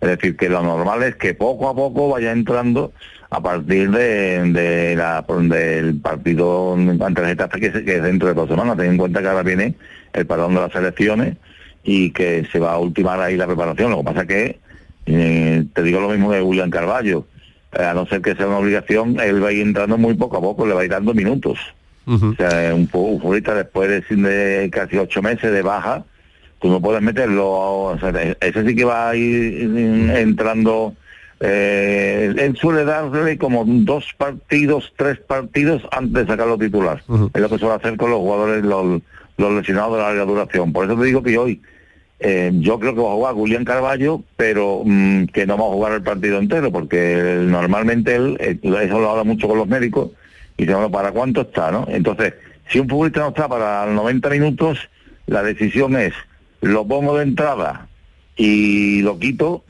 Es 0.00 0.08
decir, 0.08 0.36
que 0.36 0.48
lo 0.48 0.62
normal 0.62 1.02
es 1.02 1.16
que 1.16 1.34
poco 1.34 1.68
a 1.68 1.74
poco 1.74 2.08
vaya 2.10 2.32
entrando 2.32 2.92
a 3.36 3.40
partir 3.42 3.90
de, 3.90 4.52
de 4.52 4.96
la, 4.96 5.24
del 5.26 5.96
partido 6.00 6.74
ante 6.74 7.20
el 7.22 7.26
Getafe, 7.28 7.60
que, 7.60 7.66
es- 7.66 7.82
que 7.84 8.00
dentro 8.00 8.28
de 8.28 8.34
dos 8.34 8.48
semanas. 8.48 8.76
Ten 8.76 8.92
en 8.92 8.96
cuenta 8.98 9.20
que 9.20 9.28
ahora 9.28 9.42
viene 9.42 9.74
el 10.12 10.26
parón 10.26 10.54
de 10.54 10.60
las 10.60 10.74
elecciones 10.74 11.36
y 11.82 12.10
que 12.10 12.46
se 12.52 12.58
va 12.60 12.72
a 12.72 12.78
ultimar 12.78 13.20
ahí 13.20 13.36
la 13.36 13.46
preparación. 13.46 13.90
Lo 13.90 13.98
que 13.98 14.04
pasa 14.04 14.26
que, 14.26 14.58
eh, 15.06 15.64
te 15.74 15.82
digo 15.82 16.00
lo 16.00 16.08
mismo 16.08 16.30
de 16.32 16.42
William 16.42 16.70
Carballo, 16.70 17.26
eh, 17.72 17.82
a 17.82 17.92
no 17.94 18.06
ser 18.06 18.22
que 18.22 18.34
sea 18.36 18.46
una 18.46 18.58
obligación, 18.58 19.18
él 19.20 19.42
va 19.42 19.48
a 19.48 19.52
ir 19.52 19.62
entrando 19.62 19.98
muy 19.98 20.14
poco 20.14 20.36
a 20.38 20.40
poco, 20.40 20.66
le 20.66 20.74
va 20.74 20.82
a 20.82 20.84
ir 20.84 20.90
dando 20.90 21.12
minutos. 21.12 21.58
O 22.32 22.36
sea, 22.36 22.74
un, 22.74 22.86
fu- 22.88 23.00
un 23.14 23.20
futbolista 23.20 23.54
después 23.54 23.88
de, 23.88 24.16
de 24.16 24.70
casi 24.70 24.96
ocho 24.96 25.22
meses 25.22 25.50
de 25.50 25.62
baja, 25.62 26.04
tú 26.60 26.68
no 26.68 26.80
puedes 26.80 27.02
meterlo, 27.02 27.50
o 27.50 27.98
sea, 27.98 28.10
ese 28.40 28.64
sí 28.66 28.74
que 28.76 28.84
va 28.84 29.10
a 29.10 29.16
ir 29.16 29.70
entrando, 30.14 30.94
eh, 31.40 32.32
él 32.36 32.56
suele 32.56 32.84
darle 32.84 33.36
como 33.38 33.64
dos 33.66 34.12
partidos, 34.16 34.92
tres 34.96 35.18
partidos 35.18 35.82
antes 35.92 36.12
de 36.12 36.26
sacarlo 36.26 36.58
titular. 36.58 37.02
Es 37.34 37.40
lo 37.40 37.48
que 37.48 37.58
suele 37.58 37.74
hacer 37.74 37.96
con 37.96 38.10
los 38.10 38.20
jugadores, 38.20 38.64
los, 38.64 39.02
los 39.36 39.52
lesionados 39.52 39.96
de 39.96 40.02
larga 40.02 40.24
duración. 40.24 40.72
Por 40.72 40.86
eso 40.86 40.96
te 40.96 41.04
digo 41.04 41.22
que 41.22 41.36
hoy 41.38 41.60
eh, 42.20 42.52
yo 42.54 42.78
creo 42.78 42.94
que 42.94 43.00
va 43.00 43.10
a 43.10 43.14
jugar 43.14 43.34
Julián 43.34 43.64
Carballo, 43.64 44.22
pero 44.36 44.82
mm, 44.84 45.26
que 45.26 45.46
no 45.46 45.58
va 45.58 45.64
a 45.64 45.72
jugar 45.72 45.92
el 45.92 46.02
partido 46.02 46.38
entero, 46.38 46.72
porque 46.72 47.40
normalmente 47.46 48.14
él, 48.14 48.36
eh, 48.40 48.58
eso 48.62 49.00
lo 49.00 49.10
habla 49.10 49.24
mucho 49.24 49.48
con 49.48 49.58
los 49.58 49.68
médicos, 49.68 50.10
y 50.56 50.62
dice, 50.62 50.74
bueno, 50.74 50.90
¿para 50.90 51.12
cuánto 51.12 51.42
está? 51.42 51.70
no 51.70 51.86
Entonces, 51.88 52.34
si 52.68 52.78
un 52.78 52.88
futbolista 52.88 53.20
no 53.20 53.28
está 53.28 53.48
para 53.48 53.86
90 53.86 54.30
minutos, 54.30 54.78
la 55.26 55.42
decisión 55.42 55.96
es, 55.96 56.14
lo 56.60 56.86
pongo 56.86 57.16
de 57.18 57.24
entrada 57.24 57.88
y 58.36 59.02
lo 59.02 59.18
quito, 59.18 59.64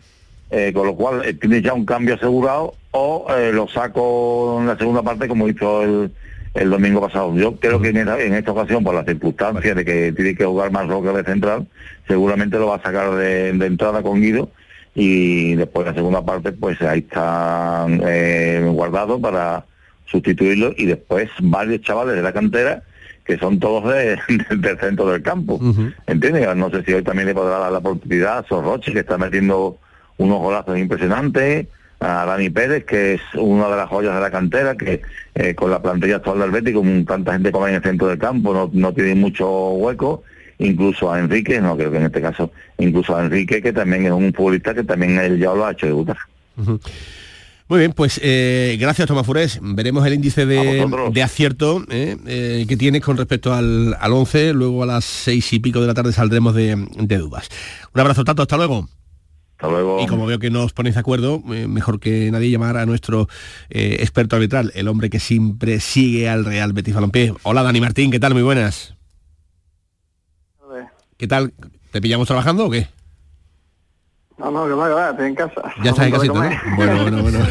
eh, 0.51 0.73
con 0.75 0.87
lo 0.87 0.95
cual 0.95 1.23
eh, 1.25 1.35
tiene 1.35 1.61
ya 1.63 1.73
un 1.75 1.85
cambio 1.85 2.15
asegurado, 2.15 2.75
o 2.93 3.27
eh, 3.37 3.53
lo 3.53 3.67
saco 3.69 4.59
en 4.61 4.67
la 4.69 4.77
segunda 4.79 5.03
parte 5.03 5.27
como 5.29 5.49
hizo 5.49 5.83
el, 5.83 6.13
el 6.55 6.71
domingo 6.71 7.01
pasado. 7.01 7.35
Yo 7.37 7.57
creo 7.57 7.81
que 7.81 7.89
en 7.89 7.97
esta, 7.99 8.21
en 8.21 8.35
esta 8.35 8.53
ocasión, 8.53 8.85
por 8.85 8.95
las 8.95 9.05
circunstancias 9.07 9.75
de 9.77 9.85
que 9.85 10.13
tiene 10.13 10.35
que 10.37 10.45
jugar 10.45 10.71
más 10.71 10.87
Roque 10.89 11.09
de 11.09 11.25
central, 11.25 11.67
seguramente 12.07 12.59
lo 12.59 12.69
va 12.69 12.77
a 12.77 12.83
sacar 12.83 13.13
de, 13.17 13.53
de 13.53 13.67
entrada 13.67 14.03
con 14.03 14.21
Guido 14.21 14.51
y 14.95 15.55
después 15.57 15.87
la 15.87 15.95
segunda 15.95 16.25
parte, 16.25 16.53
pues 16.53 16.81
ahí 16.83 17.01
están 17.01 18.01
eh, 18.07 18.65
guardados 18.73 19.21
para 19.21 19.65
sustituirlo 20.07 20.73
y 20.77 20.87
después 20.87 21.29
varios 21.41 21.81
chavales 21.83 22.15
de 22.15 22.23
la 22.23 22.33
cantera 22.33 22.83
que 23.25 23.39
son 23.39 23.59
todos 23.59 23.93
de- 23.93 24.19
del 24.57 24.79
centro 24.79 25.07
del 25.11 25.23
campo. 25.23 25.59
¿Entiendes? 26.07 26.55
No 26.57 26.71
sé 26.71 26.85
si 26.85 26.93
hoy 26.93 27.03
también 27.03 27.27
le 27.27 27.35
podrá 27.35 27.59
dar 27.59 27.73
la 27.73 27.79
oportunidad 27.79 28.39
a 28.39 28.47
Sorroche, 28.47 28.93
que 28.93 29.01
está 29.01 29.17
metiendo 29.19 29.79
unos 30.19 30.41
golazos 30.41 30.79
impresionantes, 30.79 31.67
a 32.01 32.27
Dani 32.27 32.51
Pérez, 32.51 32.85
que 32.85 33.15
es 33.15 33.21
una 33.35 33.69
de 33.69 33.77
las 33.77 33.89
joyas 33.89 34.15
de 34.15 34.21
la 34.21 34.31
cantera, 34.31 34.77
que 34.77 35.01
eh, 35.35 35.55
con 35.55 35.71
la 35.71 35.81
plantilla 35.81 36.17
actual 36.17 36.41
del 36.41 36.51
Betis, 36.51 36.75
con 36.75 37.05
tanta 37.05 37.33
gente 37.33 37.51
como 37.51 37.67
en 37.69 37.75
el 37.75 37.83
centro 37.83 38.09
del 38.09 38.19
campo, 38.19 38.53
no, 38.53 38.71
no 38.73 38.93
tiene 38.93 39.15
mucho 39.15 39.71
hueco, 39.71 40.23
incluso 40.59 41.13
a 41.13 41.19
Enrique, 41.19 41.61
no 41.61 41.77
creo 41.77 41.91
que 41.91 41.97
en 41.99 42.05
este 42.05 42.21
caso, 42.21 42.51
incluso 42.79 43.17
a 43.17 43.25
Enrique, 43.25 43.63
que 43.63 43.73
también 43.73 44.05
es 44.07 44.13
un 44.13 44.33
futbolista 44.33 44.75
que 44.75 44.85
también 44.85 45.19
él 45.19 45.39
ya 45.39 45.55
lo 45.55 45.65
ha 45.65 45.73
hecho 45.73 45.87
debutar. 45.87 46.19
Muy 47.67 47.79
bien, 47.79 47.93
pues 47.93 48.21
eh, 48.23 48.77
gracias 48.79 49.09
Tomás 49.09 49.25
Furés. 49.25 49.59
Veremos 49.63 50.07
el 50.07 50.13
índice 50.13 50.45
de, 50.45 50.87
de 51.11 51.23
acierto 51.23 51.83
eh, 51.91 52.17
eh, 52.27 52.67
que 52.69 52.77
tienes 52.77 53.01
con 53.01 53.17
respecto 53.17 53.55
al, 53.55 53.97
al 53.99 54.13
11. 54.13 54.53
Luego 54.53 54.83
a 54.83 54.87
las 54.87 55.05
seis 55.05 55.51
y 55.55 55.61
pico 55.61 55.81
de 55.81 55.87
la 55.87 55.95
tarde 55.95 56.13
saldremos 56.13 56.55
de, 56.55 56.77
de 56.99 57.19
dudas. 57.19 57.49
Un 57.95 58.01
abrazo, 58.03 58.23
Tato. 58.23 58.43
Hasta 58.43 58.59
luego. 58.59 58.87
Hasta 59.65 59.73
luego. 59.73 60.03
Y 60.03 60.07
como 60.07 60.27
veo 60.27 60.39
que 60.39 60.51
no 60.51 60.65
os 60.65 60.73
ponéis 60.73 60.95
de 60.95 61.01
acuerdo, 61.01 61.43
eh, 61.53 61.67
mejor 61.67 61.99
que 61.99 62.31
nadie 62.31 62.51
llamar 62.51 62.77
a 62.77 62.85
nuestro 62.85 63.29
eh, 63.71 63.97
experto 64.01 64.37
arbitral, 64.37 64.71
el 64.75 64.89
hombre 64.89 65.09
que 65.09 65.21
siempre 65.21 65.81
sigue 65.81 66.29
al 66.29 66.45
Real 66.45 66.75
Betis 66.75 66.95
Balompié. 66.95 67.33
Hola 67.45 67.63
Dani 67.63 67.81
Martín, 67.81 68.11
¿qué 68.11 68.21
tal? 68.21 68.35
Muy 68.35 68.43
buenas. 68.43 68.95
¿Qué 71.17 71.29
tal? 71.29 71.55
¿Te 71.93 72.03
pillamos 72.03 72.27
trabajando 72.27 72.67
o 72.67 72.71
qué? 72.71 72.89
No, 74.37 74.51
no, 74.51 74.67
que 74.67 74.73
va, 74.73 74.89
que 74.89 74.95
va, 74.95 75.11
estoy 75.11 75.27
en 75.29 75.35
casa. 75.35 75.63
Ya 75.83 75.91
estás 75.91 76.07
en 76.07 76.13
casita, 76.13 76.35
¿no? 76.35 76.77
Bueno, 76.77 77.03
bueno, 77.03 77.23
bueno. 77.23 77.39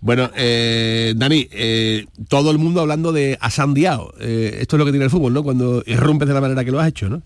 bueno, 0.00 0.30
eh, 0.34 1.12
Dani, 1.14 1.46
eh, 1.52 2.06
todo 2.28 2.50
el 2.50 2.58
mundo 2.58 2.80
hablando 2.80 3.12
de 3.12 3.38
Asandiao. 3.40 4.14
Eh, 4.18 4.58
esto 4.60 4.74
es 4.74 4.78
lo 4.78 4.84
que 4.86 4.90
tiene 4.90 5.04
el 5.04 5.10
fútbol, 5.10 5.34
¿no? 5.34 5.44
Cuando 5.44 5.82
irrumpes 5.86 6.26
de 6.26 6.34
la 6.34 6.40
manera 6.40 6.64
que 6.64 6.72
lo 6.72 6.80
has 6.80 6.88
hecho, 6.88 7.08
¿no? 7.08 7.22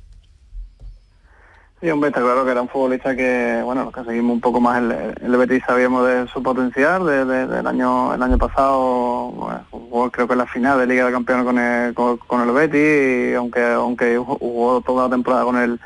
Sí, 1.82 1.90
hombre, 1.90 2.10
está 2.10 2.20
claro 2.20 2.44
que 2.44 2.52
era 2.52 2.62
un 2.62 2.68
futbolista 2.68 3.16
que, 3.16 3.60
bueno, 3.64 3.90
que 3.90 4.04
seguimos 4.04 4.34
un 4.34 4.40
poco 4.40 4.60
más 4.60 4.78
el, 4.80 4.92
el 5.20 5.36
Betis 5.36 5.64
sabíamos 5.66 6.06
de 6.06 6.28
su 6.28 6.40
potencial, 6.40 7.04
de, 7.04 7.24
de- 7.24 7.46
del 7.48 7.66
año 7.66 8.14
el 8.14 8.22
año 8.22 8.38
pasado, 8.38 9.32
bueno, 9.32 9.66
jugó 9.68 10.08
creo 10.12 10.28
que 10.28 10.36
la 10.36 10.46
final 10.46 10.78
de 10.78 10.86
Liga 10.86 11.06
de 11.06 11.12
Campeones 11.12 11.44
con 11.44 11.58
el, 11.58 11.92
con, 12.28 12.40
el 12.48 12.52
Betis, 12.54 13.32
y 13.32 13.34
aunque 13.34 13.64
aunque 13.72 14.16
jugó 14.16 14.80
toda 14.82 15.08
la 15.08 15.10
temporada 15.16 15.42
con 15.44 15.56
el 15.56 15.80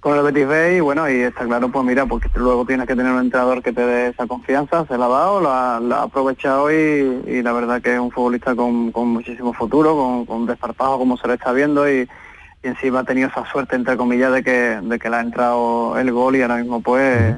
con 0.00 0.16
el 0.16 0.22
Betis 0.24 0.48
B 0.48 0.76
y 0.78 0.80
bueno, 0.80 1.08
y 1.10 1.20
está 1.20 1.44
claro, 1.44 1.70
pues 1.70 1.84
mira, 1.84 2.06
porque 2.06 2.30
luego 2.34 2.64
tienes 2.64 2.86
que 2.88 2.96
tener 2.96 3.12
un 3.12 3.20
entrenador 3.20 3.62
que 3.62 3.72
te 3.74 3.82
dé 3.86 4.08
esa 4.08 4.26
confianza, 4.26 4.86
se 4.86 4.96
la 4.98 5.04
ha 5.06 5.08
dado, 5.08 5.40
la, 5.42 5.80
la 5.80 5.96
ha 5.98 6.02
aprovechado 6.04 6.72
y, 6.72 7.22
y 7.26 7.42
la 7.42 7.52
verdad 7.52 7.82
que 7.82 7.92
es 7.94 8.00
un 8.00 8.10
futbolista 8.10 8.54
con, 8.56 8.90
con 8.90 9.08
muchísimo 9.08 9.52
futuro, 9.52 9.94
con, 9.94 10.26
con 10.26 10.46
desparpajo 10.46 10.98
como 10.98 11.16
se 11.18 11.28
le 11.28 11.34
está 11.34 11.52
viendo 11.52 11.88
y, 11.88 12.08
y 12.62 12.68
encima 12.68 13.00
ha 13.00 13.04
tenido 13.04 13.28
esa 13.28 13.44
suerte 13.50 13.76
entre 13.76 13.96
comillas 13.96 14.32
de 14.32 14.42
que 14.42 14.78
de 14.82 14.98
que 14.98 15.10
le 15.10 15.16
ha 15.16 15.20
entrado 15.20 15.98
el 15.98 16.12
gol 16.12 16.36
y 16.36 16.42
ahora 16.42 16.56
mismo 16.56 16.80
pues 16.80 17.36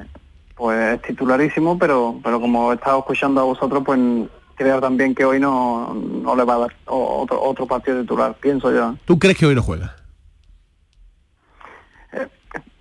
pues 0.55 0.95
es 0.95 1.03
titularísimo 1.03 1.79
pero 1.79 2.21
pero 2.23 2.41
como 2.41 2.73
he 2.73 2.75
estado 2.75 2.99
escuchando 3.01 3.41
a 3.41 3.45
vosotros 3.45 3.83
pues 3.85 3.99
creo 4.55 4.81
también 4.81 5.15
que 5.15 5.25
hoy 5.25 5.41
no, 5.41 5.95
no 5.95 6.37
le 6.37 6.45
va 6.45 6.55
a 6.55 6.59
dar 6.59 6.75
otro 6.87 7.43
otro 7.43 7.67
partido 7.67 8.01
titular 8.01 8.35
pienso 8.41 8.73
yo 8.73 8.95
¿Tú 9.05 9.19
crees 9.19 9.37
que 9.37 9.47
hoy 9.47 9.55
no 9.55 9.63
juega? 9.63 9.97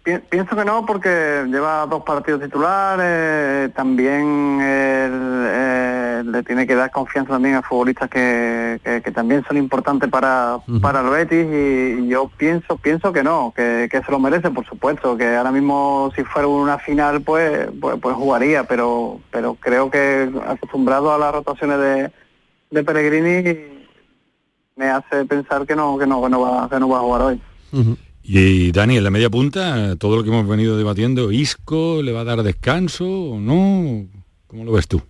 Pi- 0.04 0.20
pienso 0.30 0.54
que 0.54 0.66
no 0.66 0.86
porque 0.86 1.45
lleva 1.47 1.86
dos 1.86 2.04
partidos 2.04 2.41
titulares 2.41 3.74
también 3.74 4.60
él, 4.60 5.12
eh, 5.47 6.24
le 6.26 6.43
tiene 6.43 6.68
que 6.68 6.76
dar 6.76 6.91
confianza 6.91 7.32
también 7.34 7.56
a 7.56 7.62
futbolistas 7.62 8.10
que, 8.10 8.82
que- 8.84 9.01
que 9.01 9.12
también 9.12 9.45
son 9.47 9.56
importantes 9.56 10.10
para, 10.10 10.58
para 10.82 10.99
el 10.99 11.10
Betis 11.10 11.45
y, 11.49 12.04
y 12.04 12.08
yo 12.10 12.30
pienso 12.36 12.76
pienso 12.78 13.14
que 13.14 13.24
no 13.24 13.54
que, 13.56 13.88
que 13.89 14.01
se 14.04 14.12
lo 14.12 14.20
merece 14.20 14.51
por 14.51 14.66
supuesto 14.66 15.16
que 15.16 15.36
ahora 15.38 15.51
mismo 15.54 16.12
si 16.16 16.24
fuera 16.26 16.49
una 16.49 16.78
final 16.80 17.22
pues 17.22 17.70
pues, 17.80 17.97
pues 18.01 18.16
jugaría 18.16 18.66
pero 18.66 19.22
pero 19.32 19.56
creo 19.56 19.89
que 19.89 20.30
acostumbrado 20.47 21.14
a 21.14 21.18
las 21.18 21.34
rotaciones 21.34 21.80
de, 21.80 22.12
de 22.72 22.84
Pellegrini 22.84 23.86
me 24.76 24.89
hace 24.89 25.24
pensar 25.26 25.66
que 25.66 25.78
no 25.78 25.97
que 25.97 26.06
no 26.08 26.22
que 26.22 26.30
no 26.30 26.41
va 26.41 26.70
que 26.70 26.78
no 26.80 26.89
va 26.89 26.97
a 26.97 27.01
jugar 27.01 27.22
hoy 27.22 27.41
Y 28.24 28.71
Dani, 28.71 28.97
en 28.97 29.03
la 29.03 29.09
media 29.09 29.30
punta, 29.30 29.97
todo 29.97 30.15
lo 30.15 30.24
que 30.24 30.30
hemos 30.30 30.47
venido 30.47 30.78
debatiendo, 30.78 31.32
¿Isco 31.32 32.01
le 32.01 32.13
va 32.13 32.21
a 32.21 32.24
dar 32.24 32.41
descanso 32.41 33.05
o 33.05 33.39
no? 33.39 34.07
¿Cómo 34.47 34.63
lo 34.63 34.71
ves 34.71 34.88
tú? 34.88 35.01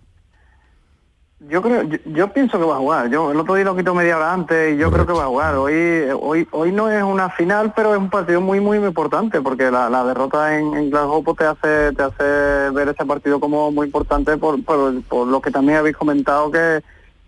Yo 1.48 1.62
creo, 1.62 1.82
yo, 1.82 1.98
yo 2.06 2.32
pienso 2.32 2.58
que 2.58 2.64
va 2.64 2.74
a 2.74 2.78
jugar. 2.78 3.10
Yo 3.10 3.30
el 3.30 3.38
otro 3.38 3.54
día 3.54 3.66
lo 3.66 3.76
quito 3.76 3.94
media 3.94 4.16
hora 4.16 4.32
antes 4.32 4.74
y 4.74 4.78
yo 4.78 4.90
creo 4.90 5.06
que 5.06 5.12
va 5.12 5.24
a 5.24 5.28
jugar. 5.28 5.54
Hoy, 5.54 5.74
hoy, 6.20 6.48
hoy 6.50 6.72
no 6.72 6.90
es 6.90 7.04
una 7.04 7.30
final, 7.30 7.72
pero 7.76 7.92
es 7.92 8.00
un 8.00 8.10
partido 8.10 8.40
muy, 8.40 8.58
muy 8.60 8.78
importante 8.78 9.40
porque 9.40 9.70
la, 9.70 9.88
la 9.88 10.04
derrota 10.04 10.58
en, 10.58 10.74
en 10.74 10.90
Glasgow 10.90 11.22
pues, 11.22 11.36
te 11.36 11.44
hace, 11.44 11.92
te 11.92 12.02
hace 12.02 12.70
ver 12.70 12.88
ese 12.88 13.04
partido 13.04 13.38
como 13.38 13.70
muy 13.70 13.86
importante 13.86 14.36
por, 14.38 14.64
por, 14.64 15.02
por 15.02 15.28
lo 15.28 15.40
que 15.40 15.52
también 15.52 15.78
habéis 15.78 15.96
comentado 15.96 16.50
que 16.50 16.82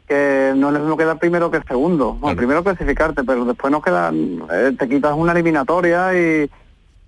que 0.07 0.53
no 0.57 0.69
es 0.69 0.75
lo 0.75 0.81
mismo 0.81 0.97
quedar 0.97 1.19
primero 1.19 1.51
que 1.51 1.61
segundo. 1.67 2.15
Bueno, 2.15 2.37
primero 2.37 2.63
clasificarte, 2.65 3.25
pero 3.25 3.45
después 3.45 3.71
nos 3.71 3.83
queda, 3.83 4.13
eh, 4.13 4.73
te 4.79 4.89
quitas 4.89 5.15
una 5.17 5.33
eliminatoria 5.33 6.13
y, 6.17 6.49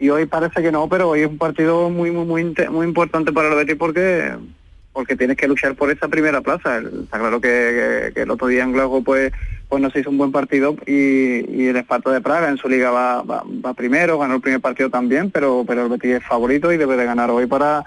y 0.01 0.09
hoy 0.11 0.26
parece 0.26 0.62
que 0.62 0.72
no, 0.72 0.88
pero 0.88 1.11
hoy 1.11 1.20
es 1.20 1.28
un 1.28 1.38
partido 1.38 1.90
muy 1.90 2.11
muy 2.11 2.24
muy 2.26 2.55
muy 2.70 2.86
importante 2.86 3.32
para 3.32 3.49
el 3.49 3.55
Betis 3.57 3.76
porque 3.76 4.32
porque 4.92 5.14
tienes 5.14 5.36
que 5.36 5.46
luchar 5.46 5.76
por 5.76 5.90
esa 5.92 6.09
primera 6.09 6.40
plaza. 6.40 6.78
El- 6.78 7.03
Está 7.05 7.18
claro 7.20 7.40
que, 7.40 7.49
que- 7.49 8.12
que 8.14 8.22
el 8.22 8.30
otro 8.30 8.49
día 8.49 8.64
en 8.64 8.72
Glasgow 8.72 9.05
pues 9.05 9.32
pues 9.68 9.82
no 9.82 9.90
se 9.90 10.01
hizo 10.01 10.09
un 10.11 10.16
buen 10.18 10.32
partido 10.32 10.74
y, 10.86 11.44
y 11.55 11.68
el 11.68 11.76
Esparta 11.76 12.11
de 12.11 12.22
Praga 12.22 12.49
en 12.49 12.57
su 12.57 12.68
liga 12.70 12.90
va, 12.90 13.22
va, 13.22 13.44
va 13.64 13.74
primero, 13.74 14.18
ganó 14.18 14.36
el 14.36 14.40
primer 14.40 14.61
partido 14.61 14.88
también, 14.90 15.30
pero 15.30 15.62
pero 15.66 15.82
el 15.84 15.88
Betis 15.90 16.14
es 16.16 16.24
favorito 16.24 16.72
y 16.72 16.78
debe 16.78 16.96
de 16.96 17.05
ganar 17.05 17.30
hoy 17.30 17.46
para 17.46 17.84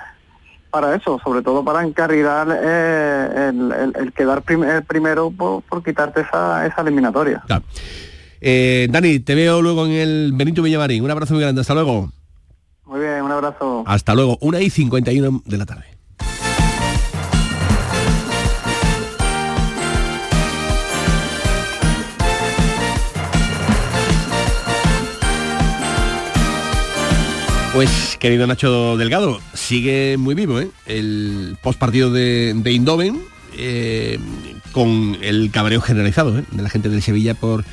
para 0.72 0.96
eso, 0.96 1.20
sobre 1.24 1.42
todo 1.44 1.64
para 1.64 1.86
encarrilar 1.86 2.48
eh, 2.60 3.50
el, 3.50 3.72
el- 3.72 3.94
el 3.98 4.14
quedar 4.14 4.42
prim- 4.42 4.64
el 4.64 4.84
primero 4.84 5.30
por, 5.30 5.62
por 5.64 5.84
quitarte 5.84 6.22
esa, 6.22 6.66
esa 6.66 6.82
eliminatoria. 6.82 7.44
Eh, 8.40 8.88
Dani, 8.90 9.20
te 9.20 9.36
veo 9.36 9.62
luego 9.62 9.86
en 9.86 9.92
el 9.92 10.32
Benito 10.34 10.64
Villamarín. 10.64 11.04
Un 11.04 11.12
abrazo 11.12 11.34
muy 11.36 11.44
grande. 11.44 11.62
Hasta 11.62 11.76
luego. 11.76 12.12
Muy 12.86 13.00
bien, 13.00 13.22
un 13.22 13.32
abrazo. 13.32 13.84
Hasta 13.86 14.16
luego. 14.16 14.38
Una 14.42 14.60
y 14.62 14.70
51 14.70 15.44
de 15.46 15.58
la 15.58 15.66
tarde. 15.66 15.86
Pues 27.74 28.18
querido 28.20 28.46
Nacho 28.48 28.98
Delgado, 28.98 29.40
sigue 29.72 30.18
muy 30.18 30.36
vivo 30.36 30.60
¿eh? 30.60 30.70
el 30.86 31.56
postpartido 31.64 32.12
de, 32.12 32.54
de 32.54 32.74
Indoven 32.74 33.22
eh, 33.58 34.20
con 34.74 35.18
el 35.22 35.50
cabreo 35.50 35.80
generalizado 35.80 36.38
¿eh? 36.38 36.44
de 36.52 36.62
la 36.62 36.70
gente 36.70 36.90
del 36.90 37.02
Sevilla 37.02 37.36
por 37.36 37.64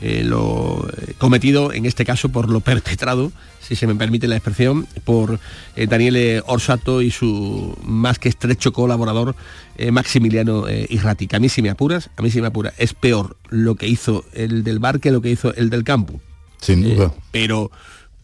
eh, 0.00 0.24
lo 0.24 0.84
cometido, 1.18 1.72
en 1.72 1.86
este 1.86 2.04
caso 2.04 2.28
por 2.30 2.50
lo 2.50 2.58
perpetrado, 2.58 3.30
si 3.60 3.76
se 3.76 3.86
me 3.86 3.94
permite 3.94 4.26
la 4.26 4.34
expresión, 4.34 4.88
por 5.04 5.38
Daniele 5.76 6.42
Orsato 6.44 7.02
y 7.02 7.12
su 7.12 7.78
más 7.84 8.18
que 8.18 8.28
estrecho 8.28 8.72
colaborador 8.72 9.36
Maximiliano 9.92 10.64
Irrati. 10.68 11.28
Que 11.28 11.36
a 11.36 11.38
mí 11.38 11.48
si 11.48 11.62
me 11.62 11.70
apuras, 11.70 12.10
a 12.16 12.22
mí 12.22 12.32
si 12.32 12.40
me 12.40 12.48
apura, 12.48 12.74
es 12.78 12.94
peor 12.94 13.36
lo 13.48 13.76
que 13.76 13.86
hizo 13.86 14.24
el 14.32 14.64
del 14.64 14.80
bar 14.80 14.98
que 14.98 15.12
lo 15.12 15.22
que 15.22 15.30
hizo 15.30 15.54
el 15.54 15.70
del 15.70 15.84
campo 15.84 16.20
Sin 16.60 16.82
duda. 16.82 17.14
pero 17.30 17.70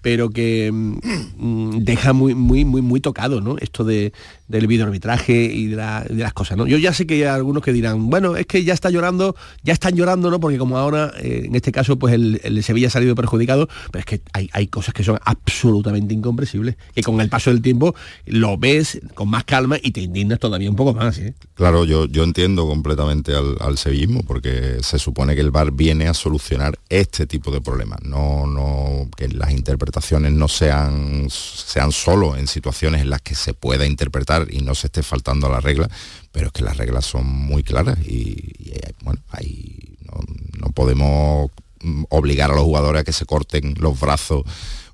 pero 0.02 0.30
que 0.30 0.70
mm, 0.72 1.78
deja 1.78 2.12
muy 2.12 2.34
muy 2.34 2.64
muy 2.64 2.82
muy 2.82 3.00
tocado 3.00 3.40
no 3.40 3.56
esto 3.58 3.84
de 3.84 4.12
del 4.50 4.66
videoarbitraje 4.66 5.44
y 5.44 5.66
de, 5.68 5.76
la- 5.76 6.02
de 6.04 6.22
las 6.22 6.32
cosas 6.32 6.58
yo 6.66 6.76
ya 6.78 6.92
sé 6.92 7.06
que 7.06 7.14
hay 7.14 7.22
algunos 7.22 7.62
que 7.62 7.72
dirán 7.72 8.10
bueno 8.10 8.36
es 8.36 8.46
que 8.46 8.64
ya 8.64 8.74
está 8.74 8.90
llorando 8.90 9.36
ya 9.62 9.72
están 9.72 9.94
llorando 9.94 10.30
no 10.30 10.40
porque 10.40 10.58
como 10.58 10.76
ahora 10.76 11.12
eh, 11.20 11.42
en 11.46 11.54
este 11.54 11.72
caso 11.72 11.98
pues 11.98 12.14
el, 12.14 12.40
el 12.44 12.62
Sevilla 12.64 12.88
ha 12.88 12.90
salido 12.90 13.14
perjudicado 13.14 13.68
pero 13.92 14.00
es 14.00 14.06
que 14.06 14.20
hay, 14.32 14.50
hay 14.52 14.66
cosas 14.66 14.92
que 14.94 15.04
son 15.04 15.18
absolutamente 15.24 16.14
incomprensibles 16.14 16.76
que 16.94 17.02
con 17.02 17.20
el 17.20 17.28
paso 17.28 17.50
del 17.50 17.62
tiempo 17.62 17.94
lo 18.26 18.58
ves 18.58 19.00
con 19.14 19.28
más 19.28 19.44
calma 19.44 19.76
y 19.82 19.92
te 19.92 20.00
indignas 20.00 20.38
todavía 20.38 20.68
un 20.70 20.76
poco 20.76 20.94
más 20.94 21.18
¿eh? 21.18 21.34
Claro, 21.54 21.84
yo, 21.84 22.06
yo 22.06 22.24
entiendo 22.24 22.66
completamente 22.66 23.34
al, 23.34 23.56
al 23.60 23.76
sevillismo 23.78 24.22
porque 24.24 24.78
se 24.82 24.98
supone 24.98 25.34
que 25.34 25.40
el 25.42 25.50
VAR 25.50 25.70
viene 25.72 26.08
a 26.08 26.14
solucionar 26.14 26.78
este 26.88 27.26
tipo 27.26 27.50
de 27.50 27.60
problemas, 27.60 28.00
no, 28.02 28.46
no 28.46 29.08
que 29.16 29.28
las 29.28 29.50
interpretaciones 29.52 30.32
no 30.32 30.48
sean, 30.48 31.28
sean 31.30 31.92
solo 31.92 32.36
en 32.36 32.46
situaciones 32.46 33.02
en 33.02 33.10
las 33.10 33.20
que 33.22 33.34
se 33.34 33.54
pueda 33.54 33.86
interpretar 33.86 34.39
y 34.50 34.60
no 34.60 34.74
se 34.74 34.88
esté 34.88 35.02
faltando 35.02 35.46
a 35.46 35.50
la 35.50 35.60
regla, 35.60 35.88
pero 36.32 36.48
es 36.48 36.52
que 36.52 36.62
las 36.62 36.76
reglas 36.76 37.04
son 37.04 37.26
muy 37.26 37.62
claras 37.62 37.98
y, 38.06 38.72
eh, 38.72 38.92
bueno, 39.02 39.20
ahí 39.30 39.96
no, 40.04 40.20
no 40.60 40.72
podemos 40.72 41.50
mm, 41.82 42.04
obligar 42.10 42.50
a 42.50 42.54
los 42.54 42.64
jugadores 42.64 43.02
a 43.02 43.04
que 43.04 43.12
se 43.12 43.26
corten 43.26 43.74
los 43.78 43.98
brazos 43.98 44.44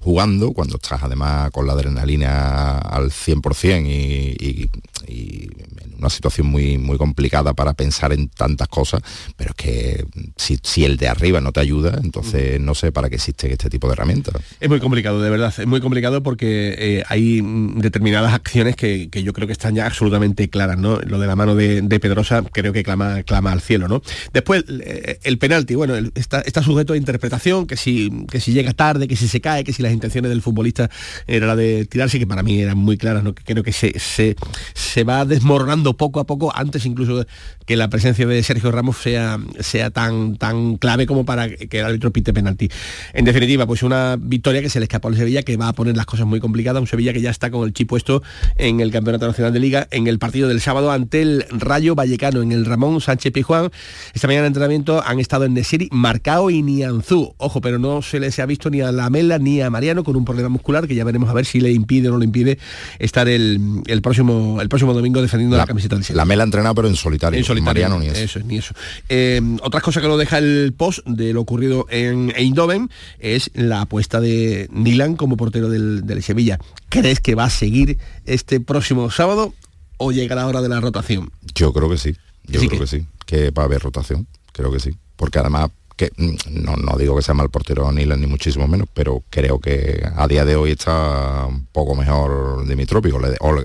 jugando 0.06 0.52
cuando 0.52 0.76
estás 0.76 1.02
además 1.02 1.50
con 1.50 1.66
la 1.66 1.72
adrenalina 1.72 2.78
al 2.78 3.10
100% 3.10 3.86
y, 3.88 4.36
y- 4.38 4.70
y 5.08 5.48
en 5.82 5.94
una 5.98 6.10
situación 6.10 6.46
muy, 6.46 6.78
muy 6.78 6.96
complicada 6.98 7.54
para 7.54 7.74
pensar 7.74 8.12
en 8.12 8.28
tantas 8.28 8.68
cosas, 8.68 9.00
pero 9.36 9.50
es 9.50 9.56
que 9.56 10.04
si, 10.36 10.58
si 10.62 10.84
el 10.84 10.96
de 10.96 11.08
arriba 11.08 11.40
no 11.40 11.50
te 11.52 11.60
ayuda, 11.60 11.98
entonces 12.02 12.60
no 12.60 12.74
sé 12.74 12.92
para 12.92 13.08
qué 13.08 13.16
existen 13.16 13.50
este 13.50 13.68
tipo 13.70 13.86
de 13.88 13.94
herramientas. 13.94 14.34
Es 14.60 14.68
muy 14.68 14.78
complicado, 14.78 15.20
de 15.20 15.30
verdad, 15.30 15.52
es 15.56 15.66
muy 15.66 15.80
complicado 15.80 16.22
porque 16.22 16.74
eh, 16.78 17.02
hay 17.08 17.40
determinadas 17.76 18.32
acciones 18.34 18.76
que, 18.76 19.08
que 19.10 19.22
yo 19.24 19.32
creo 19.32 19.46
que 19.46 19.52
están 19.54 19.74
ya 19.74 19.86
absolutamente 19.86 20.48
claras, 20.50 20.78
¿no? 20.78 21.00
Lo 21.00 21.18
de 21.18 21.26
la 21.26 21.34
mano 21.36 21.54
de, 21.56 21.82
de 21.82 22.00
Pedrosa 22.00 22.42
creo 22.52 22.72
que 22.72 22.82
clama, 22.84 23.22
clama 23.24 23.50
al 23.52 23.60
cielo, 23.60 23.88
¿no? 23.88 24.02
Después, 24.32 24.64
eh, 24.68 25.18
el 25.24 25.38
penalti, 25.38 25.74
bueno, 25.74 25.96
el- 25.96 26.12
está, 26.14 26.40
está 26.42 26.62
sujeto 26.62 26.92
a 26.92 26.96
interpretación, 26.96 27.66
que 27.66 27.76
si, 27.76 28.10
que 28.30 28.38
si 28.40 28.52
llega 28.52 28.72
tarde, 28.72 29.08
que 29.08 29.16
si 29.16 29.28
se 29.28 29.40
cae, 29.40 29.64
que 29.64 29.72
si 29.72 29.82
las 29.82 29.92
intenciones 29.96 30.28
del 30.28 30.42
futbolista 30.42 30.90
era 31.26 31.46
la 31.46 31.56
de 31.56 31.86
tirarse, 31.86 32.18
que 32.18 32.26
para 32.26 32.42
mí 32.42 32.60
eran 32.60 32.78
muy 32.78 32.96
claras, 32.96 33.24
¿no? 33.24 33.34
Creo 33.34 33.62
que 33.62 33.72
se, 33.72 33.98
se, 33.98 34.36
se 34.74 35.04
va 35.04 35.24
desmoronando 35.24 35.96
poco 35.96 36.20
a 36.20 36.24
poco, 36.24 36.54
antes 36.54 36.86
incluso 36.86 37.26
que 37.66 37.76
la 37.76 37.88
presencia 37.88 38.26
de 38.26 38.42
Sergio 38.42 38.70
Ramos 38.70 38.98
sea, 38.98 39.38
sea 39.60 39.90
tan, 39.90 40.36
tan 40.36 40.76
clave 40.76 41.06
como 41.06 41.24
para 41.24 41.48
que 41.48 41.78
el 41.78 41.84
árbitro 41.84 42.12
pite 42.12 42.32
penalti. 42.32 42.70
En 43.12 43.24
definitiva, 43.24 43.66
pues 43.66 43.82
una 43.82 44.16
victoria 44.18 44.62
que 44.62 44.70
se 44.70 44.78
le 44.78 44.84
escapó 44.84 45.08
al 45.08 45.16
Sevilla, 45.16 45.42
que 45.42 45.56
va 45.56 45.68
a 45.68 45.72
poner 45.72 45.96
las 45.96 46.06
cosas 46.06 46.26
muy 46.26 46.40
complicadas, 46.40 46.80
un 46.80 46.86
Sevilla 46.86 47.12
que 47.12 47.20
ya 47.20 47.30
está 47.30 47.50
con 47.50 47.66
el 47.66 47.72
chip 47.72 47.88
puesto 47.88 48.22
en 48.56 48.80
el 48.80 48.90
Campeonato 48.90 49.26
Nacional 49.26 49.52
de 49.52 49.60
Liga, 49.60 49.88
en 49.90 50.06
el 50.06 50.18
partido 50.18 50.48
del 50.48 50.60
sábado 50.60 50.92
ante 50.92 51.22
el 51.22 51.44
Rayo 51.50 51.94
Vallecano, 51.94 52.42
en 52.42 52.52
el 52.52 52.64
Ramón 52.64 53.00
Sánchez 53.00 53.32
Pijuán. 53.32 53.70
Esta 54.14 54.26
mañana 54.26 54.46
en 54.46 54.50
entrenamiento 54.50 55.02
han 55.04 55.20
estado 55.20 55.44
en 55.44 55.54
Nesiri, 55.54 55.88
Marcao 55.92 56.50
y 56.50 56.62
Nianzú. 56.62 57.34
Ojo, 57.38 57.60
pero 57.60 57.78
no 57.78 58.02
se 58.02 58.20
les 58.20 58.38
ha 58.38 58.46
visto 58.46 58.70
ni 58.70 58.80
a 58.80 58.92
Lamela 58.92 59.38
ni 59.38 59.60
a 59.60 59.70
María 59.70 59.85
Mariano 59.86 60.02
con 60.02 60.16
un 60.16 60.24
problema 60.24 60.48
muscular 60.48 60.88
que 60.88 60.96
ya 60.96 61.04
veremos 61.04 61.30
a 61.30 61.32
ver 61.32 61.46
si 61.46 61.60
le 61.60 61.70
impide 61.70 62.08
o 62.08 62.12
no 62.12 62.18
le 62.18 62.24
impide 62.24 62.58
estar 62.98 63.28
el, 63.28 63.60
próximo 64.02 64.60
el 64.60 64.68
próximo 64.68 64.92
domingo 64.94 65.22
defendiendo 65.22 65.56
la, 65.56 65.64
camiseta 65.64 65.96
La 66.12 66.24
Mela 66.24 66.42
entrenado 66.42 66.74
pero 66.74 66.88
en 66.88 66.96
solitario. 66.96 67.38
En 67.38 67.44
solitario. 67.44 67.88
Mariano 67.88 68.00
ni 68.00 68.08
eso. 68.08 68.18
Eso, 68.18 68.40
ni 68.40 68.58
eso. 68.58 68.74
Eh, 69.08 69.40
otras 69.62 69.84
cosas 69.84 70.02
que 70.02 70.08
lo 70.08 70.16
deja 70.16 70.38
el 70.38 70.74
post 70.76 71.06
de 71.06 71.32
lo 71.32 71.40
ocurrido 71.40 71.86
en 71.88 72.32
Eindhoven 72.34 72.90
es 73.20 73.52
la 73.54 73.82
apuesta 73.82 74.20
de 74.20 74.68
Nilan 74.72 75.14
como 75.14 75.36
portero 75.36 75.68
del, 75.68 76.04
del 76.04 76.22
Sevilla. 76.24 76.58
¿Crees 76.88 77.20
que 77.20 77.36
va 77.36 77.44
a 77.44 77.50
seguir 77.50 77.98
este 78.24 78.58
próximo 78.58 79.08
sábado 79.12 79.54
o 79.98 80.10
llegará 80.10 80.42
la 80.42 80.48
hora 80.48 80.62
de 80.62 80.68
la 80.68 80.80
rotación? 80.80 81.30
Yo 81.54 81.72
creo 81.72 81.88
que 81.88 81.98
sí. 81.98 82.16
Yo 82.48 82.60
creo 82.60 82.80
que... 82.80 82.86
sí, 82.88 83.06
que 83.24 83.50
va 83.52 83.62
a 83.62 83.66
haber 83.66 83.82
rotación, 83.82 84.26
creo 84.52 84.72
que 84.72 84.80
sí. 84.80 84.90
Porque 85.16 85.38
además, 85.38 85.70
que 85.96 86.10
mm, 86.16 86.64
no, 86.64 86.96
digo 86.98 87.16
que 87.16 87.22
sea 87.22 87.34
mal 87.34 87.50
portero 87.50 87.90
Nilan 87.90 88.20
ni 88.20 88.26
muchísimo 88.26 88.68
menos, 88.68 88.88
pero 88.92 89.24
creo 89.30 89.58
que 89.58 90.06
a 90.14 90.28
día 90.28 90.44
de 90.44 90.56
hoy 90.56 90.72
está 90.72 91.46
un 91.46 91.66
poco 91.66 91.94
mejor 91.94 92.66
Dimitropi, 92.66 93.10
o, 93.10 93.20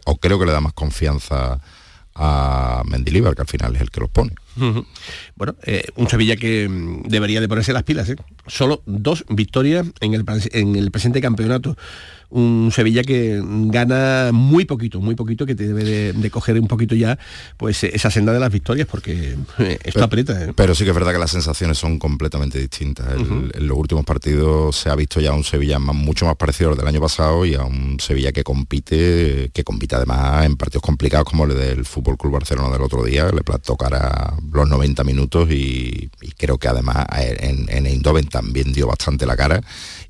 o, 0.05 0.17
creo 0.17 0.39
que 0.39 0.45
le 0.45 0.51
da 0.51 0.61
más 0.61 0.73
confianza 0.73 1.59
a 2.15 2.83
Mendilibar, 2.85 3.35
que 3.35 3.41
al 3.41 3.47
final 3.47 3.75
es 3.75 3.81
el 3.81 3.91
que 3.91 4.01
los 4.01 4.09
pone. 4.09 4.33
Bueno, 5.35 5.55
eh, 5.63 5.85
un 5.95 6.09
Sevilla 6.09 6.35
que 6.35 6.67
mm, 6.67 7.03
debería 7.03 7.41
de 7.41 7.47
ponerse 7.47 7.73
las 7.73 7.83
pilas, 7.83 8.09
¿eh? 8.09 8.15
Solo 8.47 8.81
dos 8.85 9.25
victorias 9.29 9.87
en 10.01 10.13
el, 10.13 10.25
en 10.51 10.75
el 10.75 10.91
presente 10.91 11.21
campeonato 11.21 11.77
un 12.31 12.71
Sevilla 12.73 13.03
que 13.03 13.41
gana 13.43 14.31
muy 14.33 14.65
poquito, 14.65 14.99
muy 14.99 15.15
poquito, 15.15 15.45
que 15.45 15.55
te 15.55 15.67
debe 15.67 16.13
de, 16.13 16.31
coger 16.31 16.59
un 16.59 16.67
poquito 16.67 16.95
ya 16.95 17.19
pues 17.57 17.83
esa 17.83 18.09
senda 18.09 18.33
de 18.33 18.39
las 18.39 18.51
victorias, 18.51 18.87
porque 18.89 19.35
eh, 19.59 19.79
esto 19.83 20.03
aprieta. 20.03 20.45
¿eh? 20.45 20.53
Pero 20.55 20.73
sí 20.73 20.83
que 20.83 20.91
es 20.91 20.95
verdad 20.95 21.11
que 21.11 21.19
las 21.19 21.31
sensaciones 21.31 21.77
son 21.77 21.99
completamente 21.99 22.59
distintas. 22.59 23.07
En 23.13 23.67
los 23.67 23.77
últimos 23.77 24.05
partidos 24.05 24.75
se 24.75 24.89
ha 24.89 24.95
visto 24.95 25.19
ya 25.19 25.33
un 25.33 25.43
Sevilla 25.43 25.79
mucho 25.79 26.25
más 26.25 26.35
parecido 26.35 26.71
al 26.71 26.77
del 26.77 26.87
año 26.87 27.01
pasado 27.01 27.45
y 27.45 27.55
a 27.55 27.63
un 27.63 27.99
Sevilla 27.99 28.31
que 28.31 28.43
compite, 28.43 29.51
que 29.53 29.63
compite 29.63 29.95
además 29.95 30.45
en 30.45 30.55
partidos 30.55 30.83
complicados 30.83 31.25
como 31.25 31.45
el 31.45 31.57
del 31.57 31.85
Fútbol 31.85 32.17
Club 32.17 32.33
Barcelona 32.33 32.71
del 32.71 32.81
otro 32.81 33.03
día, 33.03 33.25
le 33.25 33.41
tocará 33.59 34.33
los 34.51 34.69
90 34.69 35.03
minutos 35.03 35.49
y, 35.51 36.09
creo 36.37 36.57
que 36.57 36.67
además 36.67 37.05
en, 37.17 37.67
en 37.69 37.85
Eindhoven 37.85 38.27
también 38.27 38.73
dio 38.73 38.87
bastante 38.87 39.25
la 39.25 39.35
cara 39.35 39.61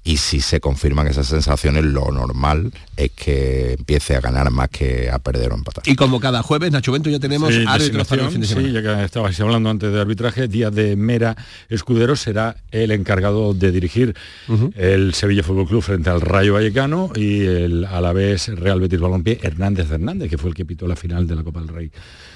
y 0.03 0.17
si 0.17 0.41
se 0.41 0.59
confirman 0.59 1.07
esas 1.07 1.27
sensaciones, 1.27 1.83
lo 1.85 2.11
normal 2.11 2.71
es 2.97 3.11
que 3.11 3.73
empiece 3.73 4.15
a 4.15 4.19
ganar 4.19 4.49
más 4.49 4.69
que 4.69 5.11
a 5.11 5.19
perder 5.19 5.51
o 5.51 5.55
empatar. 5.55 5.83
Y 5.87 5.95
como 5.95 6.19
cada 6.19 6.41
jueves, 6.41 6.71
Nacho 6.71 6.91
Bento, 6.91 7.09
ya 7.09 7.19
tenemos 7.19 7.53
sí, 7.53 7.63
árbitros 7.67 8.07
para 8.07 8.23
el 8.23 8.31
fin 8.31 8.41
de 8.41 8.47
semana. 8.47 8.67
Sí, 8.67 8.73
ya 8.73 8.81
que 8.81 9.03
estabais 9.03 9.39
hablando 9.39 9.69
antes 9.69 9.93
de 9.93 10.01
arbitraje, 10.01 10.47
día 10.47 10.71
de 10.71 10.95
Mera 10.95 11.35
Escudero 11.69 12.15
será 12.15 12.55
el 12.71 12.91
encargado 12.91 13.53
de 13.53 13.71
dirigir 13.71 14.15
el 14.75 15.13
Sevilla 15.13 15.43
Fútbol 15.43 15.67
Club 15.67 15.83
frente 15.83 16.09
al 16.09 16.21
Rayo 16.21 16.53
Vallecano 16.53 17.11
y 17.15 17.41
el 17.41 17.85
Alavés 17.85 18.47
Real 18.47 18.79
Betis 18.79 18.99
Balompié 18.99 19.39
Hernández 19.43 19.91
Hernández, 19.91 20.29
que 20.29 20.37
fue 20.37 20.49
el 20.49 20.55
que 20.55 20.65
pitó 20.65 20.87
la 20.87 20.95
final 20.95 21.27
de 21.27 21.35
la 21.35 21.43
Copa 21.43 21.59
del 21.59 21.69
Rey 21.69 21.91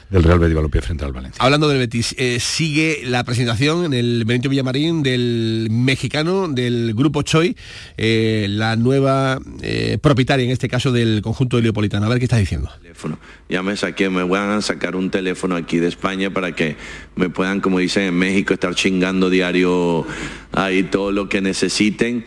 del 0.09 0.23
Real 0.23 0.39
Betis 0.39 0.55
Balompié 0.55 0.81
frente 0.81 1.05
al 1.05 1.13
Valencia. 1.13 1.43
Hablando 1.43 1.67
del 1.67 1.79
Betis, 1.79 2.15
eh, 2.17 2.39
sigue 2.39 3.01
la 3.05 3.23
presentación 3.23 3.85
en 3.85 3.93
el 3.93 4.23
Benito 4.25 4.49
Villamarín 4.49 5.03
del 5.03 5.67
mexicano 5.71 6.47
del 6.47 6.93
Grupo 6.93 7.21
Choi, 7.23 7.55
eh, 7.97 8.47
la 8.49 8.75
nueva 8.75 9.39
eh, 9.61 9.97
propietaria 10.01 10.45
en 10.45 10.51
este 10.51 10.69
caso 10.69 10.91
del 10.91 11.21
conjunto 11.21 11.57
heliopolitano. 11.57 12.05
A 12.05 12.09
ver 12.09 12.19
qué 12.19 12.25
está 12.25 12.37
diciendo. 12.37 12.69
Teléfono. 12.81 13.19
Ya 13.49 13.63
me 13.63 13.75
saqué, 13.75 14.09
me 14.09 14.23
van 14.23 14.51
a 14.51 14.61
sacar 14.61 14.95
un 14.95 15.09
teléfono 15.09 15.55
aquí 15.55 15.77
de 15.77 15.87
España 15.87 16.31
para 16.31 16.53
que 16.53 16.75
me 17.15 17.29
puedan, 17.29 17.61
como 17.61 17.79
dicen 17.79 18.03
en 18.03 18.15
México, 18.15 18.53
estar 18.53 18.75
chingando 18.75 19.29
diario 19.29 20.05
ahí 20.51 20.83
todo 20.83 21.11
lo 21.11 21.29
que 21.29 21.41
necesiten. 21.41 22.25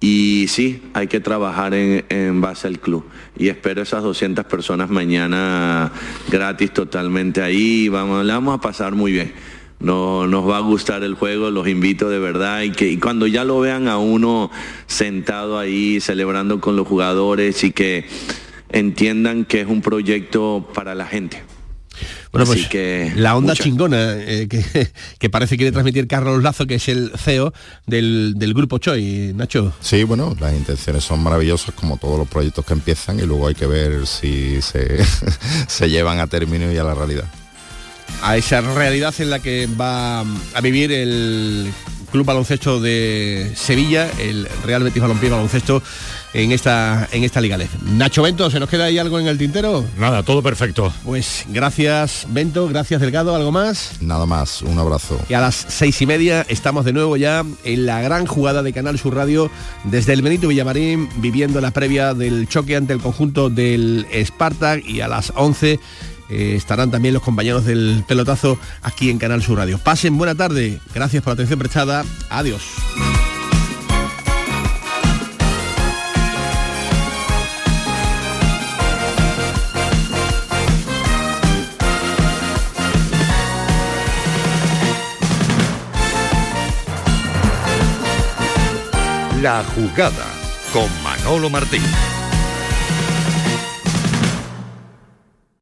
Y 0.00 0.46
sí, 0.48 0.82
hay 0.94 1.08
que 1.08 1.18
trabajar 1.18 1.74
en, 1.74 2.40
base 2.40 2.68
al 2.68 2.78
club. 2.78 3.04
Y 3.36 3.48
espero 3.48 3.82
esas 3.82 4.02
200 4.02 4.44
personas 4.44 4.90
mañana 4.90 5.90
gratis 6.30 6.72
totalmente 6.72 7.42
ahí. 7.42 7.88
Vamos, 7.88 8.26
vamos 8.26 8.58
a 8.58 8.60
pasar 8.60 8.94
muy 8.94 9.12
bien. 9.12 9.32
No, 9.80 10.26
nos 10.26 10.48
va 10.48 10.58
a 10.58 10.60
gustar 10.60 11.02
el 11.04 11.14
juego, 11.14 11.50
los 11.50 11.66
invito 11.66 12.08
de 12.08 12.18
verdad. 12.18 12.62
Y, 12.62 12.70
que, 12.70 12.88
y 12.90 12.98
cuando 12.98 13.26
ya 13.26 13.44
lo 13.44 13.58
vean 13.60 13.88
a 13.88 13.98
uno 13.98 14.50
sentado 14.86 15.58
ahí 15.58 16.00
celebrando 16.00 16.60
con 16.60 16.76
los 16.76 16.86
jugadores 16.86 17.64
y 17.64 17.72
que 17.72 18.06
entiendan 18.70 19.44
que 19.44 19.62
es 19.62 19.66
un 19.66 19.82
proyecto 19.82 20.68
para 20.74 20.94
la 20.94 21.06
gente. 21.06 21.42
Bueno, 22.46 22.52
pues 22.52 22.68
que 22.68 23.12
la 23.16 23.36
onda 23.36 23.54
chingona 23.54 24.14
eh, 24.16 24.48
que, 24.48 25.30
parece 25.30 25.56
quiere 25.56 25.72
transmitir 25.72 26.06
Carlos 26.06 26.42
Lazo, 26.42 26.66
que 26.66 26.76
es 26.76 26.88
el 26.88 27.12
CEO 27.16 27.52
del, 27.86 28.34
grupo 28.54 28.78
Choi, 28.78 29.32
Nacho. 29.34 29.72
Sí, 29.80 30.04
bueno, 30.04 30.36
las 30.38 30.54
intenciones 30.54 31.04
son 31.04 31.22
maravillosas 31.22 31.74
como 31.74 31.96
todos 31.96 32.18
los 32.18 32.28
proyectos 32.28 32.64
que 32.64 32.74
empiezan 32.74 33.18
y 33.18 33.22
luego 33.22 33.48
hay 33.48 33.54
que 33.54 33.66
ver 33.66 34.06
si 34.06 34.62
se, 34.62 35.04
se 35.66 35.90
llevan 35.90 36.20
a 36.20 36.26
término 36.26 36.72
y 36.72 36.76
a 36.76 36.84
la 36.84 36.94
realidad. 36.94 37.24
A 38.22 38.36
esa 38.36 38.60
realidad 38.60 39.14
en 39.18 39.30
la 39.30 39.38
que 39.38 39.66
va 39.66 40.20
a 40.20 40.60
vivir 40.62 40.92
el 40.92 41.72
Club 42.10 42.26
Baloncesto 42.26 42.80
de 42.80 43.52
Sevilla, 43.54 44.08
el 44.18 44.48
Real 44.64 44.82
Betis 44.82 45.02
Balompié 45.02 45.30
Baloncesto 45.30 45.82
en 46.34 46.52
esta, 46.52 47.08
en 47.12 47.24
esta 47.24 47.40
Liga 47.40 47.56
LED. 47.56 47.68
Nacho 47.82 48.22
Bento, 48.22 48.50
¿se 48.50 48.60
nos 48.60 48.68
queda 48.68 48.84
ahí 48.84 48.98
algo 48.98 49.18
en 49.18 49.28
el 49.28 49.38
tintero? 49.38 49.84
Nada, 49.98 50.22
todo 50.22 50.42
perfecto. 50.42 50.92
Pues 51.04 51.44
gracias 51.48 52.26
Bento, 52.28 52.68
gracias 52.68 53.00
Delgado, 53.00 53.34
¿algo 53.34 53.52
más? 53.52 53.92
Nada 54.00 54.26
más, 54.26 54.62
un 54.62 54.78
abrazo. 54.78 55.18
Y 55.28 55.34
a 55.34 55.40
las 55.40 55.66
seis 55.68 56.00
y 56.02 56.06
media 56.06 56.44
estamos 56.48 56.84
de 56.84 56.92
nuevo 56.92 57.16
ya 57.16 57.44
en 57.64 57.86
la 57.86 58.00
gran 58.02 58.26
jugada 58.26 58.62
de 58.62 58.72
Canal 58.72 58.98
Sur 58.98 59.14
Radio 59.14 59.50
desde 59.84 60.12
el 60.12 60.22
Benito 60.22 60.48
Villamarín, 60.48 61.08
viviendo 61.16 61.60
la 61.60 61.70
previa 61.70 62.14
del 62.14 62.48
choque 62.48 62.76
ante 62.76 62.92
el 62.92 63.00
conjunto 63.00 63.50
del 63.50 64.06
Spartak 64.24 64.84
y 64.86 65.00
a 65.00 65.08
las 65.08 65.32
11 65.34 65.80
eh, 66.28 66.54
estarán 66.56 66.90
también 66.90 67.14
los 67.14 67.22
compañeros 67.22 67.64
del 67.64 68.04
pelotazo 68.06 68.58
aquí 68.82 69.10
en 69.10 69.18
Canal 69.18 69.42
Sur 69.42 69.58
Radio. 69.58 69.78
Pasen 69.78 70.18
buena 70.18 70.34
tarde, 70.34 70.80
gracias 70.94 71.22
por 71.22 71.32
la 71.32 71.34
atención 71.34 71.58
prestada, 71.58 72.04
adiós. 72.30 72.62
La 89.42 89.62
jugada 89.62 90.26
con 90.72 90.90
Manolo 91.04 91.48
Martín. 91.48 91.82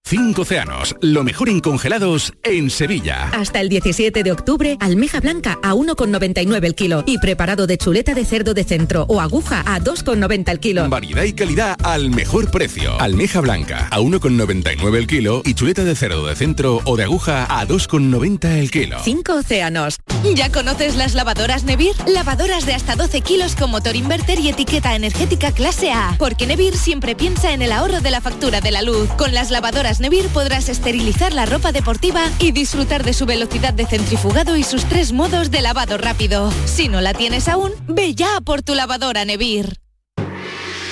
Cinco 0.09 0.43
océanos, 0.43 0.95
lo 1.01 1.25
mejor 1.25 1.49
en 1.49 1.59
congelados 1.59 2.33
en 2.45 2.71
Sevilla. 2.71 3.29
Hasta 3.33 3.61
el 3.61 3.69
17 3.69 4.23
de 4.23 4.31
octubre, 4.31 4.77
almeja 4.79 5.19
blanca 5.19 5.59
a 5.65 5.75
1,99 5.75 6.65
el 6.65 6.77
kilo 6.77 7.03
y 7.09 7.19
preparado 7.19 7.67
de 7.67 7.77
chuleta 7.77 8.15
de 8.15 8.25
cerdo 8.25 8.55
de 8.55 8.63
centro 8.63 9.05
o 9.09 9.21
aguja 9.21 9.65
a 9.67 9.81
2,90 9.81 10.49
el 10.49 10.61
kilo. 10.61 10.89
Variedad 10.89 11.25
y 11.25 11.33
calidad 11.33 11.77
al 11.83 12.11
mejor 12.11 12.53
precio. 12.53 13.01
Almeja 13.01 13.41
blanca 13.41 13.89
a 13.91 13.99
1,99 13.99 14.97
el 14.97 15.09
kilo 15.09 15.43
y 15.45 15.55
chuleta 15.55 15.83
de 15.83 15.97
cerdo 15.97 16.25
de 16.25 16.37
centro 16.37 16.83
o 16.85 16.97
de 16.97 17.03
aguja 17.03 17.45
a 17.49 17.67
2,90 17.67 18.59
el 18.59 18.71
kilo. 18.71 18.99
Cinco 19.03 19.35
océanos. 19.35 19.97
¿Ya 20.37 20.53
conoces 20.53 20.95
las 20.95 21.15
lavadoras 21.15 21.65
Nevir? 21.65 21.97
Lavadoras 22.07 22.65
de 22.65 22.75
hasta 22.75 22.95
12 22.95 23.23
kilos 23.23 23.57
con 23.57 23.73
motor 23.73 23.97
inverter 23.97 24.39
y 24.39 24.51
etiqueta 24.51 24.95
energética 24.95 25.51
clase 25.51 25.91
A. 25.91 26.15
Porque 26.17 26.47
Nevir 26.47 26.77
siempre 26.77 27.17
piensa 27.17 27.53
en 27.53 27.61
el 27.61 27.73
ahorro 27.73 28.01
de 28.01 28.13
la 28.13 28.21
factura 28.21 28.61
de 28.61 28.71
la 28.71 28.83
luz. 28.83 29.09
Con 29.19 29.35
las 29.35 29.51
lavadoras 29.51 29.96
Nevir 30.01 30.29
podrás 30.29 30.69
esterilizar 30.69 31.33
la 31.33 31.47
ropa 31.47 31.73
deportiva 31.73 32.23
y 32.39 32.53
disfrutar 32.53 33.05
de 33.05 33.13
su 33.13 33.27
velocidad 33.27 33.75
de 33.75 33.87
centrifugado 33.87 34.57
y 34.57 34.63
sus 34.63 34.85
tres 34.85 35.13
modos 35.13 35.51
de 35.51 35.63
lavado 35.63 35.99
rápido. 35.99 36.53
Si 36.67 36.89
no 36.89 37.01
la 37.01 37.15
tienes 37.15 37.49
aún, 37.49 37.73
ve 37.89 38.15
ya 38.15 38.41
por 38.41 38.63
tu 38.63 38.75
lavadora 38.75 39.25
Nevir. 39.25 39.79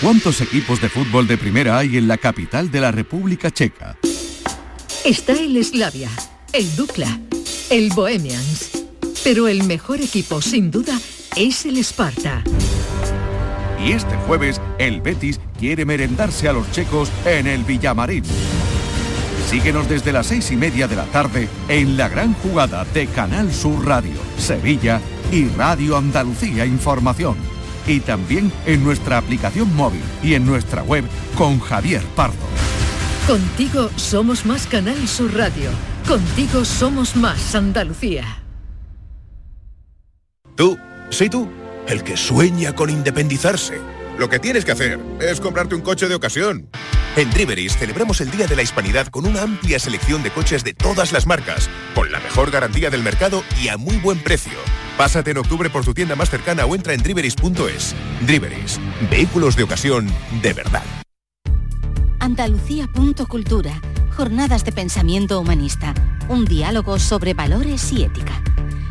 ¿Cuántos 0.01 0.41
equipos 0.41 0.81
de 0.81 0.89
fútbol 0.89 1.27
de 1.27 1.39
primera 1.39 1.79
hay 1.79 1.97
en 1.97 2.09
la 2.09 2.19
capital 2.19 2.71
de 2.71 2.81
la 2.81 2.93
República 2.93 3.51
Checa? 3.51 3.97
Está 5.05 5.33
el 5.33 5.63
Slavia, 5.65 6.11
el 6.53 6.77
Dukla, 6.77 7.21
el 7.71 7.91
Bohemians. 7.91 8.71
Pero 9.23 9.49
el 9.49 9.65
mejor 9.65 10.01
equipo, 10.01 10.43
sin 10.43 10.71
duda, 10.71 10.99
es 11.37 11.65
el 11.65 11.79
Sparta. 11.79 12.43
Y 13.83 13.93
este 13.93 14.17
jueves, 14.27 14.61
el 14.79 15.01
Betis 15.01 15.41
quiere 15.59 15.85
merendarse 15.85 16.49
a 16.49 16.53
los 16.53 16.71
checos 16.73 17.11
en 17.25 17.47
el 17.47 17.65
Villamarín. 17.65 18.25
Síguenos 19.47 19.89
desde 19.89 20.13
las 20.13 20.27
seis 20.27 20.51
y 20.51 20.57
media 20.57 20.89
de 20.89 20.97
la 20.97 21.05
tarde 21.05 21.49
en 21.69 21.97
la 21.97 22.09
gran 22.09 22.35
jugada 22.35 22.85
de 22.87 23.07
Canal 23.07 23.53
Sur 23.53 23.87
Radio, 23.87 24.17
Sevilla 24.39 25.01
y 25.31 25.47
Radio 25.49 25.97
Andalucía 25.97 26.67
Información. 26.67 27.37
Y 27.87 28.01
también 28.01 28.51
en 28.67 28.83
nuestra 28.83 29.19
aplicación 29.19 29.75
móvil 29.77 30.03
y 30.23 30.35
en 30.35 30.47
nuestra 30.47 30.83
web 30.83 31.05
con 31.37 31.61
Javier 31.61 32.03
Pardo. 32.17 32.35
Contigo 33.27 33.91
somos 33.97 34.45
más 34.45 34.67
Canal 34.67 35.07
Sur 35.07 35.35
Radio. 35.35 35.71
Contigo 36.09 36.65
somos 36.65 37.15
más 37.17 37.55
Andalucía. 37.55 38.25
Tú, 40.57 40.79
sí 41.11 41.29
tú, 41.29 41.49
el 41.89 42.03
que 42.03 42.17
sueña 42.17 42.75
con 42.75 42.91
independizarse 42.91 43.81
Lo 44.19 44.29
que 44.29 44.39
tienes 44.39 44.65
que 44.65 44.73
hacer 44.73 45.01
es 45.21 45.41
comprarte 45.41 45.75
un 45.75 45.81
coche 45.81 46.07
de 46.09 46.15
ocasión. 46.15 46.69
En 47.17 47.31
Driveris 47.31 47.77
celebramos 47.77 48.21
el 48.21 48.31
Día 48.33 48.49
de 48.49 48.57
la 48.57 48.62
Hispanidad 48.62 49.07
con 49.07 49.25
una 49.25 49.43
amplia 49.43 49.79
selección 49.79 50.25
de 50.25 50.33
coches 50.33 50.65
de 50.65 50.75
todas 50.75 51.12
las 51.12 51.29
marcas, 51.29 51.71
con 51.95 52.11
la 52.11 52.19
mejor 52.19 52.51
garantía 52.51 52.91
del 52.91 53.05
mercado 53.05 53.45
y 53.62 53.69
a 53.69 53.77
muy 53.77 53.99
buen 53.99 54.19
precio. 54.19 54.59
Pásate 54.99 55.31
en 55.31 55.39
octubre 55.39 55.71
por 55.71 55.85
tu 55.85 55.95
tienda 55.95 56.17
más 56.17 56.29
cercana 56.29 56.67
o 56.67 56.75
entra 56.75 56.93
en 56.93 57.05
driveris.es. 57.05 57.95
Driveris, 58.27 58.81
vehículos 59.12 59.55
de 59.55 59.62
ocasión 59.62 60.12
de 60.43 60.53
verdad. 60.55 60.83
Andalucía.cultura. 62.19 63.81
Jornadas 64.17 64.65
de 64.65 64.73
pensamiento 64.73 65.39
humanista. 65.39 65.95
Un 66.29 66.45
diálogo 66.45 66.99
sobre 66.99 67.33
valores 67.33 67.93
y 67.93 68.03
ética. 68.03 68.43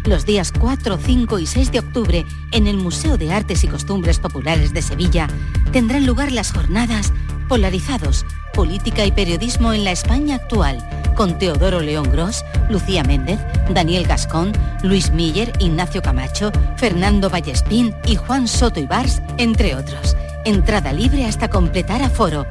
Los 0.05 0.25
días 0.25 0.53
4, 0.57 0.97
5 0.97 1.39
y 1.39 1.45
6 1.45 1.71
de 1.73 1.79
octubre, 1.79 2.25
en 2.51 2.67
el 2.67 2.77
Museo 2.77 3.17
de 3.17 3.33
Artes 3.33 3.65
y 3.65 3.67
Costumbres 3.67 4.19
Populares 4.19 4.73
de 4.73 4.81
Sevilla, 4.81 5.27
tendrán 5.73 6.05
lugar 6.05 6.31
las 6.31 6.51
jornadas 6.51 7.11
Polarizados, 7.47 8.25
Política 8.53 9.05
y 9.05 9.11
Periodismo 9.11 9.73
en 9.73 9.83
la 9.83 9.91
España 9.91 10.35
actual, 10.35 10.87
con 11.15 11.37
Teodoro 11.37 11.81
León 11.81 12.09
Gros, 12.11 12.45
Lucía 12.69 13.03
Méndez, 13.03 13.39
Daniel 13.69 14.05
Gascón, 14.05 14.53
Luis 14.83 15.11
Miller, 15.11 15.51
Ignacio 15.59 16.01
Camacho, 16.01 16.51
Fernando 16.77 17.29
Vallespín 17.29 17.93
y 18.05 18.15
Juan 18.15 18.47
Soto 18.47 18.79
Ibars, 18.79 19.21
entre 19.37 19.75
otros. 19.75 20.15
Entrada 20.45 20.93
libre 20.93 21.25
hasta 21.25 21.49
completar 21.49 22.01
aforo. 22.01 22.45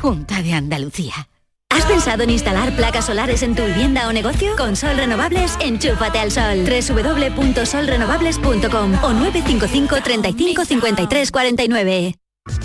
Junta 0.00 0.42
de 0.42 0.52
Andalucía. 0.52 1.28
¿Has 1.70 1.84
pensado 1.84 2.22
en 2.22 2.30
instalar 2.30 2.74
placas 2.74 3.06
solares 3.06 3.42
en 3.42 3.54
tu 3.54 3.64
vivienda 3.64 4.08
o 4.08 4.12
negocio? 4.12 4.56
Con 4.56 4.76
Sol 4.76 4.96
Renovables, 4.96 5.56
enchúfate 5.60 6.18
al 6.18 6.30
sol. 6.30 6.64
www.solrenovables.com 6.64 9.04
o 9.04 9.12
955 9.12 9.96
35 10.02 10.64
53 10.64 11.30
49. 11.30 12.14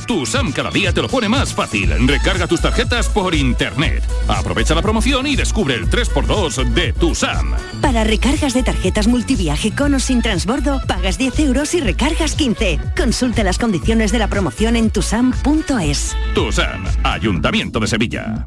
Tu 0.07 0.25
SAM 0.25 0.51
cada 0.51 0.69
día 0.71 0.91
te 0.91 1.01
lo 1.01 1.07
pone 1.07 1.29
más 1.29 1.53
fácil. 1.53 1.89
Recarga 2.07 2.47
tus 2.47 2.61
tarjetas 2.61 3.07
por 3.07 3.34
internet. 3.34 4.03
Aprovecha 4.27 4.75
la 4.75 4.82
promoción 4.82 5.25
y 5.25 5.36
descubre 5.36 5.75
el 5.75 5.89
3x2 5.89 6.73
de 6.73 6.93
tu 6.93 7.15
SAM. 7.15 7.55
Para 7.82 8.03
recargas 8.03 8.53
de 8.53 8.63
tarjetas 8.63 9.07
multiviaje 9.07 9.71
con 9.73 9.93
o 9.93 9.99
sin 9.99 10.21
transbordo, 10.21 10.82
pagas 10.88 11.17
10 11.17 11.39
euros 11.39 11.73
y 11.73 11.79
recargas 11.79 12.36
15. 12.36 12.79
Consulta 12.97 13.43
las 13.43 13.57
condiciones 13.57 14.11
de 14.11 14.19
la 14.19 14.27
promoción 14.27 14.75
en 14.75 14.89
tusam.es. 14.89 16.15
Tu 16.36 16.51
SAM, 16.51 16.84
Ayuntamiento 17.03 17.79
de 17.79 17.88
Sevilla. 17.88 18.45